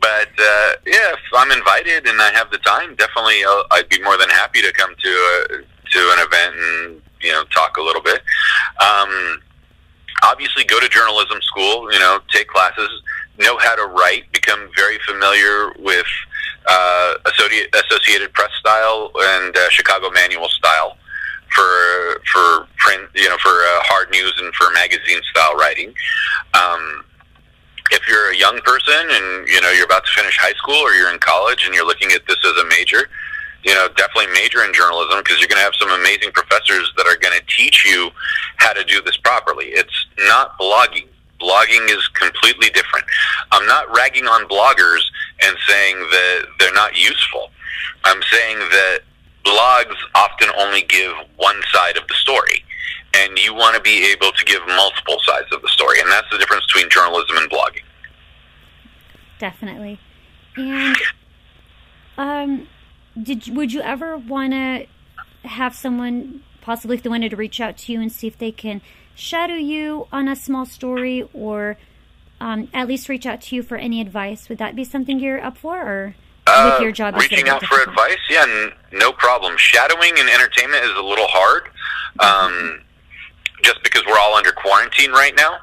But 0.00 0.28
uh, 0.38 0.72
yeah, 0.86 1.12
if 1.14 1.20
I'm 1.34 1.50
invited 1.50 2.06
and 2.06 2.20
I 2.20 2.32
have 2.32 2.50
the 2.50 2.58
time, 2.58 2.94
definitely 2.96 3.44
I'll, 3.44 3.64
I'd 3.70 3.88
be 3.88 4.02
more 4.02 4.18
than 4.18 4.28
happy 4.28 4.60
to 4.60 4.72
come 4.72 4.94
to 4.94 5.08
a, 5.08 5.48
to 5.58 5.98
an 6.12 6.26
event 6.26 6.54
and 6.56 7.02
you 7.22 7.32
know 7.32 7.44
talk 7.44 7.76
a 7.76 7.82
little 7.82 8.02
bit. 8.02 8.22
Um, 8.80 9.42
obviously, 10.22 10.64
go 10.64 10.80
to 10.80 10.88
journalism 10.88 11.40
school. 11.42 11.92
You 11.92 11.98
know, 11.98 12.20
take 12.30 12.48
classes, 12.48 12.90
know 13.38 13.58
how 13.58 13.74
to 13.76 13.86
write, 13.86 14.30
become 14.32 14.70
very 14.76 14.98
familiar 15.06 15.72
with 15.78 16.06
uh, 16.68 17.14
Associated, 17.26 18.32
Press 18.32 18.50
style 18.58 19.10
and 19.18 19.56
uh, 19.56 19.68
Chicago 19.70 20.10
Manual 20.10 20.48
style 20.48 20.96
for 21.50 22.20
for 22.32 22.66
print, 22.78 23.08
you 23.14 23.28
know, 23.28 23.36
for 23.38 23.50
uh, 23.50 23.80
hard 23.84 24.10
news 24.10 24.34
and 24.38 24.54
for 24.54 24.70
magazine 24.72 25.20
style 25.30 25.54
writing. 25.56 25.92
Um, 26.54 27.04
if 27.90 28.08
you're 28.08 28.30
a 28.30 28.36
young 28.36 28.58
person 28.60 28.94
and 29.10 29.48
you 29.48 29.60
know 29.60 29.70
you're 29.70 29.84
about 29.84 30.04
to 30.06 30.12
finish 30.12 30.36
high 30.38 30.54
school 30.54 30.76
or 30.76 30.92
you're 30.92 31.12
in 31.12 31.18
college 31.18 31.66
and 31.66 31.74
you're 31.74 31.86
looking 31.86 32.10
at 32.12 32.26
this 32.26 32.38
as 32.44 32.56
a 32.56 32.66
major, 32.68 33.08
you 33.64 33.74
know, 33.74 33.88
definitely 33.96 34.32
major 34.32 34.64
in 34.64 34.72
journalism 34.72 35.18
because 35.18 35.38
you're 35.38 35.48
going 35.48 35.58
to 35.58 35.64
have 35.64 35.74
some 35.78 35.90
amazing 35.90 36.32
professors 36.32 36.92
that 36.96 37.06
are 37.06 37.16
going 37.16 37.38
to 37.38 37.44
teach 37.46 37.84
you 37.84 38.10
how 38.56 38.72
to 38.72 38.84
do 38.84 39.00
this 39.02 39.16
properly. 39.18 39.66
It's 39.66 40.06
not 40.26 40.58
blogging. 40.58 41.06
Blogging 41.40 41.90
is 41.90 42.06
completely 42.08 42.70
different. 42.70 43.04
I'm 43.50 43.66
not 43.66 43.92
ragging 43.94 44.26
on 44.26 44.46
bloggers 44.48 45.02
and 45.42 45.56
saying 45.66 45.96
that 45.98 46.46
they're 46.58 46.74
not 46.74 46.96
useful. 46.96 47.50
I'm 48.04 48.22
saying 48.30 48.58
that 48.58 49.00
blogs 49.44 49.96
often 50.14 50.48
only 50.58 50.82
give 50.82 51.12
one 51.36 51.60
side 51.72 51.96
of 51.96 52.06
the 52.08 52.14
story. 52.14 52.64
And 53.14 53.38
you 53.38 53.54
want 53.54 53.76
to 53.76 53.82
be 53.82 54.06
able 54.06 54.32
to 54.32 54.44
give 54.44 54.60
multiple 54.68 55.18
sides 55.22 55.48
of 55.52 55.60
the 55.62 55.68
story. 55.68 56.00
And 56.00 56.10
that's 56.10 56.28
the 56.30 56.38
difference 56.38 56.64
between 56.66 56.90
journalism 56.90 57.36
and 57.36 57.50
blogging. 57.50 57.82
Definitely. 59.38 60.00
And 60.56 60.96
um, 62.16 62.68
did 63.20 63.54
would 63.54 63.72
you 63.72 63.80
ever 63.80 64.16
want 64.16 64.52
to 64.52 64.86
have 65.44 65.74
someone 65.74 66.42
possibly 66.60 66.96
if 66.96 67.02
they 67.02 67.08
wanted 67.08 67.30
to 67.30 67.36
reach 67.36 67.60
out 67.60 67.76
to 67.76 67.92
you 67.92 68.00
and 68.00 68.10
see 68.10 68.26
if 68.26 68.38
they 68.38 68.52
can 68.52 68.80
shadow 69.14 69.54
you 69.54 70.06
on 70.12 70.28
a 70.28 70.36
small 70.36 70.64
story 70.64 71.28
or 71.32 71.76
um, 72.40 72.68
at 72.74 72.88
least 72.88 73.08
reach 73.08 73.24
out 73.24 73.40
to 73.40 73.56
you 73.56 73.62
for 73.62 73.76
any 73.76 74.00
advice? 74.00 74.48
Would 74.48 74.58
that 74.58 74.74
be 74.74 74.84
something 74.84 75.20
you're 75.20 75.42
up 75.42 75.56
for, 75.56 75.80
or 75.80 76.14
with 76.46 76.80
your 76.80 76.90
job? 76.90 77.14
is 77.16 77.22
reaching 77.22 77.48
out 77.48 77.62
for 77.62 77.80
advice, 77.80 78.18
yeah, 78.28 78.44
n- 78.48 78.72
no 78.92 79.12
problem. 79.12 79.56
Shadowing 79.56 80.16
in 80.16 80.28
entertainment 80.28 80.84
is 80.84 80.90
a 80.96 81.02
little 81.02 81.28
hard, 81.28 81.68
um, 82.18 82.82
just 83.62 83.80
because 83.84 84.02
we're 84.06 84.18
all 84.18 84.34
under 84.34 84.50
quarantine 84.50 85.12
right 85.12 85.34
now. 85.36 85.60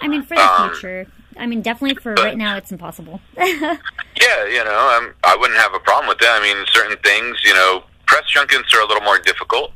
I 0.00 0.08
mean, 0.08 0.22
for 0.22 0.36
the 0.36 0.42
um, 0.42 0.70
future. 0.70 1.06
I 1.38 1.46
mean, 1.46 1.62
definitely 1.62 1.96
for 2.02 2.14
but- 2.14 2.24
right 2.24 2.36
now, 2.36 2.56
it's 2.56 2.72
impossible. 2.72 3.20
Yeah, 4.20 4.46
you 4.46 4.64
know, 4.64 4.96
um, 4.98 5.14
I 5.22 5.36
wouldn't 5.36 5.60
have 5.60 5.74
a 5.74 5.78
problem 5.78 6.08
with 6.08 6.18
that. 6.18 6.40
I 6.40 6.42
mean, 6.42 6.66
certain 6.72 6.96
things, 7.04 7.38
you 7.44 7.54
know, 7.54 7.84
press 8.06 8.24
junkets 8.26 8.74
are 8.74 8.80
a 8.80 8.86
little 8.86 9.02
more 9.04 9.20
difficult, 9.20 9.70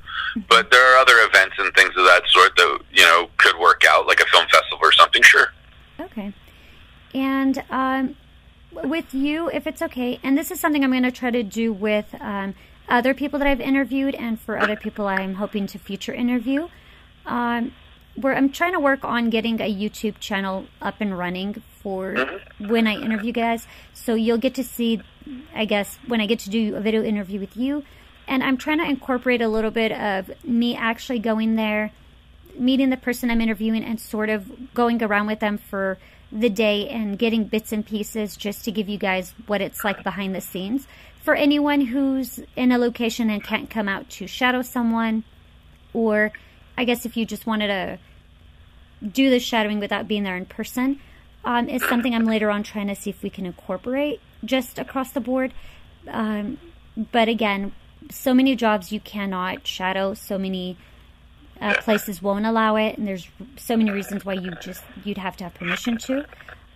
but 0.49 0.69
there 0.71 0.85
are 0.93 0.97
other 0.99 1.15
events 1.21 1.55
and 1.61 1.73
things 1.75 1.91
of 1.97 2.05
that 2.05 2.23
sort 2.27 2.57
that 2.57 2.79
you 2.91 3.05
know 3.05 3.29
could 3.37 3.57
work 3.61 3.83
out, 3.89 4.09
like 4.09 4.19
a 4.19 4.27
film 4.27 4.45
festival 4.51 4.81
or 4.83 4.91
something. 4.91 5.23
Sure. 5.23 5.53
Okay. 6.01 6.33
And 7.15 7.63
um, 7.71 8.17
with 8.73 9.15
you, 9.15 9.49
if 9.51 9.67
it's 9.69 9.81
okay, 9.83 10.19
and 10.25 10.37
this 10.37 10.51
is 10.51 10.59
something 10.59 10.83
I'm 10.83 10.91
going 10.91 11.05
to 11.05 11.13
try 11.13 11.31
to 11.31 11.45
do 11.45 11.73
with 11.73 12.13
um, 12.21 12.55
other 12.89 13.15
people 13.15 13.39
that 13.39 13.47
I've 13.47 13.61
interviewed 13.61 14.17
and 14.17 14.41
for 14.41 14.59
other 14.59 14.77
people 14.77 15.07
I'm 15.07 15.35
hoping 15.35 15.69
to 15.69 15.79
future 15.79 16.13
interview, 16.13 16.69
um, 17.27 17.73
where 18.15 18.37
I'm 18.37 18.51
trying 18.51 18.73
to 18.73 18.81
work 18.81 19.05
on 19.05 19.31
getting 19.31 19.61
a 19.61 19.73
YouTube 19.73 20.19
channel 20.21 20.67
up 20.81 20.97
and 21.01 21.17
running 21.17 21.63
for 21.83 22.41
when 22.59 22.87
I 22.87 22.95
interview 22.95 23.33
guys. 23.33 23.67
So 23.95 24.15
you'll 24.15 24.39
get 24.39 24.55
to 24.55 24.65
see, 24.65 25.01
I 25.55 25.65
guess, 25.65 25.99
when 26.07 26.21
I 26.21 26.27
get 26.27 26.41
to 26.41 26.51
do 26.51 26.77
a 26.77 26.81
video 26.81 27.03
interview 27.03 27.41
with 27.41 27.57
you. 27.57 27.85
And 28.29 28.43
I'm 28.43 28.57
trying 28.57 28.79
to 28.79 28.85
incorporate 28.85 29.43
a 29.43 29.49
little 29.49 29.71
bit 29.71 29.93
of 29.93 30.31
me 30.45 30.77
actually 30.77 31.19
going 31.19 31.57
there 31.57 31.93
meeting 32.59 32.91
the 32.91 32.97
person 32.97 33.31
I'm 33.31 33.41
interviewing 33.41 33.85
and 33.85 33.99
sort 33.99 34.29
of 34.29 34.75
going 34.75 35.03
around 35.03 35.27
with 35.27 35.41
them 35.41 35.59
for 35.59 35.99
the 36.31 36.51
day 36.51 36.89
and 36.89 37.19
getting 37.19 37.45
bits 37.45 37.73
and 37.73 37.85
pieces 37.85 38.37
just 38.37 38.65
to 38.65 38.73
give 38.73 38.89
you 38.89 38.99
guys 38.99 39.35
what 39.47 39.61
it's 39.61 39.85
like 39.85 40.03
behind 40.03 40.35
the 40.35 40.41
scenes. 40.41 40.87
For 41.23 41.35
anyone 41.35 41.83
who's 41.83 42.41
in 42.57 42.73
a 42.73 42.79
location 42.79 43.31
and 43.31 43.43
can't 43.43 43.71
come 43.71 43.89
out 43.89 44.11
to 44.11 44.27
shadow 44.27 44.63
someone, 44.63 45.25
or 45.93 46.33
I 46.83 46.85
guess 46.85 47.07
if 47.07 47.17
you 47.17 47.25
just 47.25 47.47
wanted 47.47 47.69
to 47.69 47.99
do 49.07 49.31
the 49.31 49.39
shadowing 49.39 49.79
without 49.79 50.09
being 50.09 50.25
there 50.25 50.37
in 50.37 50.47
person, 50.47 50.99
um, 51.45 51.69
is 51.69 51.81
something 51.89 52.13
I'm 52.13 52.25
later 52.25 52.51
on 52.51 52.65
trying 52.65 52.89
to 52.89 52.97
see 52.97 53.09
if 53.11 53.23
we 53.23 53.31
can 53.31 53.47
incorporate 53.47 54.21
just 54.45 54.81
across 54.81 55.13
the 55.13 55.21
board. 55.21 55.55
Um, 56.09 56.59
but 57.13 57.29
again, 57.29 57.71
so 58.11 58.35
many 58.35 58.57
jobs 58.57 58.91
you 58.91 58.99
cannot 58.99 59.65
shadow, 59.65 60.13
so 60.15 60.39
many 60.39 60.77
uh, 61.61 61.75
places 61.75 62.21
won't 62.21 62.47
allow 62.47 62.75
it, 62.75 62.99
and 62.99 63.07
there's 63.07 63.29
so 63.57 63.77
many 63.77 63.93
reasons 63.93 64.25
why 64.25 64.33
you 64.33 64.51
just 64.61 64.83
you'd 65.05 65.19
have 65.19 65.37
to 65.37 65.45
have 65.45 65.55
permission 65.55 65.99
to. 65.99 66.25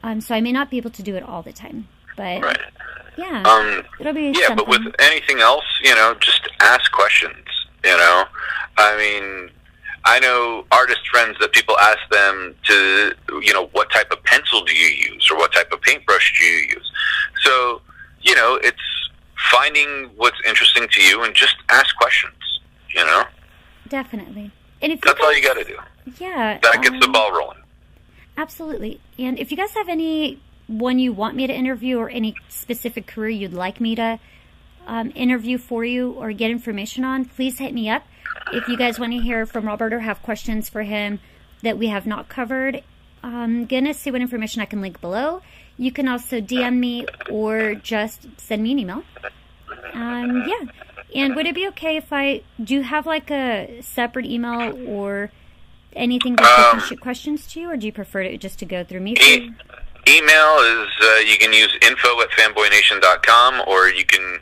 Um, 0.04 0.20
so 0.20 0.36
I 0.36 0.40
may 0.40 0.52
not 0.52 0.70
be 0.70 0.76
able 0.76 0.90
to 0.90 1.02
do 1.02 1.16
it 1.16 1.24
all 1.24 1.42
the 1.42 1.52
time, 1.52 1.88
but 2.16 2.42
Right. 2.42 2.60
yeah, 3.18 3.42
Um, 3.44 3.82
it'll 3.98 4.12
be 4.12 4.26
yeah, 4.26 4.46
something. 4.46 4.56
but 4.56 4.68
with 4.68 4.94
anything 5.00 5.40
else, 5.40 5.64
you 5.82 5.92
know, 5.96 6.14
just 6.20 6.48
ask 6.60 6.92
questions. 6.92 7.34
You 7.84 7.96
know, 7.96 8.24
I 8.78 8.96
mean, 8.96 9.50
I 10.06 10.20
know 10.20 10.64
artist 10.70 11.00
friends 11.10 11.36
that 11.40 11.52
people 11.52 11.76
ask 11.78 11.98
them 12.10 12.54
to, 12.64 13.14
you 13.42 13.52
know, 13.52 13.66
what 13.72 13.90
type 13.90 14.10
of 14.12 14.22
pencil 14.24 14.64
do 14.64 14.72
you 14.72 15.12
use 15.12 15.28
or 15.30 15.36
what 15.36 15.52
type 15.52 15.70
of 15.72 15.80
paintbrush 15.82 16.32
do 16.38 16.46
you 16.46 16.68
use. 16.68 16.92
So, 17.42 17.82
you 18.22 18.34
know, 18.36 18.58
it's 18.62 19.10
finding 19.50 20.10
what's 20.16 20.38
interesting 20.46 20.86
to 20.88 21.02
you 21.02 21.24
and 21.24 21.34
just 21.34 21.56
ask 21.68 21.94
questions. 21.96 22.34
You 22.94 23.04
know, 23.04 23.24
Definitely. 23.88 24.52
And 24.82 24.92
if 24.92 25.00
that's 25.00 25.20
all 25.20 25.34
you 25.34 25.42
got 25.42 25.54
to 25.54 25.64
do. 25.64 25.76
Yeah, 26.18 26.58
That 26.62 26.82
gets 26.82 26.98
the 27.00 27.06
um, 27.06 27.12
ball 27.12 27.32
rolling. 27.32 27.58
Absolutely. 28.36 29.00
And 29.18 29.38
if 29.38 29.50
you 29.50 29.56
guys 29.56 29.72
have 29.74 29.88
any 29.88 30.40
one 30.66 30.98
you 30.98 31.12
want 31.12 31.36
me 31.36 31.46
to 31.46 31.52
interview 31.52 31.98
or 31.98 32.10
any 32.10 32.34
specific 32.48 33.06
career 33.06 33.30
you'd 33.30 33.52
like 33.52 33.80
me 33.80 33.94
to 33.94 34.18
um, 34.86 35.12
interview 35.14 35.58
for 35.58 35.84
you 35.84 36.12
or 36.12 36.32
get 36.32 36.50
information 36.50 37.04
on, 37.04 37.24
please 37.24 37.58
hit 37.58 37.72
me 37.72 37.88
up. 37.88 38.04
If 38.52 38.68
you 38.68 38.76
guys 38.76 38.98
want 38.98 39.12
to 39.12 39.18
hear 39.18 39.46
from 39.46 39.66
Robert 39.66 39.92
or 39.92 40.00
have 40.00 40.22
questions 40.22 40.68
for 40.68 40.82
him 40.82 41.20
that 41.62 41.78
we 41.78 41.88
have 41.88 42.06
not 42.06 42.28
covered, 42.28 42.82
I'm 43.22 43.66
going 43.66 43.84
to 43.84 43.94
see 43.94 44.10
what 44.10 44.20
information 44.20 44.62
I 44.62 44.66
can 44.66 44.80
link 44.80 45.00
below. 45.00 45.42
You 45.76 45.90
can 45.92 46.06
also 46.08 46.40
DM 46.40 46.78
me 46.78 47.06
or 47.30 47.74
just 47.74 48.26
send 48.38 48.62
me 48.62 48.72
an 48.72 48.78
email. 48.78 49.02
Um, 49.92 50.44
yeah. 50.46 50.64
And 51.14 51.34
would 51.36 51.46
it 51.46 51.54
be 51.54 51.66
okay 51.68 51.96
if 51.96 52.12
I 52.12 52.42
do 52.62 52.74
you 52.76 52.82
have 52.82 53.06
like 53.06 53.30
a 53.30 53.80
separate 53.82 54.26
email 54.26 54.76
or 54.88 55.30
anything 55.94 56.36
that 56.36 56.44
Um, 56.72 56.78
can 56.80 56.88
shoot 56.88 57.00
questions 57.00 57.46
to 57.48 57.60
you, 57.60 57.70
or 57.70 57.76
do 57.76 57.86
you 57.86 57.92
prefer 57.92 58.20
it 58.22 58.40
just 58.40 58.58
to 58.60 58.64
go 58.66 58.84
through 58.84 59.00
me? 59.00 59.16
E- 59.20 59.50
email 60.08 60.58
is 60.58 60.88
uh, 61.02 61.16
you 61.26 61.36
can 61.38 61.52
use 61.52 61.72
info 61.82 62.20
at 62.20 62.30
fanboynation.com 62.30 63.62
or 63.66 63.88
you 63.88 64.04
can 64.04 64.40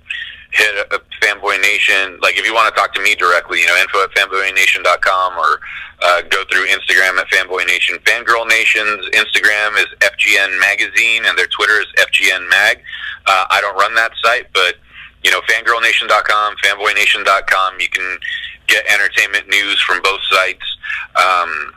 hit 0.55 0.86
a, 0.92 1.00
fanboy 1.20 1.61
nation 1.62 2.18
like 2.22 2.36
if 2.36 2.44
you 2.44 2.52
want 2.52 2.72
to 2.72 2.78
talk 2.78 2.92
to 2.94 3.00
me 3.00 3.14
directly 3.14 3.61
you 3.61 3.66
know 3.66 3.76
info 3.76 4.02
at 4.02 4.11
fanboynation.com 4.12 5.38
or 5.38 5.61
uh, 6.02 6.22
go 6.28 6.44
through 6.50 6.66
instagram 6.66 7.18
at 7.18 7.26
fanboy 7.28 7.66
nation 7.66 7.96
fangirl 8.05 8.46
nation's 8.46 9.09
instagram 9.11 9.72
is 9.78 9.86
fgn 10.00 10.61
magazine 10.61 11.24
and 11.24 11.36
their 11.38 11.46
twitter 11.46 11.80
is 11.80 11.86
fgn 11.96 12.48
mag 12.50 12.78
uh, 13.26 13.46
i 13.50 13.61
don't 13.61 13.76
run 13.76 13.94
that 13.94 14.12
site 14.22 14.46
but 14.52 14.76
you 15.22 15.30
know 15.30 15.40
fangirlnation.com 15.48 16.55
fanboynation.com 16.62 17.80
you 17.80 17.88
can 17.88 18.18
get 18.66 18.84
entertainment 18.86 19.48
news 19.48 19.80
from 19.80 20.00
both 20.02 20.20
sites 20.30 20.76
um, 21.16 21.72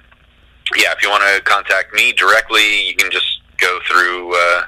yeah, 0.76 0.92
if 0.92 1.02
you 1.02 1.10
want 1.10 1.24
to 1.24 1.42
contact 1.44 1.94
me 1.94 2.12
directly, 2.12 2.88
you 2.88 2.96
can 2.96 3.10
just 3.12 3.40
go 3.58 3.80
through 3.88 4.36
uh, 4.36 4.64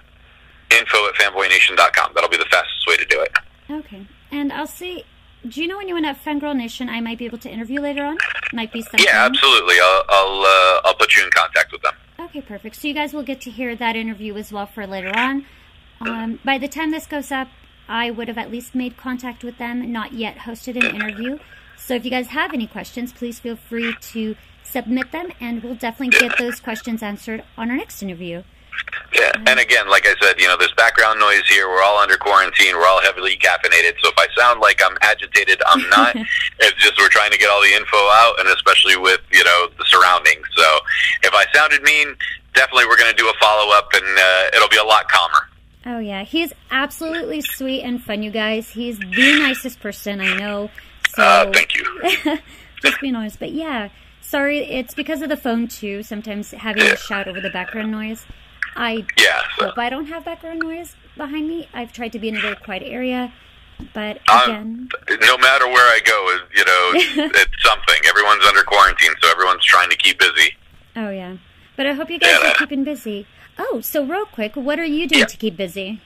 info 0.71 1.07
at 1.07 1.15
fanboynation.com. 1.15 2.11
That'll 2.13 2.29
be 2.29 2.37
the 2.37 2.45
fastest 2.45 2.87
way 2.87 2.95
to 2.97 3.05
do 3.05 3.19
it. 3.21 3.33
Okay. 3.69 4.07
And 4.31 4.51
I'll 4.51 4.67
see. 4.67 5.03
Do 5.47 5.61
you 5.61 5.67
know 5.67 5.79
anyone 5.79 6.03
at 6.03 6.21
Fangirl 6.21 6.55
Nation 6.55 6.89
I 6.89 6.99
might 6.99 7.17
be 7.17 7.25
able 7.25 7.37
to 7.39 7.49
interview 7.49 7.79
later 7.79 8.03
on? 8.03 8.17
Might 8.51 8.73
be 8.73 8.81
something. 8.81 9.05
Yeah, 9.05 9.25
absolutely. 9.25 9.75
I'll 9.81 10.03
I'll, 10.09 10.41
uh, 10.41 10.81
I'll 10.85 10.95
put 10.95 11.15
you 11.15 11.23
in 11.23 11.29
contact 11.31 11.71
with 11.71 11.81
them. 11.81 11.93
Okay, 12.19 12.41
perfect. 12.41 12.75
So 12.75 12.87
you 12.87 12.93
guys 12.93 13.13
will 13.13 13.23
get 13.23 13.39
to 13.41 13.49
hear 13.49 13.75
that 13.75 13.95
interview 13.95 14.35
as 14.35 14.51
well 14.51 14.65
for 14.65 14.85
later 14.85 15.15
on. 15.15 15.45
Um, 16.01 16.39
by 16.43 16.57
the 16.57 16.67
time 16.67 16.91
this 16.91 17.05
goes 17.05 17.31
up, 17.31 17.47
I 17.87 18.11
would 18.11 18.27
have 18.27 18.37
at 18.37 18.51
least 18.51 18.75
made 18.75 18.97
contact 18.97 19.43
with 19.43 19.57
them, 19.57 19.91
not 19.91 20.13
yet 20.13 20.37
hosted 20.37 20.75
an 20.75 20.95
interview. 20.95 21.39
So 21.77 21.95
if 21.95 22.05
you 22.05 22.11
guys 22.11 22.27
have 22.27 22.53
any 22.53 22.67
questions, 22.67 23.13
please 23.13 23.39
feel 23.39 23.55
free 23.55 23.95
to 24.11 24.35
submit 24.63 25.11
them, 25.11 25.31
and 25.39 25.63
we'll 25.63 25.75
definitely 25.75 26.17
get 26.19 26.37
those 26.37 26.59
questions 26.59 27.01
answered 27.01 27.43
on 27.57 27.71
our 27.71 27.77
next 27.77 28.03
interview. 28.03 28.43
Yeah, 29.13 29.31
and 29.47 29.59
again, 29.59 29.89
like 29.89 30.05
I 30.05 30.13
said, 30.21 30.39
you 30.39 30.47
know, 30.47 30.55
there's 30.57 30.73
background 30.73 31.19
noise 31.19 31.47
here. 31.47 31.67
We're 31.67 31.81
all 31.81 31.97
under 31.97 32.15
quarantine. 32.17 32.75
We're 32.75 32.85
all 32.85 33.01
heavily 33.01 33.37
caffeinated. 33.37 33.93
So 34.01 34.09
if 34.09 34.17
I 34.17 34.27
sound 34.37 34.59
like 34.59 34.81
I'm 34.83 34.97
agitated, 35.01 35.61
I'm 35.67 35.87
not. 35.89 36.15
it's 36.59 36.75
just 36.83 36.97
we're 36.99 37.09
trying 37.09 37.31
to 37.31 37.37
get 37.37 37.49
all 37.49 37.61
the 37.61 37.73
info 37.73 37.97
out, 37.97 38.35
and 38.39 38.47
especially 38.49 38.97
with 38.97 39.21
you 39.31 39.43
know 39.43 39.67
the 39.77 39.85
surroundings. 39.87 40.45
So 40.55 40.79
if 41.23 41.33
I 41.33 41.45
sounded 41.53 41.81
mean, 41.83 42.15
definitely 42.53 42.85
we're 42.85 42.97
going 42.97 43.11
to 43.11 43.17
do 43.17 43.27
a 43.29 43.33
follow 43.41 43.71
up, 43.73 43.89
and 43.93 44.05
uh, 44.05 44.55
it'll 44.55 44.69
be 44.69 44.77
a 44.77 44.83
lot 44.83 45.09
calmer. 45.09 45.47
Oh 45.85 45.99
yeah, 45.99 46.23
he's 46.23 46.53
absolutely 46.71 47.41
sweet 47.41 47.81
and 47.81 48.03
fun, 48.03 48.21
you 48.21 48.31
guys. 48.31 48.69
He's 48.69 48.99
the 48.99 49.39
nicest 49.39 49.79
person 49.79 50.19
I 50.21 50.37
know. 50.37 50.69
So 51.15 51.23
Uh, 51.23 51.51
thank 51.51 51.73
you. 51.75 52.37
just 52.83 53.01
being 53.01 53.15
honest, 53.15 53.39
but 53.39 53.51
yeah, 53.51 53.89
sorry, 54.21 54.59
it's 54.59 54.93
because 54.93 55.21
of 55.21 55.29
the 55.29 55.37
phone 55.37 55.67
too. 55.67 56.03
Sometimes 56.03 56.51
having 56.51 56.83
to 56.83 56.95
shout 56.97 57.27
over 57.27 57.41
the 57.41 57.49
background 57.49 57.91
noise. 57.91 58.25
I 58.75 59.05
Yeah. 59.17 59.41
So. 59.57 59.65
hope 59.67 59.77
I 59.77 59.89
don't 59.89 60.05
have 60.07 60.25
background 60.25 60.59
noise 60.59 60.95
behind 61.17 61.47
me. 61.47 61.67
I've 61.73 61.91
tried 61.93 62.11
to 62.13 62.19
be 62.19 62.29
in 62.29 62.37
a 62.37 62.41
very 62.41 62.55
quiet 62.55 62.83
area, 62.85 63.33
but 63.93 64.19
Um, 64.29 64.41
again, 64.43 64.89
no 65.21 65.37
matter 65.37 65.67
where 65.67 65.87
I 65.87 65.99
go, 66.03 66.39
you 66.55 66.65
know, 66.65 66.91
it's 67.35 67.63
something. 67.63 67.95
Everyone's 68.07 68.45
under 68.45 68.63
quarantine, 68.63 69.11
so 69.21 69.29
everyone's 69.29 69.65
trying 69.65 69.89
to 69.89 69.95
keep 69.97 70.19
busy. 70.19 70.55
oh 70.95 71.09
yeah. 71.09 71.37
But 71.75 71.85
I 71.87 71.93
hope 71.93 72.09
you 72.09 72.19
guys 72.19 72.37
Yeah. 72.41 72.51
are 72.51 72.55
keeping 72.55 72.83
busy. 72.83 73.25
Oh, 73.57 73.81
so 73.81 74.03
real 74.05 74.25
quick, 74.25 74.55
what 74.55 74.79
are 74.79 74.85
you 74.85 75.07
doing 75.07 75.19
Yeah. 75.19 75.25
to 75.25 75.37
keep 75.37 75.55
busy? 75.57 76.01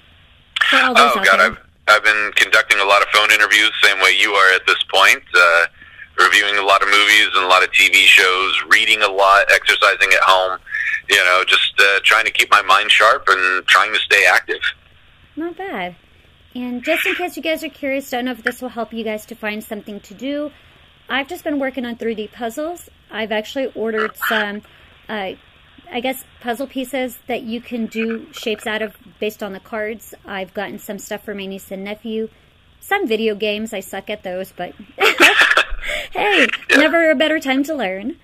For 0.70 0.78
all 0.78 0.94
those 0.94 1.12
Oh 1.16 1.20
out 1.20 1.26
God, 1.26 1.40
there. 1.40 1.46
I've 1.52 1.58
I've 1.86 2.04
been 2.04 2.32
conducting 2.36 2.80
a 2.80 2.86
lot 2.86 3.02
of 3.02 3.10
phone 3.10 3.30
interviews, 3.32 3.70
same 3.84 4.00
way 4.00 4.12
you 4.18 4.34
are 4.34 4.54
at 4.54 4.66
this 4.66 4.82
point. 4.94 5.22
Uh, 5.36 5.66
reviewing 6.18 6.56
a 6.58 6.62
lot 6.62 6.82
of 6.82 6.88
movies 6.90 7.28
and 7.36 7.44
a 7.44 7.48
lot 7.48 7.62
of 7.64 7.72
TV 7.72 8.06
shows, 8.06 8.62
reading 8.70 9.02
a 9.02 9.08
lot, 9.10 9.46
exercising 9.52 10.10
at 10.14 10.22
home. 10.22 10.60
You 11.10 11.24
know, 11.24 11.44
just 11.48 11.74
uh, 11.80 12.00
trying 12.04 12.26
to 12.26 12.32
keep 12.32 12.50
my 12.52 12.62
mind 12.62 12.92
sharp 12.92 13.26
and 13.28 13.66
trying 13.68 13.94
to 13.94 14.00
stay 14.00 14.26
active. 14.26 14.62
Not 15.36 15.58
bad. 15.58 15.96
And 16.56 16.84
just 16.84 17.06
in 17.06 17.16
case 17.16 17.36
you 17.36 17.44
guys 17.44 17.64
are 17.64 17.70
curious, 17.70 18.10
don't 18.10 18.26
know 18.26 18.32
if 18.32 18.44
this 18.44 18.62
will 18.62 18.70
help 18.70 18.94
you 18.94 19.04
guys 19.04 19.26
to 19.28 19.36
find 19.36 19.64
something 19.64 20.00
to 20.02 20.14
do. 20.14 20.52
I've 21.10 21.28
just 21.28 21.44
been 21.44 21.60
working 21.60 21.86
on 21.86 21.96
3D 21.96 22.32
puzzles. 22.32 22.90
I've 23.12 23.32
actually 23.32 23.72
ordered 23.76 24.16
some, 24.28 24.62
uh, 25.10 25.34
I 25.92 26.00
guess, 26.02 26.24
puzzle 26.42 26.68
pieces 26.68 27.18
that 27.28 27.42
you 27.42 27.60
can 27.60 27.88
do 27.88 28.28
shapes 28.32 28.68
out 28.68 28.82
of 28.82 28.96
based 29.20 29.44
on 29.44 29.54
the 29.54 29.60
cards. 29.60 30.14
I've 30.26 30.54
gotten 30.54 30.80
some 30.80 31.00
stuff 31.00 31.24
for 31.24 31.34
my 31.34 31.46
niece 31.46 31.72
and 31.72 31.84
nephew. 31.84 32.30
Some 32.80 33.08
video 33.08 33.36
games. 33.36 33.74
I 33.74 33.80
suck 33.80 34.10
at 34.10 34.24
those, 34.24 34.52
but 34.52 34.74
hey, 36.12 36.48
never 36.76 37.10
a 37.10 37.16
better 37.16 37.40
time 37.40 37.64
to 37.64 37.74
learn. 37.74 38.18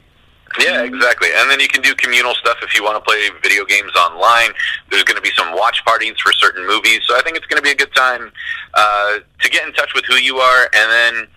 Yeah, 0.60 0.84
exactly. 0.84 1.30
And 1.36 1.50
then 1.50 1.60
you 1.60 1.68
can 1.68 1.82
do 1.82 1.94
communal 1.96 2.34
stuff 2.36 2.58
if 2.62 2.76
you 2.76 2.84
want 2.84 2.96
to 2.96 3.02
play 3.02 3.30
video 3.42 3.66
games 3.66 3.92
online. 3.96 4.52
There's 4.90 5.04
going 5.04 5.18
to 5.18 5.22
be 5.22 5.32
some 5.36 5.56
watch 5.56 5.84
parties 5.86 6.16
for 6.22 6.32
certain 6.34 6.66
movies, 6.66 7.02
so 7.06 7.16
I 7.16 7.22
think 7.22 7.38
it's 7.38 7.46
going 7.46 7.62
to 7.62 7.64
be 7.64 7.72
a 7.72 7.76
good 7.76 7.94
time 7.94 8.32
uh, 8.74 9.20
to 9.42 9.50
get 9.50 9.68
in 9.68 9.74
touch 9.74 9.94
with 9.94 10.06
who 10.06 10.16
you 10.16 10.38
are, 10.38 10.70
and 10.74 10.92
then 10.92 11.28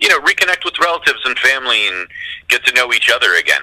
you 0.00 0.08
know 0.08 0.18
reconnect 0.20 0.64
with 0.64 0.78
relatives 0.80 1.20
and 1.24 1.38
family 1.38 1.88
and 1.88 2.08
get 2.48 2.64
to 2.66 2.74
know 2.74 2.92
each 2.92 3.10
other 3.10 3.34
again. 3.34 3.62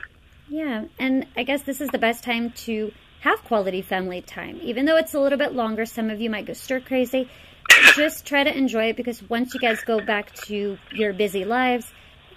Yeah, 0.50 0.86
and 1.00 1.26
I 1.38 1.44
guess 1.44 1.64
this 1.64 1.80
is 1.82 1.90
the 1.90 1.98
best 1.98 2.24
time 2.24 2.52
to 2.52 2.92
have 3.22 3.44
quality 3.44 3.82
family 3.82 4.22
time. 4.22 4.60
Even 4.62 4.86
though 4.86 4.98
it's 4.98 5.14
a 5.14 5.20
little 5.20 5.38
bit 5.38 5.54
longer, 5.54 5.86
some 5.86 6.10
of 6.10 6.20
you 6.20 6.30
might 6.30 6.46
go 6.46 6.54
stir 6.54 6.82
crazy. 6.82 7.30
Just 7.96 8.26
try 8.26 8.44
to 8.44 8.56
enjoy 8.56 8.90
it 8.90 8.98
because 8.98 9.22
once 9.30 9.54
you 9.54 9.60
guys 9.60 9.82
go 9.84 10.02
back 10.02 10.34
to 10.48 10.78
your 10.92 11.14
busy 11.14 11.46
lives, 11.46 11.94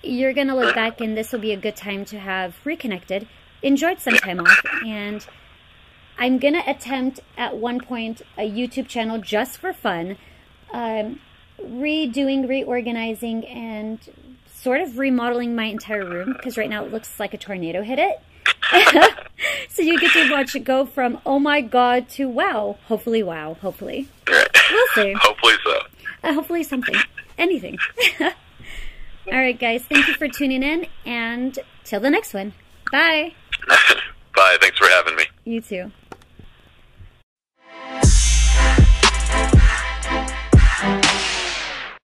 you're 0.07 0.33
going 0.33 0.49
to 0.49 0.55
look 0.55 0.75
back 0.75 1.01
and 1.01 1.17
this 1.17 1.33
will 1.33 1.41
be 1.41 1.53
a 1.53 1.57
good 1.57 1.77
time 1.77 2.05
to 2.07 2.19
have 2.19 2.57
reconnected, 2.65 3.27
enjoyed 3.63 4.01
some 4.01 4.15
time 4.17 4.41
off, 4.41 4.61
and 4.87 5.27
I'm 6.19 6.39
going 6.39 6.55
to 6.55 6.69
attempt 6.69 7.21
at 7.37 7.57
one 7.57 7.81
point 7.81 8.23
a 8.39 8.49
YouTube 8.49 8.89
channel 8.89 9.19
just 9.19 9.59
for 9.59 9.73
fun, 9.73 10.17
um, 10.73 11.21
redoing, 11.61 12.49
reorganizing, 12.49 13.47
and 13.47 13.99
sort 14.47 14.81
of 14.81 14.99
remodeling 14.99 15.55
my 15.55 15.65
entire 15.65 16.05
room 16.05 16.33
because 16.33 16.57
right 16.57 16.71
now 16.71 16.85
it 16.85 16.93
looks 16.93 17.21
like 17.21 17.35
a 17.35 17.39
tornado 17.39 17.83
hit 17.83 17.99
it. 17.99 18.21
so 19.69 19.83
you 19.83 19.99
get 19.99 20.13
to 20.13 20.31
watch 20.31 20.55
it 20.55 20.65
go 20.65 20.87
from 20.87 21.19
oh 21.27 21.39
my 21.39 21.61
god 21.61 22.09
to 22.11 22.29
wow. 22.29 22.79
Hopefully, 22.87 23.23
wow. 23.23 23.55
Hopefully, 23.61 24.09
we'll 24.27 24.87
see. 24.95 25.13
Hopefully 25.19 25.55
so. 25.65 25.81
Uh, 26.23 26.33
hopefully, 26.33 26.63
something, 26.63 26.95
anything. 27.37 27.77
All 29.27 29.39
right, 29.39 29.59
guys. 29.59 29.83
Thank 29.85 30.07
you 30.09 30.15
for 30.15 30.29
tuning 30.29 30.63
in, 30.63 30.87
and 31.07 31.59
till 31.85 32.01
the 32.01 32.11
next 32.11 32.35
one. 32.35 32.53
Bye. 32.93 33.35
Bye. 34.35 34.57
Thanks 34.61 34.79
for 34.79 34.89
having 34.89 35.17
me. 35.17 35.25
You 35.45 35.61
too. 35.61 35.93